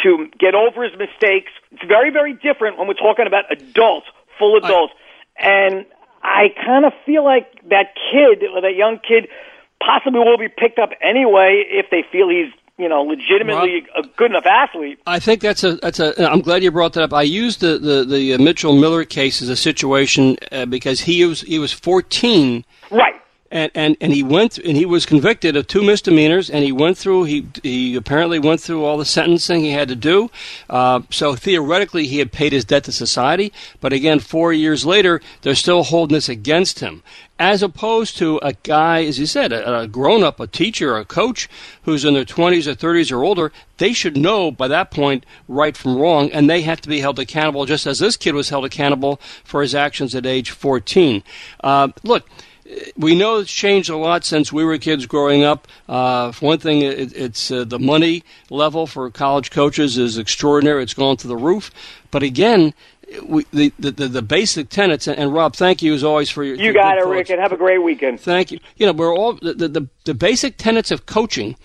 to 0.02 0.28
get 0.38 0.54
over 0.54 0.84
his 0.84 0.92
mistakes. 0.98 1.50
It's 1.72 1.84
very, 1.86 2.10
very 2.10 2.34
different 2.34 2.78
when 2.78 2.88
we're 2.88 2.94
talking 2.94 3.26
about 3.26 3.50
adults, 3.50 4.06
full 4.38 4.56
adults. 4.56 4.92
and 5.38 5.86
I 6.22 6.48
kind 6.64 6.84
of 6.84 6.92
feel 7.06 7.24
like 7.24 7.46
that 7.68 7.94
kid, 8.10 8.44
or 8.54 8.60
that 8.60 8.74
young 8.74 8.98
kid, 8.98 9.28
possibly 9.80 10.20
will 10.20 10.38
be 10.38 10.48
picked 10.48 10.78
up 10.78 10.90
anyway 11.00 11.64
if 11.68 11.86
they 11.90 12.04
feel 12.10 12.28
he's, 12.28 12.52
you 12.76 12.88
know, 12.88 13.02
legitimately 13.02 13.86
a 13.96 14.02
good 14.16 14.30
enough 14.30 14.46
athlete. 14.46 14.98
I 15.06 15.18
think 15.20 15.40
that's 15.40 15.64
a 15.64 15.76
that's 15.76 16.00
a. 16.00 16.30
I'm 16.30 16.40
glad 16.40 16.62
you 16.62 16.70
brought 16.70 16.92
that 16.94 17.04
up. 17.04 17.12
I 17.12 17.22
used 17.22 17.60
the 17.60 17.78
the, 17.78 18.04
the 18.04 18.34
uh, 18.34 18.38
Mitchell 18.38 18.76
Miller 18.76 19.04
case 19.04 19.42
as 19.42 19.48
a 19.48 19.56
situation 19.56 20.36
uh, 20.52 20.66
because 20.66 21.00
he 21.00 21.24
was 21.24 21.40
he 21.42 21.58
was 21.58 21.72
14 21.72 22.64
Right. 22.90 23.14
And, 23.50 23.70
and, 23.74 23.96
and 24.00 24.12
he 24.12 24.22
went 24.22 24.58
and 24.58 24.76
he 24.76 24.84
was 24.84 25.06
convicted 25.06 25.56
of 25.56 25.66
two 25.66 25.82
misdemeanors 25.82 26.50
and 26.50 26.64
he 26.64 26.72
went 26.72 26.98
through 26.98 27.24
he 27.24 27.46
he 27.62 27.96
apparently 27.96 28.38
went 28.38 28.60
through 28.60 28.84
all 28.84 28.98
the 28.98 29.04
sentencing 29.04 29.60
he 29.60 29.72
had 29.72 29.88
to 29.88 29.96
do 29.96 30.30
uh, 30.68 31.00
so 31.10 31.34
theoretically 31.34 32.06
he 32.06 32.18
had 32.18 32.32
paid 32.32 32.52
his 32.52 32.64
debt 32.64 32.84
to 32.84 32.92
society 32.92 33.52
but 33.80 33.92
again 33.92 34.18
four 34.18 34.52
years 34.52 34.84
later 34.84 35.20
they're 35.42 35.54
still 35.54 35.84
holding 35.84 36.14
this 36.14 36.28
against 36.28 36.80
him 36.80 37.02
as 37.38 37.62
opposed 37.62 38.16
to 38.18 38.40
a 38.42 38.52
guy, 38.64 39.04
as 39.04 39.18
you 39.18 39.26
said, 39.26 39.52
a, 39.52 39.80
a 39.80 39.86
grown 39.86 40.24
up, 40.24 40.40
a 40.40 40.46
teacher, 40.46 40.96
a 40.96 41.04
coach 41.04 41.48
who's 41.82 42.04
in 42.04 42.14
their 42.14 42.24
20s 42.24 42.66
or 42.66 42.74
30s 42.74 43.12
or 43.12 43.22
older, 43.22 43.52
they 43.76 43.92
should 43.92 44.16
know 44.16 44.50
by 44.50 44.66
that 44.66 44.90
point 44.90 45.24
right 45.46 45.76
from 45.76 45.96
wrong, 45.96 46.30
and 46.32 46.50
they 46.50 46.62
have 46.62 46.80
to 46.80 46.88
be 46.88 47.00
held 47.00 47.18
accountable, 47.18 47.64
just 47.64 47.86
as 47.86 48.00
this 48.00 48.16
kid 48.16 48.34
was 48.34 48.48
held 48.48 48.64
accountable 48.64 49.20
for 49.44 49.62
his 49.62 49.74
actions 49.74 50.14
at 50.14 50.26
age 50.26 50.50
14. 50.50 51.22
Uh, 51.62 51.88
look, 52.02 52.28
we 52.96 53.14
know 53.14 53.38
it's 53.38 53.52
changed 53.52 53.88
a 53.88 53.96
lot 53.96 54.24
since 54.24 54.52
we 54.52 54.64
were 54.64 54.78
kids 54.78 55.06
growing 55.06 55.42
up. 55.42 55.68
Uh, 55.88 56.32
for 56.32 56.46
one 56.46 56.58
thing, 56.58 56.82
it, 56.82 57.16
it's 57.16 57.50
uh, 57.50 57.64
the 57.64 57.78
money 57.78 58.22
level 58.50 58.86
for 58.86 59.10
college 59.10 59.50
coaches 59.50 59.96
is 59.96 60.18
extraordinary. 60.18 60.82
It's 60.82 60.94
gone 60.94 61.16
to 61.18 61.28
the 61.28 61.36
roof. 61.36 61.70
But 62.10 62.22
again, 62.22 62.74
we, 63.24 63.46
the, 63.52 63.72
the, 63.78 64.08
the 64.08 64.22
basic 64.22 64.68
tenets, 64.68 65.06
and, 65.06 65.18
and, 65.18 65.32
Rob, 65.32 65.56
thank 65.56 65.82
you 65.82 65.94
as 65.94 66.04
always 66.04 66.28
for 66.28 66.44
your. 66.44 66.56
You 66.56 66.72
got 66.72 66.98
it, 66.98 67.06
Rick, 67.06 67.30
and 67.30 67.40
have 67.40 67.52
a 67.52 67.56
great 67.56 67.82
weekend. 67.82 68.20
Thank 68.20 68.50
you. 68.50 68.58
You 68.76 68.86
know, 68.86 68.92
we're 68.92 69.14
all 69.14 69.34
the, 69.34 69.54
the, 69.54 69.88
the 70.04 70.14
basic 70.14 70.58
tenets 70.58 70.90
of 70.90 71.06
coaching 71.06 71.56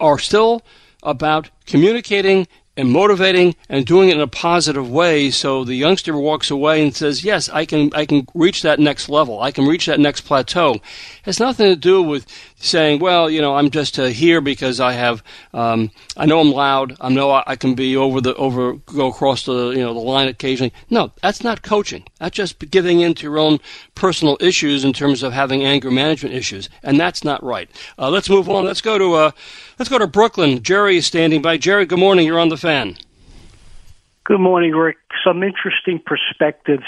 are 0.00 0.18
still 0.18 0.62
about 1.02 1.50
communicating 1.66 2.48
and 2.76 2.90
motivating 2.90 3.54
and 3.68 3.86
doing 3.86 4.08
it 4.10 4.16
in 4.16 4.20
a 4.20 4.26
positive 4.26 4.90
way 4.90 5.30
so 5.30 5.64
the 5.64 5.74
youngster 5.74 6.16
walks 6.16 6.50
away 6.50 6.82
and 6.82 6.94
says 6.94 7.24
yes 7.24 7.48
i 7.50 7.64
can 7.64 7.90
i 7.94 8.04
can 8.04 8.26
reach 8.34 8.62
that 8.62 8.78
next 8.78 9.08
level. 9.08 9.40
I 9.40 9.50
can 9.50 9.66
reach 9.66 9.86
that 9.86 10.00
next 10.00 10.22
plateau 10.22 10.80
has 11.26 11.38
nothing 11.38 11.66
to 11.66 11.76
do 11.76 12.02
with 12.02 12.26
saying 12.56 12.98
well 12.98 13.28
you 13.28 13.40
know 13.40 13.54
i'm 13.56 13.70
just 13.70 13.98
uh, 13.98 14.04
here 14.04 14.40
because 14.40 14.80
i 14.80 14.92
have 14.92 15.22
um, 15.52 15.90
i 16.16 16.24
know 16.24 16.40
i'm 16.40 16.52
loud. 16.52 16.96
I 17.00 17.08
know 17.10 17.30
I, 17.30 17.56
can 17.56 17.74
be 17.74 17.96
over 17.96 18.20
the 18.20 18.34
over 18.36 18.74
go 18.74 19.08
across 19.08 19.44
the 19.44 19.70
you 19.70 19.80
know 19.80 19.92
the 19.92 20.00
line 20.00 20.28
occasionally. 20.28 20.72
No 20.90 21.12
that's 21.22 21.42
not 21.42 21.62
coaching. 21.62 22.04
That's 22.18 22.36
just 22.36 22.58
giving 22.70 23.00
in 23.00 23.14
to 23.14 23.22
your 23.24 23.38
own 23.38 23.58
personal 23.94 24.36
issues 24.40 24.84
in 24.84 24.92
terms 24.92 25.22
of 25.22 25.32
having 25.32 25.64
anger 25.64 25.90
management 25.90 26.34
issues 26.34 26.68
and 26.82 26.98
that's 26.98 27.24
not 27.24 27.42
right. 27.42 27.68
Uh, 27.98 28.10
let's 28.10 28.30
move 28.30 28.48
on. 28.48 28.64
Let's 28.64 28.80
go 28.80 28.98
to 28.98 29.14
uh, 29.14 29.30
let's 29.78 29.88
go 29.88 29.98
to 29.98 30.06
brooklyn. 30.06 30.62
Jerry 30.62 30.96
is 30.96 31.06
standing 31.06 31.42
by. 31.42 31.56
Jerry 31.56 31.86
good 31.86 31.98
morning. 31.98 32.26
You're 32.26 32.40
on 32.40 32.48
the 32.48 32.56
fan. 32.56 32.96
Good 34.24 34.40
morning, 34.40 34.72
Rick. 34.72 34.98
Some 35.24 35.42
interesting 35.42 36.00
perspectives 36.04 36.86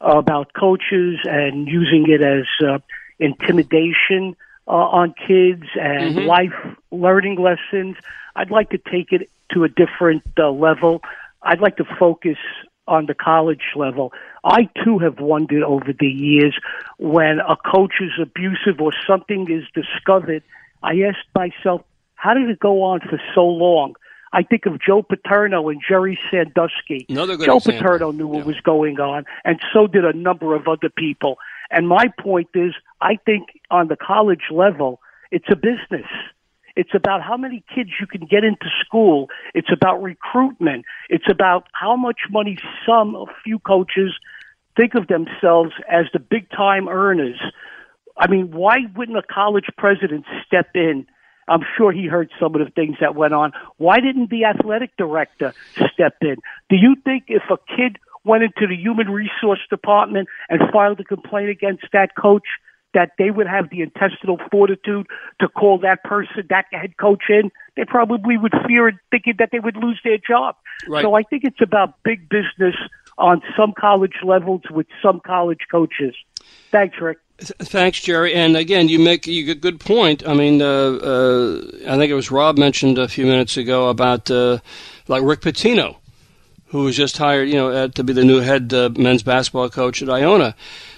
about 0.00 0.52
coaches 0.52 1.18
and 1.24 1.68
using 1.68 2.06
it 2.08 2.20
as 2.20 2.44
uh, 2.66 2.78
intimidation 3.18 4.36
uh, 4.66 4.70
on 4.70 5.14
kids 5.26 5.64
and 5.80 6.16
mm-hmm. 6.16 6.26
life 6.26 6.76
learning 6.90 7.36
lessons. 7.36 7.96
I'd 8.36 8.50
like 8.50 8.70
to 8.70 8.78
take 8.78 9.12
it 9.12 9.30
to 9.52 9.64
a 9.64 9.68
different 9.68 10.22
uh, 10.38 10.50
level. 10.50 11.02
I'd 11.42 11.60
like 11.60 11.76
to 11.76 11.84
focus 11.98 12.38
on 12.86 13.06
the 13.06 13.14
college 13.14 13.62
level. 13.76 14.12
I 14.42 14.68
too 14.84 14.98
have 14.98 15.18
wondered 15.20 15.62
over 15.62 15.92
the 15.98 16.06
years 16.06 16.56
when 16.98 17.38
a 17.40 17.56
coach 17.56 17.94
is 18.00 18.12
abusive 18.20 18.80
or 18.80 18.92
something 19.06 19.50
is 19.50 19.64
discovered. 19.74 20.42
I 20.82 21.00
asked 21.00 21.28
myself, 21.34 21.82
how 22.14 22.34
did 22.34 22.48
it 22.48 22.58
go 22.58 22.82
on 22.82 23.00
for 23.00 23.20
so 23.34 23.44
long? 23.44 23.94
I 24.32 24.42
think 24.42 24.66
of 24.66 24.80
Joe 24.80 25.02
Paterno 25.02 25.68
and 25.68 25.80
Jerry 25.86 26.18
Sandusky. 26.30 27.06
Joe 27.46 27.60
Paterno 27.60 28.10
knew 28.10 28.26
what 28.26 28.44
was 28.44 28.60
going 28.60 28.98
on, 28.98 29.24
and 29.44 29.60
so 29.72 29.86
did 29.86 30.04
a 30.04 30.12
number 30.12 30.54
of 30.56 30.66
other 30.66 30.90
people. 30.90 31.38
And 31.70 31.88
my 31.88 32.06
point 32.20 32.48
is, 32.54 32.74
I 33.00 33.16
think 33.24 33.48
on 33.70 33.88
the 33.88 33.96
college 33.96 34.50
level, 34.50 35.00
it's 35.30 35.46
a 35.50 35.56
business. 35.56 36.08
It's 36.76 36.94
about 36.94 37.22
how 37.22 37.36
many 37.36 37.64
kids 37.74 37.90
you 38.00 38.06
can 38.06 38.26
get 38.26 38.44
into 38.44 38.66
school. 38.84 39.28
It's 39.54 39.70
about 39.72 40.02
recruitment. 40.02 40.84
It's 41.08 41.30
about 41.30 41.68
how 41.72 41.96
much 41.96 42.20
money 42.30 42.58
some, 42.86 43.14
a 43.14 43.26
few 43.44 43.58
coaches, 43.60 44.12
think 44.76 44.94
of 44.94 45.06
themselves 45.06 45.72
as 45.90 46.06
the 46.12 46.18
big 46.18 46.50
time 46.50 46.88
earners. 46.88 47.40
I 48.16 48.28
mean, 48.28 48.50
why 48.50 48.78
wouldn't 48.96 49.16
a 49.16 49.22
college 49.22 49.66
president 49.76 50.24
step 50.46 50.70
in 50.74 51.06
I'm 51.48 51.60
sure 51.76 51.92
he 51.92 52.06
heard 52.06 52.30
some 52.40 52.54
of 52.54 52.64
the 52.64 52.70
things 52.70 52.96
that 53.00 53.14
went 53.14 53.34
on. 53.34 53.52
Why 53.76 54.00
didn't 54.00 54.30
the 54.30 54.44
athletic 54.44 54.96
director 54.96 55.52
step 55.92 56.16
in? 56.22 56.36
Do 56.70 56.76
you 56.76 56.96
think 57.04 57.24
if 57.28 57.42
a 57.50 57.58
kid 57.76 57.98
went 58.24 58.42
into 58.42 58.66
the 58.66 58.76
human 58.76 59.08
resource 59.08 59.60
department 59.70 60.28
and 60.48 60.60
filed 60.72 61.00
a 61.00 61.04
complaint 61.04 61.50
against 61.50 61.84
that 61.92 62.16
coach, 62.16 62.46
that 62.94 63.10
they 63.18 63.30
would 63.30 63.46
have 63.46 63.70
the 63.70 63.82
intestinal 63.82 64.38
fortitude 64.50 65.06
to 65.40 65.48
call 65.48 65.78
that 65.78 66.02
person, 66.04 66.46
that 66.48 66.66
head 66.72 66.96
coach 66.96 67.24
in? 67.28 67.50
They 67.76 67.84
probably 67.84 68.36
would 68.36 68.54
fear 68.66 68.88
it, 68.88 68.94
thinking 69.10 69.34
that 69.38 69.50
they 69.52 69.58
would 69.58 69.76
lose 69.76 70.00
their 70.04 70.18
job. 70.18 70.56
Right. 70.88 71.02
So 71.02 71.14
I 71.14 71.22
think 71.22 71.44
it's 71.44 71.60
about 71.60 72.02
big 72.04 72.28
business 72.28 72.76
on 73.18 73.42
some 73.56 73.72
college 73.78 74.16
levels 74.24 74.62
with 74.70 74.86
some 75.02 75.20
college 75.24 75.66
coaches. 75.70 76.14
Thanks, 76.70 76.96
Rick. 77.00 77.18
Thanks, 77.38 78.00
Jerry. 78.00 78.32
And 78.34 78.56
again, 78.56 78.88
you 78.88 79.00
make 79.00 79.26
you 79.26 79.50
a 79.50 79.54
good 79.56 79.80
point. 79.80 80.26
I 80.26 80.34
mean, 80.34 80.62
uh, 80.62 80.66
uh, 80.66 81.56
I 81.88 81.96
think 81.96 82.10
it 82.10 82.14
was 82.14 82.30
Rob 82.30 82.58
mentioned 82.58 82.96
a 82.96 83.08
few 83.08 83.26
minutes 83.26 83.56
ago 83.56 83.88
about 83.88 84.30
uh, 84.30 84.58
like 85.08 85.22
Rick 85.24 85.40
Pitino, 85.40 85.96
who 86.66 86.84
was 86.84 86.96
just 86.96 87.18
hired, 87.18 87.48
you 87.48 87.54
know, 87.54 87.88
to 87.88 88.04
be 88.04 88.12
the 88.12 88.24
new 88.24 88.40
head 88.40 88.72
uh, 88.72 88.90
men's 88.96 89.22
basketball 89.22 89.68
coach 89.70 90.02
at 90.02 90.10
Iona. 90.10 90.54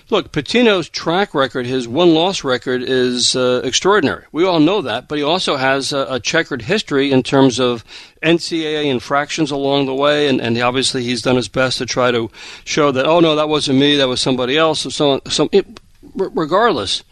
Look, 0.08 0.30
Pitino's 0.30 0.88
track 0.88 1.34
record, 1.34 1.66
his 1.66 1.88
won 1.88 2.14
loss 2.14 2.44
record, 2.44 2.80
is 2.82 3.34
uh, 3.34 3.60
extraordinary. 3.64 4.24
We 4.30 4.44
all 4.44 4.60
know 4.60 4.80
that, 4.82 5.08
but 5.08 5.18
he 5.18 5.24
also 5.24 5.56
has 5.56 5.92
a, 5.92 6.06
a, 6.08 6.20
checkered 6.20 6.62
history 6.62 7.10
in 7.10 7.24
terms 7.24 7.58
of 7.58 7.84
NCAA 8.22 8.84
infractions 8.84 9.50
along 9.50 9.86
the 9.86 9.94
way, 9.94 10.28
and, 10.28 10.40
and 10.40 10.56
obviously 10.58 11.02
he's 11.02 11.22
done 11.22 11.34
his 11.34 11.48
best 11.48 11.78
to 11.78 11.86
try 11.86 12.12
to 12.12 12.30
show 12.64 12.92
that, 12.92 13.04
oh 13.04 13.18
no, 13.18 13.34
that 13.34 13.48
wasn't 13.48 13.80
me, 13.80 13.96
that 13.96 14.06
was 14.06 14.20
somebody 14.20 14.56
else, 14.56 14.94
so. 14.94 15.20
So 15.28 15.48
it, 15.50 15.80
regardless, 16.14 17.02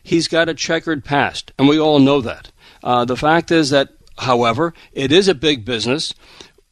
he's 0.00 0.28
got 0.28 0.48
a 0.48 0.54
checkered 0.54 1.04
past, 1.04 1.52
and 1.58 1.68
we 1.68 1.80
all 1.80 1.98
know 1.98 2.20
that. 2.20 2.52
Uh, 2.84 3.04
the 3.04 3.16
fact 3.16 3.50
is 3.50 3.70
that, 3.70 3.90
however, 4.16 4.74
it 4.92 5.10
is 5.10 5.26
a 5.26 5.34
big 5.34 5.64
business. 5.64 6.14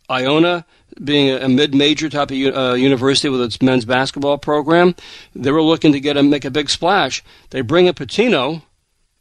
Iona, 0.09 0.65
being 1.03 1.31
a, 1.31 1.49
mid-major 1.49 2.09
type 2.09 2.31
of 2.31 2.37
uh, 2.37 2.75
university 2.75 3.29
with 3.29 3.43
its 3.43 3.61
men's 3.61 3.85
basketball 3.85 4.39
program, 4.39 4.95
they 5.35 5.51
were 5.51 5.63
looking 5.63 5.93
to 5.93 6.01
get 6.01 6.17
a 6.17 6.23
make 6.23 6.45
a 6.45 6.51
big 6.51 6.71
splash. 6.71 7.23
They 7.51 7.61
bring 7.61 7.89
a 7.89 7.95
Pitino, 7.95 8.63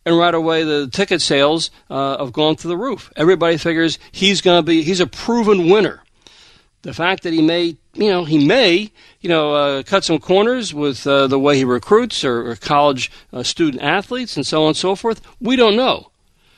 and 0.05 0.17
right 0.17 0.33
away 0.33 0.63
the 0.63 0.87
ticket 0.87 1.21
sales 1.21 1.71
uh, 1.89 2.17
have 2.23 2.33
gone 2.33 2.55
through 2.55 2.69
the 2.69 2.77
roof. 2.77 3.11
Everybody 3.15 3.57
figures 3.57 3.99
he's 4.11 4.41
going 4.41 4.59
to 4.59 4.63
be 4.63 4.83
he's 4.83 4.99
a 4.99 5.07
proven 5.07 5.69
winner. 5.69 6.01
The 6.83 6.93
fact 6.93 7.23
that 7.23 7.33
he 7.33 7.41
may, 7.41 7.77
you 7.95 8.09
know, 8.11 8.25
he 8.25 8.45
may, 8.45 8.91
you 9.19 9.27
know, 9.27 9.55
uh, 9.55 9.83
cut 9.83 10.03
some 10.03 10.19
corners 10.19 10.71
with 10.71 11.07
uh, 11.07 11.25
the 11.25 11.39
way 11.39 11.57
he 11.57 11.63
recruits 11.63 12.23
or, 12.23 12.51
or 12.51 12.55
college 12.55 13.11
uh, 13.33 13.41
student 13.41 13.81
athletes 13.81 14.37
and 14.37 14.45
so 14.45 14.63
on 14.63 14.67
and 14.69 14.77
so 14.77 14.95
forth, 14.95 15.19
we 15.41 15.55
don't 15.55 15.75
know. 15.75 16.11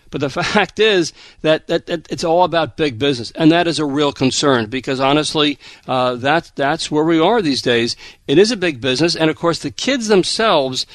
But 0.10 0.22
the 0.22 0.30
fact 0.44 0.80
is 0.80 1.14
that, 1.42 1.68
that, 1.68 1.86
that, 1.88 2.12
it's 2.12 2.24
all 2.24 2.44
about 2.44 2.78
big 2.78 3.00
business, 3.00 3.32
and 3.32 3.52
that 3.52 3.68
is 3.68 3.80
a 3.80 3.86
real 3.86 4.12
concern 4.12 4.68
because 4.68 5.00
honestly, 5.00 5.60
uh, 5.88 6.16
that's 6.16 6.52
that's 6.52 6.92
where 6.92 7.04
we 7.04 7.20
are 7.20 7.42
these 7.42 7.62
days. 7.62 7.96
It 8.28 8.38
is 8.38 8.52
a 8.52 8.58
big 8.58 8.82
business, 8.82 9.16
and 9.16 9.30
of 9.30 9.36
course, 9.36 9.60
the 9.60 9.72
kids 9.72 10.08
themselves, 10.08 10.86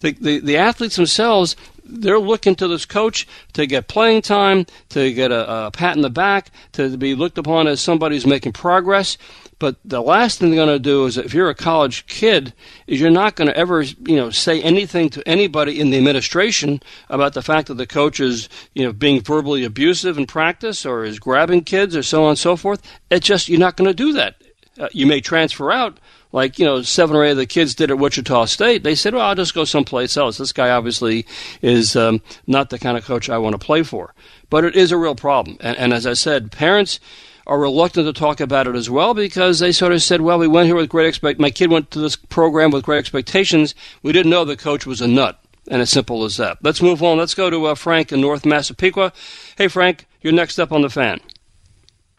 the, 0.00 0.12
the, 0.12 0.40
the 0.40 0.56
athletes 0.56 0.96
themselves, 0.96 1.56
they're 1.88 2.18
looking 2.18 2.54
to 2.56 2.68
this 2.68 2.84
coach 2.84 3.26
to 3.52 3.66
get 3.66 3.88
playing 3.88 4.22
time, 4.22 4.66
to 4.90 5.12
get 5.12 5.30
a, 5.30 5.66
a 5.66 5.70
pat 5.70 5.96
in 5.96 6.02
the 6.02 6.10
back, 6.10 6.50
to 6.72 6.96
be 6.96 7.14
looked 7.14 7.38
upon 7.38 7.66
as 7.68 7.80
somebody 7.80 8.16
who's 8.16 8.26
making 8.26 8.52
progress. 8.52 9.16
But 9.58 9.76
the 9.84 10.02
last 10.02 10.38
thing 10.38 10.50
they're 10.50 10.64
going 10.64 10.68
to 10.68 10.78
do 10.78 11.06
is, 11.06 11.16
if 11.16 11.32
you're 11.32 11.48
a 11.48 11.54
college 11.54 12.06
kid, 12.06 12.52
is 12.86 13.00
you're 13.00 13.10
not 13.10 13.36
going 13.36 13.48
to 13.48 13.56
ever, 13.56 13.82
you 13.82 14.16
know, 14.16 14.28
say 14.28 14.60
anything 14.62 15.08
to 15.10 15.26
anybody 15.26 15.80
in 15.80 15.90
the 15.90 15.96
administration 15.96 16.82
about 17.08 17.32
the 17.32 17.42
fact 17.42 17.68
that 17.68 17.74
the 17.74 17.86
coach 17.86 18.20
is, 18.20 18.50
you 18.74 18.84
know, 18.84 18.92
being 18.92 19.22
verbally 19.22 19.64
abusive 19.64 20.18
in 20.18 20.26
practice 20.26 20.84
or 20.84 21.04
is 21.04 21.18
grabbing 21.18 21.64
kids 21.64 21.96
or 21.96 22.02
so 22.02 22.24
on 22.24 22.30
and 22.30 22.38
so 22.38 22.56
forth. 22.56 22.82
It's 23.10 23.26
just 23.26 23.48
you're 23.48 23.58
not 23.58 23.76
going 23.76 23.88
to 23.88 23.94
do 23.94 24.12
that. 24.12 24.36
Uh, 24.78 24.88
you 24.92 25.06
may 25.06 25.22
transfer 25.22 25.72
out, 25.72 25.98
like 26.32 26.58
you 26.58 26.66
know 26.66 26.82
seven 26.82 27.16
or 27.16 27.24
eight 27.24 27.30
of 27.30 27.38
the 27.38 27.46
kids 27.46 27.74
did 27.74 27.90
at 27.90 27.96
Wichita 27.96 28.44
State. 28.44 28.82
They 28.82 28.94
said, 28.94 29.14
"Well, 29.14 29.26
I'll 29.26 29.34
just 29.34 29.54
go 29.54 29.64
someplace 29.64 30.18
else." 30.18 30.36
This 30.36 30.52
guy 30.52 30.68
obviously 30.68 31.24
is 31.62 31.96
um, 31.96 32.20
not 32.46 32.68
the 32.68 32.78
kind 32.78 32.98
of 32.98 33.06
coach 33.06 33.30
I 33.30 33.38
want 33.38 33.54
to 33.54 33.66
play 33.66 33.82
for. 33.82 34.12
But 34.50 34.64
it 34.64 34.76
is 34.76 34.92
a 34.92 34.98
real 34.98 35.14
problem, 35.14 35.56
and, 35.60 35.78
and 35.78 35.94
as 35.94 36.06
I 36.06 36.12
said, 36.12 36.52
parents 36.52 37.00
are 37.46 37.58
reluctant 37.58 38.06
to 38.06 38.12
talk 38.12 38.40
about 38.40 38.66
it 38.66 38.74
as 38.74 38.90
well 38.90 39.14
because 39.14 39.58
they 39.58 39.72
sort 39.72 39.92
of 39.92 40.02
said, 40.02 40.20
"Well, 40.20 40.38
we 40.38 40.48
went 40.48 40.66
here 40.66 40.76
with 40.76 40.88
great 40.88 41.06
expect. 41.06 41.38
My 41.38 41.50
kid 41.50 41.70
went 41.70 41.90
to 41.92 42.00
this 42.00 42.16
program 42.16 42.70
with 42.70 42.84
great 42.84 42.98
expectations. 42.98 43.74
We 44.02 44.12
didn't 44.12 44.30
know 44.30 44.44
the 44.44 44.56
coach 44.56 44.86
was 44.86 45.00
a 45.00 45.08
nut." 45.08 45.38
And 45.68 45.82
as 45.82 45.90
simple 45.90 46.24
as 46.24 46.36
that. 46.36 46.58
Let's 46.62 46.80
move 46.80 47.02
on. 47.02 47.18
Let's 47.18 47.34
go 47.34 47.50
to 47.50 47.66
uh, 47.66 47.74
Frank 47.74 48.12
in 48.12 48.20
North 48.20 48.46
Massapequa. 48.46 49.12
Hey, 49.58 49.66
Frank, 49.66 50.06
you're 50.20 50.32
next 50.32 50.60
up 50.60 50.70
on 50.70 50.82
the 50.82 50.90
fan. 50.90 51.20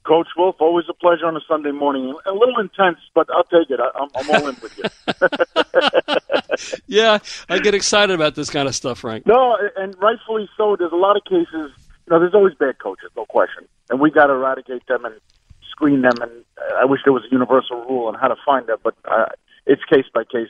Coach 0.08 0.30
Wolff, 0.38 0.56
always 0.60 0.86
a 0.90 0.94
pleasure 0.94 1.26
on 1.26 1.36
a 1.36 1.42
Sunday 1.48 1.72
morning. 1.72 2.16
A 2.26 2.32
little 2.32 2.60
intense, 2.60 3.00
but 3.14 3.28
I'll 3.30 3.44
take 3.44 3.70
it. 3.70 3.80
I, 3.80 4.04
am 4.04 4.10
all 4.30 4.48
in 4.48 4.56
with 4.62 4.78
you. 4.78 4.86
yeah, 6.88 7.20
I 7.50 7.60
get 7.60 7.76
excited 7.76 8.14
about 8.14 8.36
this 8.36 8.50
kind 8.50 8.70
of 8.70 8.76
stuff, 8.76 9.00
Frank. 9.00 9.26
No, 9.26 9.58
and 9.76 9.94
rightfully 10.02 10.48
so. 10.56 10.78
There's 10.78 10.94
a 10.94 10.96
lot 10.96 11.18
of 11.18 11.26
cases. 11.26 11.72
You 12.08 12.14
know, 12.14 12.20
there's 12.20 12.34
always 12.34 12.54
bad 12.54 12.80
coaches, 12.80 13.12
no 13.18 13.26
question, 13.26 13.68
and 13.90 14.00
we 14.00 14.12
got 14.12 14.28
to 14.28 14.34
eradicate 14.34 14.88
them 14.88 15.04
and 15.04 15.16
screen 15.70 16.02
them. 16.04 16.14
And 16.22 16.32
I 16.80 16.86
wish 16.86 17.02
there 17.04 17.12
was 17.12 17.24
a 17.26 17.32
universal 17.32 17.82
rule 17.82 18.08
on 18.08 18.14
how 18.14 18.30
to 18.30 18.36
find 18.46 18.66
them, 18.68 18.78
but 18.82 18.96
uh, 19.04 19.26
it's 19.66 19.84
case 19.84 20.06
by 20.14 20.24
case. 20.24 20.48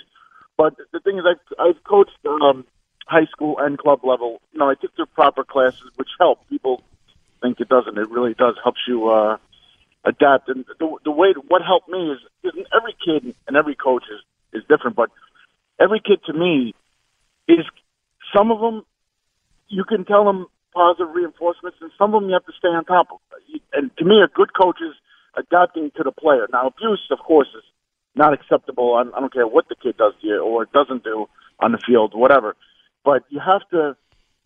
But 0.56 0.76
the 0.92 1.00
thing 1.00 1.18
is, 1.18 1.26
I've, 1.26 1.58
I've 1.60 1.84
coached 1.84 2.18
um, 2.28 2.64
high 3.08 3.26
school 3.26 3.58
and 3.58 3.76
club 3.78 4.02
level. 4.04 4.40
You 4.54 4.60
know, 4.60 4.70
I 4.70 4.76
took 4.76 4.96
the 4.96 5.08
proper 5.08 5.44
classes, 5.44 5.90
which 5.96 6.10
help. 6.20 6.48
People 6.48 6.84
think 7.42 7.60
it 7.60 7.70
doesn't. 7.70 7.98
It 7.98 8.10
really 8.12 8.36
does. 8.36 8.56
Helps 8.64 8.82
you 8.88 9.10
uh, 9.10 9.38
adapt. 10.06 10.50
And 10.50 10.64
the, 10.80 10.98
the 11.06 11.12
way 11.12 11.34
what 11.48 11.64
helped 11.64 11.90
me 11.90 12.12
is, 12.12 12.20
is 12.44 12.54
every 12.76 12.96
kid 13.04 13.36
and 13.48 13.58
every 13.58 13.76
coach 13.76 14.04
is 14.12 14.22
is 14.54 14.68
different, 14.70 14.96
but 14.96 15.10
every 15.80 16.00
kid 16.00 16.20
to 16.26 16.34
me 16.34 16.74
is 17.48 17.66
some 18.36 18.52
of 18.52 18.60
them 18.60 18.84
you 19.68 19.84
can 19.84 20.06
tell 20.06 20.24
them 20.24 20.48
positive 20.74 21.14
reinforcements, 21.14 21.78
and 21.82 21.92
some 21.98 22.14
of 22.14 22.22
them 22.22 22.30
you 22.30 22.36
have 22.36 22.46
to 22.46 22.58
stay 22.58 22.70
on 22.70 22.86
top 22.86 23.08
of. 23.12 23.20
And 23.74 23.92
to 23.98 24.06
me, 24.06 24.22
a 24.22 24.28
good 24.28 24.54
coach 24.54 24.78
is 24.82 24.96
adapting 25.36 25.92
to 25.98 26.04
the 26.04 26.12
player. 26.12 26.48
Now, 26.52 26.68
abuse, 26.68 27.06
of 27.12 27.20
course, 27.20 27.48
is 27.56 27.64
not 28.16 28.34
acceptable. 28.34 28.96
I, 28.96 29.20
don't 29.20 29.34
care 29.34 29.48
what 29.48 29.70
the 29.70 29.76
kid 29.76 29.98
does 29.98 30.14
to 30.22 30.28
you 30.28 30.42
or 30.42 30.66
doesn't 30.66 31.04
do 31.04 31.28
on 31.60 31.72
the 31.72 31.80
field, 31.86 32.14
whatever. 32.16 32.56
But 33.06 33.24
you 33.30 33.40
have 33.40 33.62
to 33.72 33.96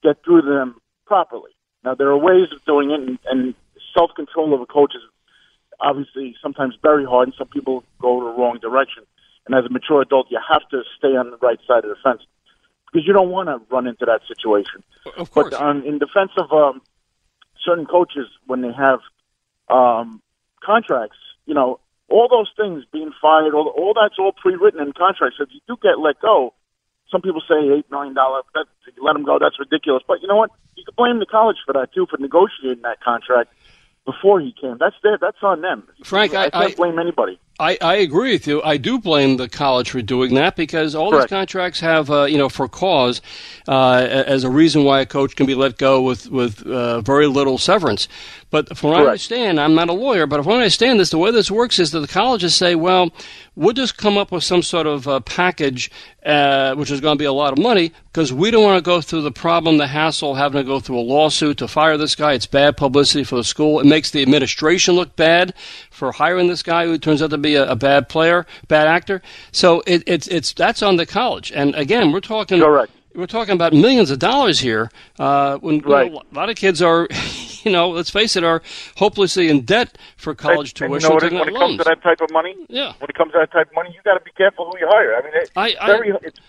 get 0.03 0.23
through 0.23 0.41
them 0.43 0.79
properly. 1.05 1.51
Now, 1.83 1.95
there 1.95 2.09
are 2.09 2.17
ways 2.17 2.47
of 2.53 2.63
doing 2.65 2.91
it, 2.91 2.99
and, 2.99 3.19
and 3.25 3.55
self 3.93 4.11
control 4.15 4.53
of 4.53 4.61
a 4.61 4.65
coach 4.65 4.93
is 4.95 5.01
obviously 5.79 6.35
sometimes 6.41 6.75
very 6.81 7.05
hard, 7.05 7.29
and 7.29 7.35
some 7.37 7.47
people 7.47 7.83
go 7.99 8.19
the 8.19 8.37
wrong 8.37 8.59
direction. 8.61 9.03
And 9.47 9.55
as 9.55 9.65
a 9.65 9.73
mature 9.73 10.01
adult, 10.01 10.27
you 10.29 10.39
have 10.51 10.67
to 10.69 10.83
stay 10.97 11.15
on 11.17 11.31
the 11.31 11.37
right 11.37 11.59
side 11.67 11.83
of 11.83 11.89
the 11.89 11.97
fence 12.03 12.21
because 12.91 13.07
you 13.07 13.13
don't 13.13 13.29
want 13.29 13.47
to 13.47 13.61
run 13.73 13.87
into 13.87 14.05
that 14.05 14.21
situation. 14.27 14.83
Of 15.17 15.31
course. 15.31 15.51
But 15.51 15.61
um, 15.61 15.83
in 15.83 15.99
defense 15.99 16.31
of 16.37 16.51
um, 16.51 16.81
certain 17.65 17.85
coaches, 17.85 18.27
when 18.47 18.61
they 18.61 18.71
have 18.73 18.99
um, 19.69 20.21
contracts, 20.63 21.17
you 21.45 21.53
know, 21.53 21.79
all 22.09 22.27
those 22.29 22.51
things 22.57 22.83
being 22.91 23.11
fired, 23.21 23.53
all, 23.53 23.67
all 23.69 23.93
that's 23.93 24.15
all 24.19 24.33
pre-written 24.33 24.81
in 24.81 24.91
contracts. 24.93 25.37
So 25.37 25.43
if 25.43 25.49
you 25.53 25.61
do 25.67 25.77
get 25.81 25.99
let 25.99 26.19
go, 26.21 26.53
some 27.09 27.21
people 27.21 27.41
say 27.47 27.55
eight 27.77 27.89
million 27.89 28.13
dollar, 28.13 28.41
let 28.55 29.13
them 29.13 29.23
go, 29.23 29.39
that's 29.39 29.59
ridiculous. 29.59 30.03
But 30.07 30.21
you 30.21 30.27
know 30.27 30.35
what? 30.35 30.51
You 30.75 30.83
can 30.83 30.93
blame 30.97 31.19
the 31.19 31.25
college 31.25 31.57
for 31.65 31.73
that 31.73 31.93
too, 31.93 32.07
for 32.09 32.17
negotiating 32.17 32.83
that 32.83 33.01
contract 33.01 33.51
before 34.05 34.39
he 34.39 34.53
came. 34.59 34.77
That's 34.79 34.95
their, 35.03 35.17
that's 35.19 35.37
on 35.41 35.61
them. 35.61 35.87
Frank, 36.03 36.33
I, 36.33 36.45
I 36.45 36.49
can't 36.49 36.73
I- 36.73 36.75
blame 36.75 36.99
anybody. 36.99 37.39
I, 37.61 37.77
I 37.79 37.95
agree 37.97 38.31
with 38.31 38.47
you. 38.47 38.59
I 38.63 38.77
do 38.77 38.97
blame 38.97 39.37
the 39.37 39.47
college 39.47 39.91
for 39.91 40.01
doing 40.01 40.33
that 40.33 40.55
because 40.55 40.95
all 40.95 41.11
Correct. 41.11 41.29
these 41.29 41.37
contracts 41.37 41.79
have, 41.79 42.09
uh, 42.09 42.23
you 42.23 42.39
know, 42.39 42.49
for 42.49 42.67
cause 42.67 43.21
uh, 43.67 44.07
as 44.09 44.43
a 44.43 44.49
reason 44.49 44.83
why 44.83 45.01
a 45.01 45.05
coach 45.05 45.35
can 45.35 45.45
be 45.45 45.53
let 45.53 45.77
go 45.77 46.01
with 46.01 46.31
with 46.31 46.65
uh, 46.65 47.01
very 47.01 47.27
little 47.27 47.59
severance. 47.59 48.07
But 48.49 48.75
from 48.77 48.89
what 48.89 48.99
I 48.99 49.05
understand, 49.05 49.61
I'm 49.61 49.75
not 49.75 49.87
a 49.87 49.93
lawyer, 49.93 50.27
but 50.27 50.37
from 50.37 50.47
what 50.47 50.55
I 50.55 50.63
understand 50.63 50.99
this, 50.99 51.11
the 51.11 51.17
way 51.17 51.31
this 51.31 51.49
works 51.49 51.79
is 51.79 51.91
that 51.91 52.01
the 52.01 52.07
colleges 52.07 52.53
say, 52.53 52.75
well, 52.75 53.09
we'll 53.55 53.73
just 53.73 53.97
come 53.97 54.17
up 54.17 54.29
with 54.29 54.43
some 54.43 54.61
sort 54.61 54.87
of 54.87 55.07
uh, 55.07 55.21
package, 55.21 55.89
uh, 56.25 56.75
which 56.75 56.91
is 56.91 56.99
going 56.99 57.17
to 57.17 57.21
be 57.21 57.25
a 57.25 57.31
lot 57.31 57.53
of 57.53 57.59
money, 57.59 57.93
because 58.11 58.33
we 58.33 58.51
don't 58.51 58.63
want 58.63 58.77
to 58.77 58.81
go 58.81 58.99
through 58.99 59.21
the 59.21 59.31
problem, 59.31 59.77
the 59.77 59.87
hassle, 59.87 60.35
having 60.35 60.61
to 60.61 60.67
go 60.67 60.81
through 60.81 60.99
a 60.99 61.01
lawsuit 61.01 61.59
to 61.59 61.67
fire 61.67 61.95
this 61.95 62.13
guy. 62.13 62.33
It's 62.33 62.45
bad 62.45 62.75
publicity 62.75 63.23
for 63.23 63.37
the 63.37 63.43
school. 63.45 63.79
It 63.79 63.85
makes 63.85 64.11
the 64.11 64.21
administration 64.21 64.95
look 64.95 65.15
bad 65.15 65.53
for 65.89 66.11
hiring 66.11 66.49
this 66.49 66.61
guy 66.61 66.85
who 66.85 66.97
turns 66.97 67.21
out 67.21 67.29
to 67.29 67.37
be 67.37 67.50
a, 67.55 67.71
a 67.71 67.75
bad 67.75 68.09
player, 68.09 68.45
bad 68.67 68.87
actor. 68.87 69.21
So 69.51 69.81
it, 69.87 70.03
it's 70.07 70.27
it's 70.27 70.53
that's 70.53 70.81
on 70.81 70.95
the 70.97 71.05
college. 71.05 71.51
And 71.51 71.75
again, 71.75 72.11
we're 72.11 72.19
talking 72.21 72.59
Correct. 72.59 72.91
we're 73.15 73.27
talking 73.27 73.53
about 73.53 73.73
millions 73.73 74.11
of 74.11 74.19
dollars 74.19 74.59
here. 74.59 74.89
Uh, 75.19 75.57
when 75.57 75.75
you 75.75 75.81
know, 75.81 75.89
Right. 75.91 76.11
a 76.11 76.35
lot 76.35 76.49
of 76.49 76.55
kids 76.55 76.81
are, 76.81 77.07
you 77.63 77.71
know, 77.71 77.89
let's 77.89 78.09
face 78.09 78.35
it, 78.35 78.43
are 78.43 78.61
hopelessly 78.97 79.49
in 79.49 79.61
debt 79.61 79.97
for 80.17 80.33
college 80.35 80.79
and, 80.81 80.89
tuition. 80.91 81.11
and 81.11 81.21
you 81.23 81.29
know? 81.31 81.39
When 81.39 81.49
it 81.49 81.53
comes 81.53 81.59
loans. 81.59 81.77
to 81.79 81.83
that 81.85 82.01
type 82.03 82.21
of 82.21 82.31
money, 82.31 82.55
Yeah. 82.69 82.93
when 82.99 83.09
it 83.09 83.15
comes 83.15 83.31
to 83.33 83.39
that 83.39 83.51
type 83.51 83.67
of 83.69 83.75
money, 83.75 83.89
you 83.93 83.99
got 84.03 84.17
to 84.17 84.23
be 84.23 84.31
careful 84.31 84.65
who 84.71 84.79
you 84.79 84.87
hire. 84.89 85.15
I 85.15 85.21
mean, 85.23 85.33
it, 85.35 85.51
I- 85.55 85.67
it's 85.69 85.77
I- 85.81 85.87
very, 85.87 86.13
it's, 86.23 86.39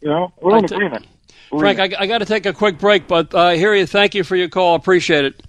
you 0.00 0.08
know, 0.08 0.32
we're 0.40 0.54
I 0.54 0.58
in 0.58 0.66
t- 0.66 0.74
agreement. 0.74 1.06
Frank, 1.50 1.78
I, 1.78 1.90
I 1.98 2.06
got 2.06 2.18
to 2.18 2.24
take 2.24 2.46
a 2.46 2.52
quick 2.54 2.78
break, 2.78 3.06
but 3.06 3.34
uh, 3.34 3.38
I 3.38 3.56
hear 3.56 3.74
you. 3.74 3.86
Thank 3.86 4.14
you 4.14 4.24
for 4.24 4.36
your 4.36 4.48
call. 4.48 4.74
Appreciate 4.74 5.26
it. 5.26 5.42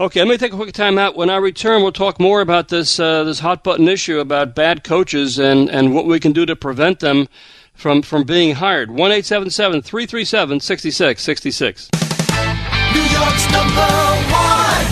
Okay, 0.00 0.18
let 0.18 0.28
me 0.28 0.36
take 0.36 0.52
a 0.52 0.56
quick 0.56 0.72
time 0.72 0.98
out. 0.98 1.14
When 1.14 1.30
I 1.30 1.36
return, 1.36 1.82
we'll 1.82 1.92
talk 1.92 2.18
more 2.18 2.40
about 2.40 2.66
this 2.66 2.98
uh, 2.98 3.22
this 3.22 3.38
hot 3.38 3.62
button 3.62 3.86
issue 3.86 4.18
about 4.18 4.52
bad 4.56 4.82
coaches 4.82 5.38
and, 5.38 5.70
and 5.70 5.94
what 5.94 6.04
we 6.04 6.18
can 6.18 6.32
do 6.32 6.44
to 6.46 6.56
prevent 6.56 6.98
them 6.98 7.28
from, 7.74 8.02
from 8.02 8.24
being 8.24 8.56
hired. 8.56 8.90
One 8.90 9.12
eight 9.12 9.24
seven 9.24 9.50
seven 9.50 9.82
three 9.82 10.04
three 10.04 10.24
seven 10.24 10.58
sixty 10.58 10.90
six 10.90 11.22
sixty 11.22 11.52
six. 11.52 11.90
New 11.92 13.06
York's 13.06 13.46
number 13.52 13.86
one 14.34 14.86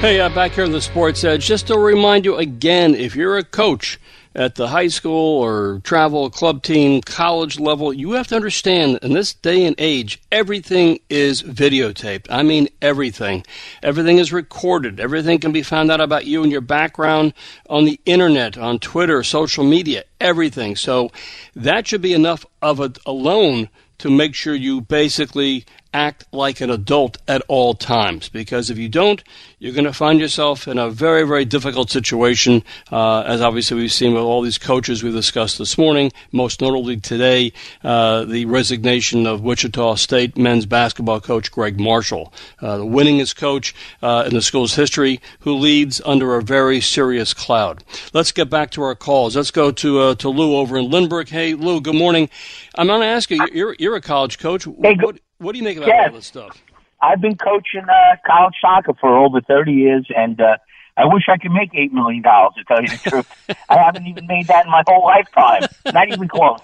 Hey, 0.00 0.18
uh, 0.18 0.28
back 0.30 0.50
here 0.52 0.64
on 0.64 0.72
the 0.72 0.80
Sports 0.80 1.22
Edge, 1.22 1.46
just 1.46 1.68
to 1.68 1.78
remind 1.78 2.24
you 2.24 2.34
again 2.34 2.96
if 2.96 3.14
you're 3.14 3.38
a 3.38 3.44
coach 3.44 4.00
at 4.36 4.54
the 4.56 4.68
high 4.68 4.88
school 4.88 5.42
or 5.42 5.80
travel 5.82 6.28
club 6.28 6.62
team, 6.62 7.00
college 7.00 7.58
level, 7.58 7.92
you 7.92 8.12
have 8.12 8.26
to 8.28 8.36
understand 8.36 8.98
in 9.02 9.14
this 9.14 9.32
day 9.32 9.64
and 9.64 9.74
age, 9.78 10.20
everything 10.30 11.00
is 11.08 11.42
videotaped. 11.42 12.26
I 12.28 12.42
mean, 12.42 12.68
everything. 12.82 13.44
Everything 13.82 14.18
is 14.18 14.34
recorded. 14.34 15.00
Everything 15.00 15.38
can 15.38 15.52
be 15.52 15.62
found 15.62 15.90
out 15.90 16.02
about 16.02 16.26
you 16.26 16.42
and 16.42 16.52
your 16.52 16.60
background 16.60 17.32
on 17.70 17.86
the 17.86 17.98
internet, 18.04 18.58
on 18.58 18.78
Twitter, 18.78 19.22
social 19.22 19.64
media, 19.64 20.04
everything. 20.20 20.76
So 20.76 21.10
that 21.54 21.88
should 21.88 22.02
be 22.02 22.12
enough 22.12 22.44
of 22.60 22.78
it 22.80 22.98
alone 23.06 23.70
to 23.98 24.10
make 24.10 24.34
sure 24.34 24.54
you 24.54 24.82
basically 24.82 25.64
act 25.96 26.26
like 26.30 26.60
an 26.60 26.70
adult 26.70 27.16
at 27.26 27.42
all 27.48 27.72
times. 27.72 28.28
Because 28.28 28.68
if 28.68 28.76
you 28.76 28.88
don't, 28.88 29.24
you're 29.58 29.72
going 29.72 29.86
to 29.86 29.92
find 29.94 30.20
yourself 30.20 30.68
in 30.68 30.76
a 30.78 30.90
very, 30.90 31.26
very 31.26 31.46
difficult 31.46 31.90
situation, 31.90 32.62
uh, 32.92 33.20
as 33.22 33.40
obviously 33.40 33.78
we've 33.78 33.92
seen 33.92 34.12
with 34.12 34.22
all 34.22 34.42
these 34.42 34.58
coaches 34.58 35.02
we've 35.02 35.14
discussed 35.14 35.56
this 35.56 35.78
morning, 35.78 36.12
most 36.32 36.60
notably 36.60 36.98
today, 36.98 37.50
uh, 37.82 38.24
the 38.24 38.44
resignation 38.44 39.26
of 39.26 39.40
Wichita 39.40 39.94
State 39.94 40.36
men's 40.36 40.66
basketball 40.66 41.20
coach 41.20 41.50
Gregg 41.50 41.80
Marshall, 41.80 42.30
uh, 42.60 42.76
the 42.76 42.84
winningest 42.84 43.36
coach 43.36 43.74
uh, 44.02 44.24
in 44.26 44.34
the 44.34 44.42
school's 44.42 44.74
history, 44.74 45.20
who 45.40 45.54
leads 45.54 46.02
under 46.04 46.36
a 46.36 46.42
very 46.42 46.82
serious 46.82 47.32
cloud. 47.32 47.82
Let's 48.12 48.32
get 48.32 48.50
back 48.50 48.70
to 48.72 48.82
our 48.82 48.94
calls. 48.94 49.34
Let's 49.34 49.50
go 49.50 49.70
to 49.70 50.00
uh, 50.00 50.14
to 50.16 50.28
Lou 50.28 50.56
over 50.56 50.76
in 50.76 50.90
Lindbergh. 50.90 51.30
Hey, 51.30 51.54
Lou, 51.54 51.80
good 51.80 51.94
morning. 51.94 52.28
I'm 52.74 52.88
going 52.88 53.00
to 53.00 53.06
ask 53.06 53.30
you. 53.30 53.40
You're 53.52 53.76
you're 53.78 53.96
a 53.96 54.02
college 54.02 54.38
coach. 54.38 54.64
Hey, 54.64 54.96
what, 55.00 55.18
what 55.38 55.52
do 55.52 55.58
you 55.58 55.64
make 55.64 55.76
about 55.76 55.88
Yes. 55.88 56.08
all 56.10 56.16
this 56.16 56.26
stuff? 56.26 56.62
I've 57.00 57.20
been 57.20 57.36
coaching 57.36 57.82
uh, 57.88 58.16
college 58.26 58.54
soccer 58.60 58.94
for 59.00 59.16
over 59.18 59.40
30 59.40 59.72
years, 59.72 60.06
and 60.16 60.40
uh, 60.40 60.56
I 60.96 61.04
wish 61.04 61.24
I 61.28 61.36
could 61.36 61.52
make 61.52 61.72
$8 61.72 61.92
million, 61.92 62.22
to 62.22 62.64
tell 62.66 62.82
you 62.82 62.88
the 62.88 63.10
truth. 63.10 63.26
I 63.68 63.76
haven't 63.78 64.06
even 64.06 64.26
made 64.26 64.46
that 64.48 64.64
in 64.64 64.70
my 64.70 64.82
whole 64.86 65.04
lifetime, 65.04 65.68
not 65.92 66.08
even 66.08 66.28
close. 66.28 66.60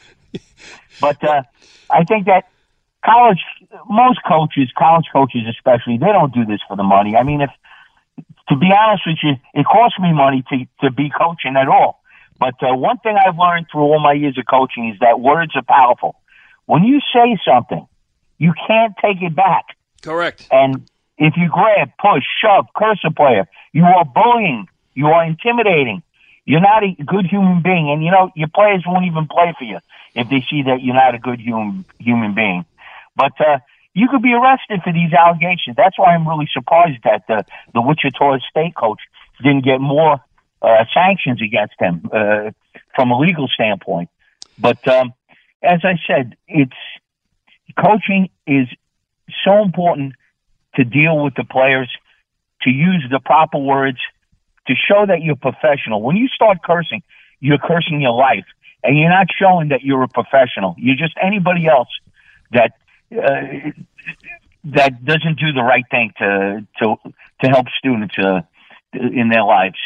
But 1.00 1.22
uh, 1.22 1.42
I 1.90 2.04
think 2.04 2.26
that 2.26 2.44
college, 3.04 3.40
most 3.90 4.20
coaches, 4.26 4.70
college 4.78 5.06
coaches 5.12 5.42
especially, 5.50 5.98
they 5.98 6.06
don't 6.06 6.32
do 6.32 6.44
this 6.46 6.60
for 6.66 6.76
the 6.76 6.82
money. 6.82 7.14
I 7.16 7.22
mean, 7.24 7.40
if 7.42 7.50
to 8.48 8.56
be 8.56 8.68
honest 8.72 9.02
with 9.06 9.18
you, 9.22 9.32
it 9.54 9.66
costs 9.66 9.98
me 9.98 10.12
money 10.12 10.44
to 10.50 10.64
to 10.86 10.90
be 10.90 11.10
coaching 11.10 11.56
at 11.56 11.68
all. 11.68 12.00
But 12.38 12.54
uh, 12.62 12.74
one 12.74 12.98
thing 12.98 13.16
I've 13.16 13.38
learned 13.38 13.66
through 13.70 13.82
all 13.82 14.00
my 14.00 14.12
years 14.12 14.36
of 14.38 14.44
coaching 14.48 14.88
is 14.88 14.98
that 15.00 15.20
words 15.20 15.52
are 15.56 15.62
powerful. 15.62 16.16
When 16.66 16.84
you 16.84 17.00
say 17.14 17.38
something, 17.46 17.86
you 18.42 18.52
can't 18.66 18.92
take 19.00 19.22
it 19.22 19.36
back. 19.36 19.66
Correct. 20.02 20.48
And 20.50 20.90
if 21.16 21.34
you 21.36 21.48
grab, 21.48 21.90
push, 22.00 22.24
shove, 22.42 22.66
curse 22.74 22.98
a 23.04 23.12
player, 23.12 23.46
you 23.72 23.84
are 23.84 24.04
bullying. 24.04 24.66
You 24.94 25.06
are 25.06 25.24
intimidating. 25.24 26.02
You're 26.44 26.66
not 26.72 26.82
a 26.82 26.90
good 27.04 27.26
human 27.26 27.62
being. 27.62 27.88
And 27.92 28.02
you 28.04 28.10
know, 28.10 28.32
your 28.34 28.48
players 28.48 28.82
won't 28.84 29.06
even 29.06 29.28
play 29.28 29.54
for 29.56 29.62
you 29.62 29.78
if 30.16 30.28
they 30.28 30.44
see 30.50 30.62
that 30.64 30.82
you're 30.82 30.96
not 31.04 31.14
a 31.14 31.20
good 31.20 31.38
human, 31.38 31.84
human 32.00 32.34
being. 32.34 32.64
But, 33.14 33.40
uh, 33.40 33.58
you 33.94 34.08
could 34.08 34.22
be 34.22 34.32
arrested 34.32 34.80
for 34.82 34.92
these 34.92 35.12
allegations. 35.12 35.76
That's 35.76 35.96
why 35.96 36.14
I'm 36.14 36.26
really 36.26 36.48
surprised 36.52 37.04
that 37.04 37.22
the, 37.28 37.44
the 37.74 37.80
Wichita 37.80 38.38
State 38.50 38.74
coach 38.74 39.02
didn't 39.40 39.64
get 39.64 39.80
more, 39.80 40.18
uh, 40.62 40.84
sanctions 40.92 41.40
against 41.40 41.74
him, 41.78 42.10
uh, 42.10 42.50
from 42.96 43.12
a 43.12 43.18
legal 43.18 43.46
standpoint. 43.48 44.08
But, 44.58 44.80
um, 44.88 45.14
as 45.62 45.80
I 45.84 45.94
said, 46.08 46.36
it's, 46.48 46.80
coaching 47.76 48.28
is 48.46 48.68
so 49.44 49.62
important 49.62 50.14
to 50.74 50.84
deal 50.84 51.22
with 51.22 51.34
the 51.34 51.44
players, 51.44 51.90
to 52.62 52.70
use 52.70 53.04
the 53.10 53.20
proper 53.20 53.58
words, 53.58 53.98
to 54.66 54.74
show 54.74 55.04
that 55.06 55.22
you're 55.22 55.36
professional. 55.36 56.02
When 56.02 56.16
you 56.16 56.28
start 56.28 56.58
cursing, 56.64 57.02
you're 57.40 57.58
cursing 57.58 58.00
your 58.00 58.12
life, 58.12 58.44
and 58.82 58.98
you're 58.98 59.10
not 59.10 59.26
showing 59.36 59.68
that 59.68 59.82
you're 59.82 60.02
a 60.02 60.08
professional. 60.08 60.74
You're 60.78 60.96
just 60.96 61.14
anybody 61.20 61.66
else 61.66 61.88
that 62.52 62.72
uh, 63.12 63.70
that 64.64 65.04
doesn't 65.04 65.38
do 65.38 65.52
the 65.52 65.62
right 65.62 65.84
thing 65.90 66.12
to 66.18 66.66
to 66.78 66.96
to 67.42 67.48
help 67.48 67.66
students 67.78 68.14
uh, 68.18 68.42
in 68.92 69.28
their 69.28 69.44
lives. 69.44 69.78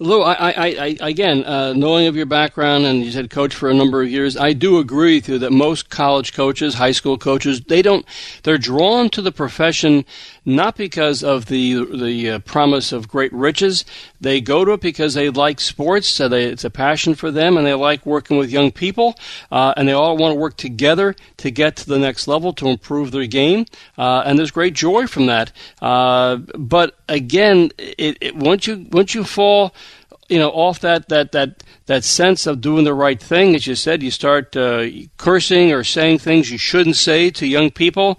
Lou, 0.00 0.22
I, 0.22 0.50
I, 0.50 0.66
I 0.66 0.96
again, 1.00 1.44
uh, 1.44 1.72
knowing 1.72 2.06
of 2.06 2.14
your 2.14 2.24
background 2.26 2.84
and 2.84 3.04
you 3.04 3.10
said 3.10 3.30
coach 3.30 3.52
for 3.52 3.68
a 3.68 3.74
number 3.74 4.00
of 4.00 4.08
years, 4.08 4.36
I 4.36 4.52
do 4.52 4.78
agree 4.78 5.16
with 5.16 5.28
you 5.28 5.38
that 5.40 5.50
most 5.50 5.90
college 5.90 6.32
coaches, 6.32 6.74
high 6.74 6.92
school 6.92 7.18
coaches, 7.18 7.62
they 7.62 7.82
don't, 7.82 8.06
they're 8.44 8.58
drawn 8.58 9.10
to 9.10 9.20
the 9.20 9.32
profession 9.32 10.04
not 10.48 10.76
because 10.76 11.22
of 11.22 11.46
the 11.46 11.84
the 11.84 12.30
uh, 12.30 12.38
promise 12.40 12.90
of 12.90 13.06
great 13.06 13.32
riches. 13.34 13.84
They 14.18 14.40
go 14.40 14.64
to 14.64 14.72
it 14.72 14.80
because 14.80 15.12
they 15.12 15.28
like 15.28 15.60
sports, 15.60 16.08
so 16.08 16.26
they, 16.26 16.44
it's 16.44 16.64
a 16.64 16.70
passion 16.70 17.14
for 17.14 17.30
them, 17.30 17.58
and 17.58 17.66
they 17.66 17.74
like 17.74 18.06
working 18.06 18.38
with 18.38 18.50
young 18.50 18.72
people, 18.72 19.14
uh, 19.52 19.74
and 19.76 19.86
they 19.86 19.92
all 19.92 20.16
want 20.16 20.32
to 20.32 20.40
work 20.40 20.56
together 20.56 21.14
to 21.36 21.50
get 21.50 21.76
to 21.76 21.86
the 21.86 21.98
next 21.98 22.26
level 22.26 22.54
to 22.54 22.68
improve 22.68 23.10
their 23.10 23.26
game. 23.26 23.66
Uh, 23.98 24.22
and 24.24 24.38
there's 24.38 24.50
great 24.50 24.72
joy 24.72 25.06
from 25.06 25.26
that. 25.26 25.52
Uh, 25.82 26.36
but 26.56 26.96
again, 27.08 27.70
it, 27.76 28.16
it, 28.22 28.36
once 28.36 28.66
you 28.66 28.86
once 28.90 29.14
you 29.14 29.24
fall 29.24 29.74
you 30.28 30.38
know, 30.38 30.50
off 30.50 30.80
that 30.80 31.08
that 31.08 31.32
that 31.32 31.62
that 31.86 32.04
sense 32.04 32.46
of 32.46 32.60
doing 32.60 32.84
the 32.84 32.94
right 32.94 33.20
thing, 33.20 33.54
as 33.54 33.66
you 33.66 33.74
said, 33.74 34.02
you 34.02 34.10
start 34.10 34.56
uh, 34.56 34.86
cursing 35.16 35.72
or 35.72 35.82
saying 35.84 36.18
things 36.18 36.50
you 36.50 36.58
shouldn't 36.58 36.96
say 36.96 37.30
to 37.30 37.46
young 37.46 37.70
people. 37.70 38.18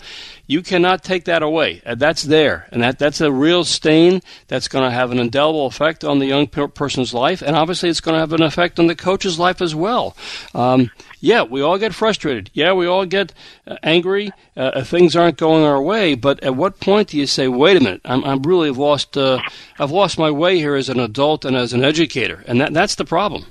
You 0.50 0.64
cannot 0.64 1.04
take 1.04 1.26
that 1.26 1.44
away. 1.44 1.80
Uh, 1.86 1.94
that's 1.94 2.24
there, 2.24 2.68
and 2.72 2.82
that 2.82 2.98
that's 2.98 3.22
a 3.22 3.32
real 3.32 3.64
stain 3.64 4.24
that's 4.48 4.68
going 4.68 4.84
to 4.84 4.90
have 4.90 5.12
an 5.12 5.20
indelible 5.20 5.68
effect 5.68 6.04
on 6.04 6.18
the 6.18 6.26
young 6.26 6.48
person's 6.48 7.14
life, 7.14 7.44
and 7.44 7.56
obviously 7.56 7.88
it's 7.88 8.02
going 8.02 8.16
to 8.16 8.20
have 8.20 8.34
an 8.34 8.42
effect 8.42 8.80
on 8.80 8.88
the 8.88 8.96
coach's 8.96 9.38
life 9.38 9.62
as 9.62 9.76
well. 9.76 10.18
Um, 10.56 10.90
yeah, 11.20 11.44
we 11.44 11.62
all 11.62 11.78
get 11.78 11.94
frustrated. 11.94 12.50
Yeah, 12.56 12.74
we 12.74 12.88
all 12.88 13.06
get 13.06 13.32
uh, 13.68 13.78
angry 13.84 14.32
uh, 14.58 14.84
things 14.84 15.16
aren't 15.16 15.38
going 15.38 15.64
our 15.64 15.80
way. 15.80 16.16
But 16.16 16.44
at 16.44 16.56
what 16.56 16.80
point 16.80 17.10
do 17.10 17.20
you 17.20 17.28
say, 17.28 17.48
"Wait 17.48 17.78
a 17.78 17.80
minute, 17.80 18.02
I'm, 18.04 18.24
I'm 18.26 18.42
really 18.42 18.72
lost. 18.72 19.16
Uh, 19.16 19.38
I've 19.78 19.92
lost 19.92 20.18
my 20.18 20.32
way 20.32 20.58
here 20.58 20.74
as 20.74 20.90
an 20.90 21.00
adult 21.00 21.46
and 21.46 21.56
as 21.56 21.74
an 21.74 21.84
educator," 21.84 22.44
and 22.48 22.60
that 22.60 22.74
that's 22.74 22.96
the 22.96 23.06
problem. 23.06 23.46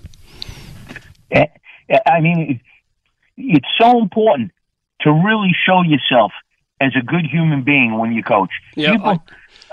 Eh, 1.31 1.47
eh, 1.91 1.99
I 2.07 2.21
mean, 2.21 2.61
it's 3.37 3.69
so 3.81 4.01
important 4.01 4.51
to 5.03 5.13
really 5.13 5.55
show 5.65 5.83
yourself 5.83 6.33
as 6.81 6.93
a 6.99 7.05
good 7.05 7.27
human 7.27 7.63
being 7.63 7.99
when 7.99 8.13
you 8.13 8.23
coach. 8.23 8.51
Yeah, 8.77 8.93
people, 8.93 9.21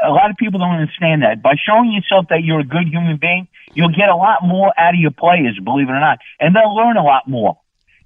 I, 0.02 0.08
a 0.08 0.12
lot 0.12 0.30
of 0.30 0.38
people 0.38 0.60
don't 0.60 0.76
understand 0.76 1.24
that. 1.24 1.42
By 1.42 1.56
showing 1.56 1.92
yourself 1.92 2.28
that 2.30 2.44
you're 2.44 2.60
a 2.60 2.66
good 2.66 2.88
human 2.88 3.18
being, 3.18 3.48
you'll 3.74 3.96
get 3.96 4.10
a 4.10 4.16
lot 4.16 4.40
more 4.44 4.74
out 4.78 4.94
of 4.94 5.00
your 5.00 5.12
players, 5.12 5.60
believe 5.64 5.88
it 5.88 5.92
or 5.92 6.00
not, 6.00 6.20
and 6.40 6.56
they'll 6.56 6.76
learn 6.76 6.98
a 6.98 7.04
lot 7.04 7.28
more. 7.28 7.58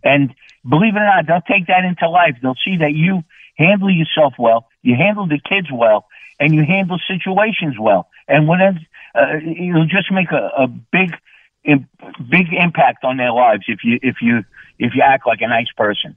And 0.03 0.33
believe 0.67 0.95
it 0.95 0.99
or 0.99 1.05
not, 1.05 1.27
they'll 1.27 1.41
take 1.41 1.67
that 1.67 1.83
into 1.85 2.09
life. 2.09 2.37
They'll 2.41 2.59
see 2.63 2.77
that 2.77 2.93
you 2.93 3.23
handle 3.57 3.91
yourself 3.91 4.33
well, 4.39 4.67
you 4.81 4.95
handle 4.95 5.27
the 5.27 5.39
kids 5.39 5.67
well, 5.71 6.07
and 6.39 6.53
you 6.53 6.63
handle 6.63 6.99
situations 7.07 7.75
well. 7.79 8.07
And 8.27 8.47
when 8.47 8.61
it, 8.61 8.75
uh, 9.15 9.37
it'll 9.37 9.87
just 9.87 10.11
make 10.11 10.31
a, 10.31 10.63
a 10.63 10.67
big, 10.67 11.15
big 11.65 12.53
impact 12.53 13.03
on 13.03 13.17
their 13.17 13.31
lives 13.31 13.63
if 13.67 13.79
you 13.83 13.99
if 14.01 14.17
you 14.21 14.43
if 14.77 14.93
you 14.95 15.01
act 15.01 15.27
like 15.27 15.41
a 15.41 15.47
nice 15.47 15.71
person. 15.75 16.15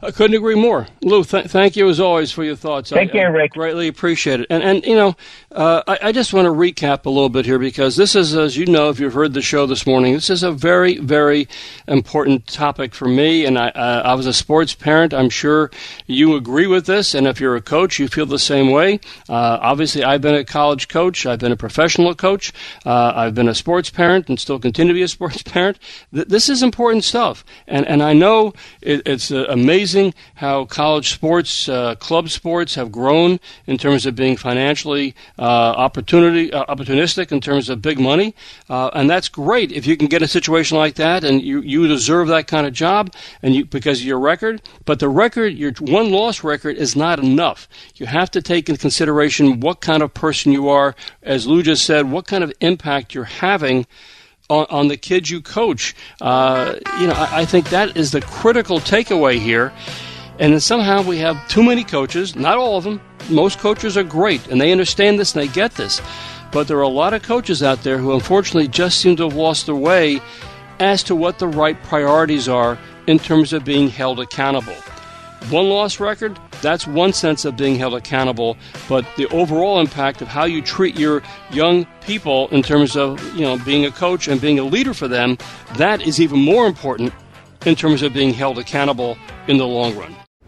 I 0.00 0.12
couldn't 0.12 0.36
agree 0.36 0.54
more, 0.54 0.86
Lou. 1.02 1.24
Th- 1.24 1.46
thank 1.46 1.74
you 1.74 1.88
as 1.88 1.98
always 1.98 2.30
for 2.30 2.44
your 2.44 2.54
thoughts. 2.54 2.90
Thank 2.90 3.10
I, 3.10 3.12
care, 3.14 3.32
Rick. 3.32 3.50
I 3.54 3.58
greatly 3.58 3.88
appreciate 3.88 4.38
it. 4.38 4.46
And 4.48 4.62
and 4.62 4.86
you 4.86 4.94
know, 4.94 5.16
uh, 5.50 5.82
I, 5.88 5.98
I, 6.02 6.12
just 6.12 6.32
want 6.32 6.46
to 6.46 6.52
recap 6.52 7.04
a 7.04 7.10
little 7.10 7.28
bit 7.28 7.44
here 7.44 7.58
because 7.58 7.96
this 7.96 8.14
is, 8.14 8.36
as 8.36 8.56
you 8.56 8.66
know, 8.66 8.90
if 8.90 9.00
you've 9.00 9.14
heard 9.14 9.34
the 9.34 9.42
show 9.42 9.66
this 9.66 9.88
morning, 9.88 10.14
this 10.14 10.30
is 10.30 10.44
a 10.44 10.52
very 10.52 10.98
very 10.98 11.48
important 11.88 12.46
topic 12.46 12.94
for 12.94 13.08
me. 13.08 13.44
And 13.44 13.58
I 13.58 13.70
uh, 13.70 14.02
I 14.04 14.14
was 14.14 14.28
a 14.28 14.32
sports 14.32 14.72
parent. 14.72 15.12
I'm 15.12 15.30
sure 15.30 15.68
you 16.06 16.36
agree 16.36 16.68
with 16.68 16.86
this. 16.86 17.12
And 17.12 17.26
if 17.26 17.40
you're 17.40 17.56
a 17.56 17.60
coach, 17.60 17.98
you 17.98 18.06
feel 18.06 18.26
the 18.26 18.38
same 18.38 18.70
way. 18.70 19.00
Uh, 19.28 19.58
obviously, 19.60 20.04
I've 20.04 20.20
been 20.20 20.36
a 20.36 20.44
college 20.44 20.86
coach. 20.86 21.26
I've 21.26 21.40
been 21.40 21.50
a 21.50 21.56
professional 21.56 22.14
coach. 22.14 22.52
Uh, 22.86 23.14
I've 23.16 23.34
been 23.34 23.48
a 23.48 23.54
sports 23.54 23.90
parent 23.90 24.28
and 24.28 24.38
still 24.38 24.60
continue 24.60 24.92
to 24.92 24.96
be 24.96 25.02
a 25.02 25.08
sports 25.18 25.42
parent. 25.42 25.76
Th- 26.14 26.28
this 26.28 26.48
is 26.48 26.62
important 26.62 27.02
stuff. 27.02 27.44
And 27.66 27.84
and 27.84 28.00
I 28.00 28.12
know 28.12 28.52
it, 28.80 29.02
it's 29.04 29.32
uh, 29.32 29.46
amazing 29.48 29.87
amazing 29.94 30.12
how 30.34 30.66
college 30.66 31.12
sports, 31.12 31.66
uh, 31.66 31.94
club 31.94 32.28
sports, 32.28 32.74
have 32.74 32.92
grown 32.92 33.40
in 33.66 33.78
terms 33.78 34.04
of 34.04 34.14
being 34.14 34.36
financially 34.36 35.14
uh, 35.38 35.42
opportunity 35.42 36.52
uh, 36.52 36.64
opportunistic 36.66 37.32
in 37.32 37.40
terms 37.40 37.70
of 37.70 37.80
big 37.80 37.98
money, 37.98 38.34
uh, 38.68 38.90
and 38.92 39.08
that's 39.08 39.28
great 39.30 39.72
if 39.72 39.86
you 39.86 39.96
can 39.96 40.06
get 40.06 40.20
a 40.20 40.28
situation 40.28 40.76
like 40.76 40.96
that, 40.96 41.24
and 41.24 41.40
you 41.40 41.62
you 41.62 41.86
deserve 41.86 42.28
that 42.28 42.46
kind 42.46 42.66
of 42.66 42.72
job, 42.74 43.14
and 43.42 43.54
you 43.54 43.64
because 43.64 44.00
of 44.00 44.06
your 44.06 44.20
record. 44.20 44.60
But 44.84 45.00
the 45.00 45.08
record, 45.08 45.54
your 45.54 45.72
won 45.80 46.10
loss 46.10 46.44
record, 46.44 46.76
is 46.76 46.94
not 46.94 47.18
enough. 47.18 47.66
You 47.94 48.04
have 48.06 48.30
to 48.32 48.42
take 48.42 48.68
into 48.68 48.78
consideration 48.80 49.60
what 49.60 49.80
kind 49.80 50.02
of 50.02 50.12
person 50.12 50.52
you 50.52 50.68
are, 50.68 50.94
as 51.22 51.46
Lou 51.46 51.62
just 51.62 51.84
said, 51.84 52.10
what 52.10 52.26
kind 52.26 52.44
of 52.44 52.52
impact 52.60 53.14
you're 53.14 53.24
having 53.24 53.86
on, 54.48 54.66
on 54.70 54.88
the 54.88 54.96
kids 54.96 55.30
you 55.30 55.40
coach. 55.40 55.94
Uh, 56.20 56.76
you 56.98 57.06
know, 57.06 57.14
I, 57.14 57.40
I 57.40 57.44
think 57.44 57.70
that 57.70 57.96
is 57.96 58.12
the 58.12 58.20
critical 58.20 58.78
takeaway 58.78 59.38
here. 59.38 59.72
And 60.38 60.52
then 60.52 60.60
somehow 60.60 61.02
we 61.02 61.18
have 61.18 61.48
too 61.48 61.62
many 61.62 61.82
coaches, 61.84 62.36
not 62.36 62.58
all 62.58 62.76
of 62.76 62.84
them. 62.84 63.00
Most 63.28 63.58
coaches 63.58 63.96
are 63.96 64.04
great 64.04 64.46
and 64.48 64.60
they 64.60 64.72
understand 64.72 65.18
this 65.18 65.34
and 65.34 65.42
they 65.42 65.52
get 65.52 65.72
this. 65.72 66.00
But 66.52 66.68
there 66.68 66.78
are 66.78 66.82
a 66.82 66.88
lot 66.88 67.12
of 67.12 67.22
coaches 67.22 67.62
out 67.62 67.82
there 67.82 67.98
who 67.98 68.14
unfortunately 68.14 68.68
just 68.68 69.00
seem 69.00 69.16
to 69.16 69.24
have 69.24 69.34
lost 69.34 69.66
their 69.66 69.74
way 69.74 70.20
as 70.78 71.02
to 71.04 71.16
what 71.16 71.38
the 71.38 71.48
right 71.48 71.80
priorities 71.82 72.48
are 72.48 72.78
in 73.06 73.18
terms 73.18 73.52
of 73.52 73.64
being 73.64 73.88
held 73.88 74.20
accountable. 74.20 74.76
Won 75.50 75.68
loss 75.70 75.98
record, 75.98 76.38
that's 76.60 76.86
one 76.86 77.12
sense 77.12 77.44
of 77.44 77.56
being 77.56 77.76
held 77.76 77.94
accountable, 77.94 78.56
but 78.88 79.06
the 79.16 79.26
overall 79.28 79.80
impact 79.80 80.20
of 80.20 80.28
how 80.28 80.44
you 80.44 80.60
treat 80.60 80.98
your 80.98 81.22
young 81.50 81.86
people 82.02 82.48
in 82.48 82.62
terms 82.62 82.96
of, 82.96 83.22
you 83.34 83.42
know, 83.42 83.56
being 83.64 83.86
a 83.86 83.90
coach 83.90 84.28
and 84.28 84.40
being 84.40 84.58
a 84.58 84.64
leader 84.64 84.92
for 84.92 85.08
them, 85.08 85.38
that 85.76 86.02
is 86.02 86.20
even 86.20 86.38
more 86.38 86.66
important 86.66 87.12
in 87.64 87.74
terms 87.74 88.02
of 88.02 88.12
being 88.12 88.34
held 88.34 88.58
accountable 88.58 89.16
in 89.46 89.56
the 89.56 89.66
long 89.66 89.96
run. 89.96 90.14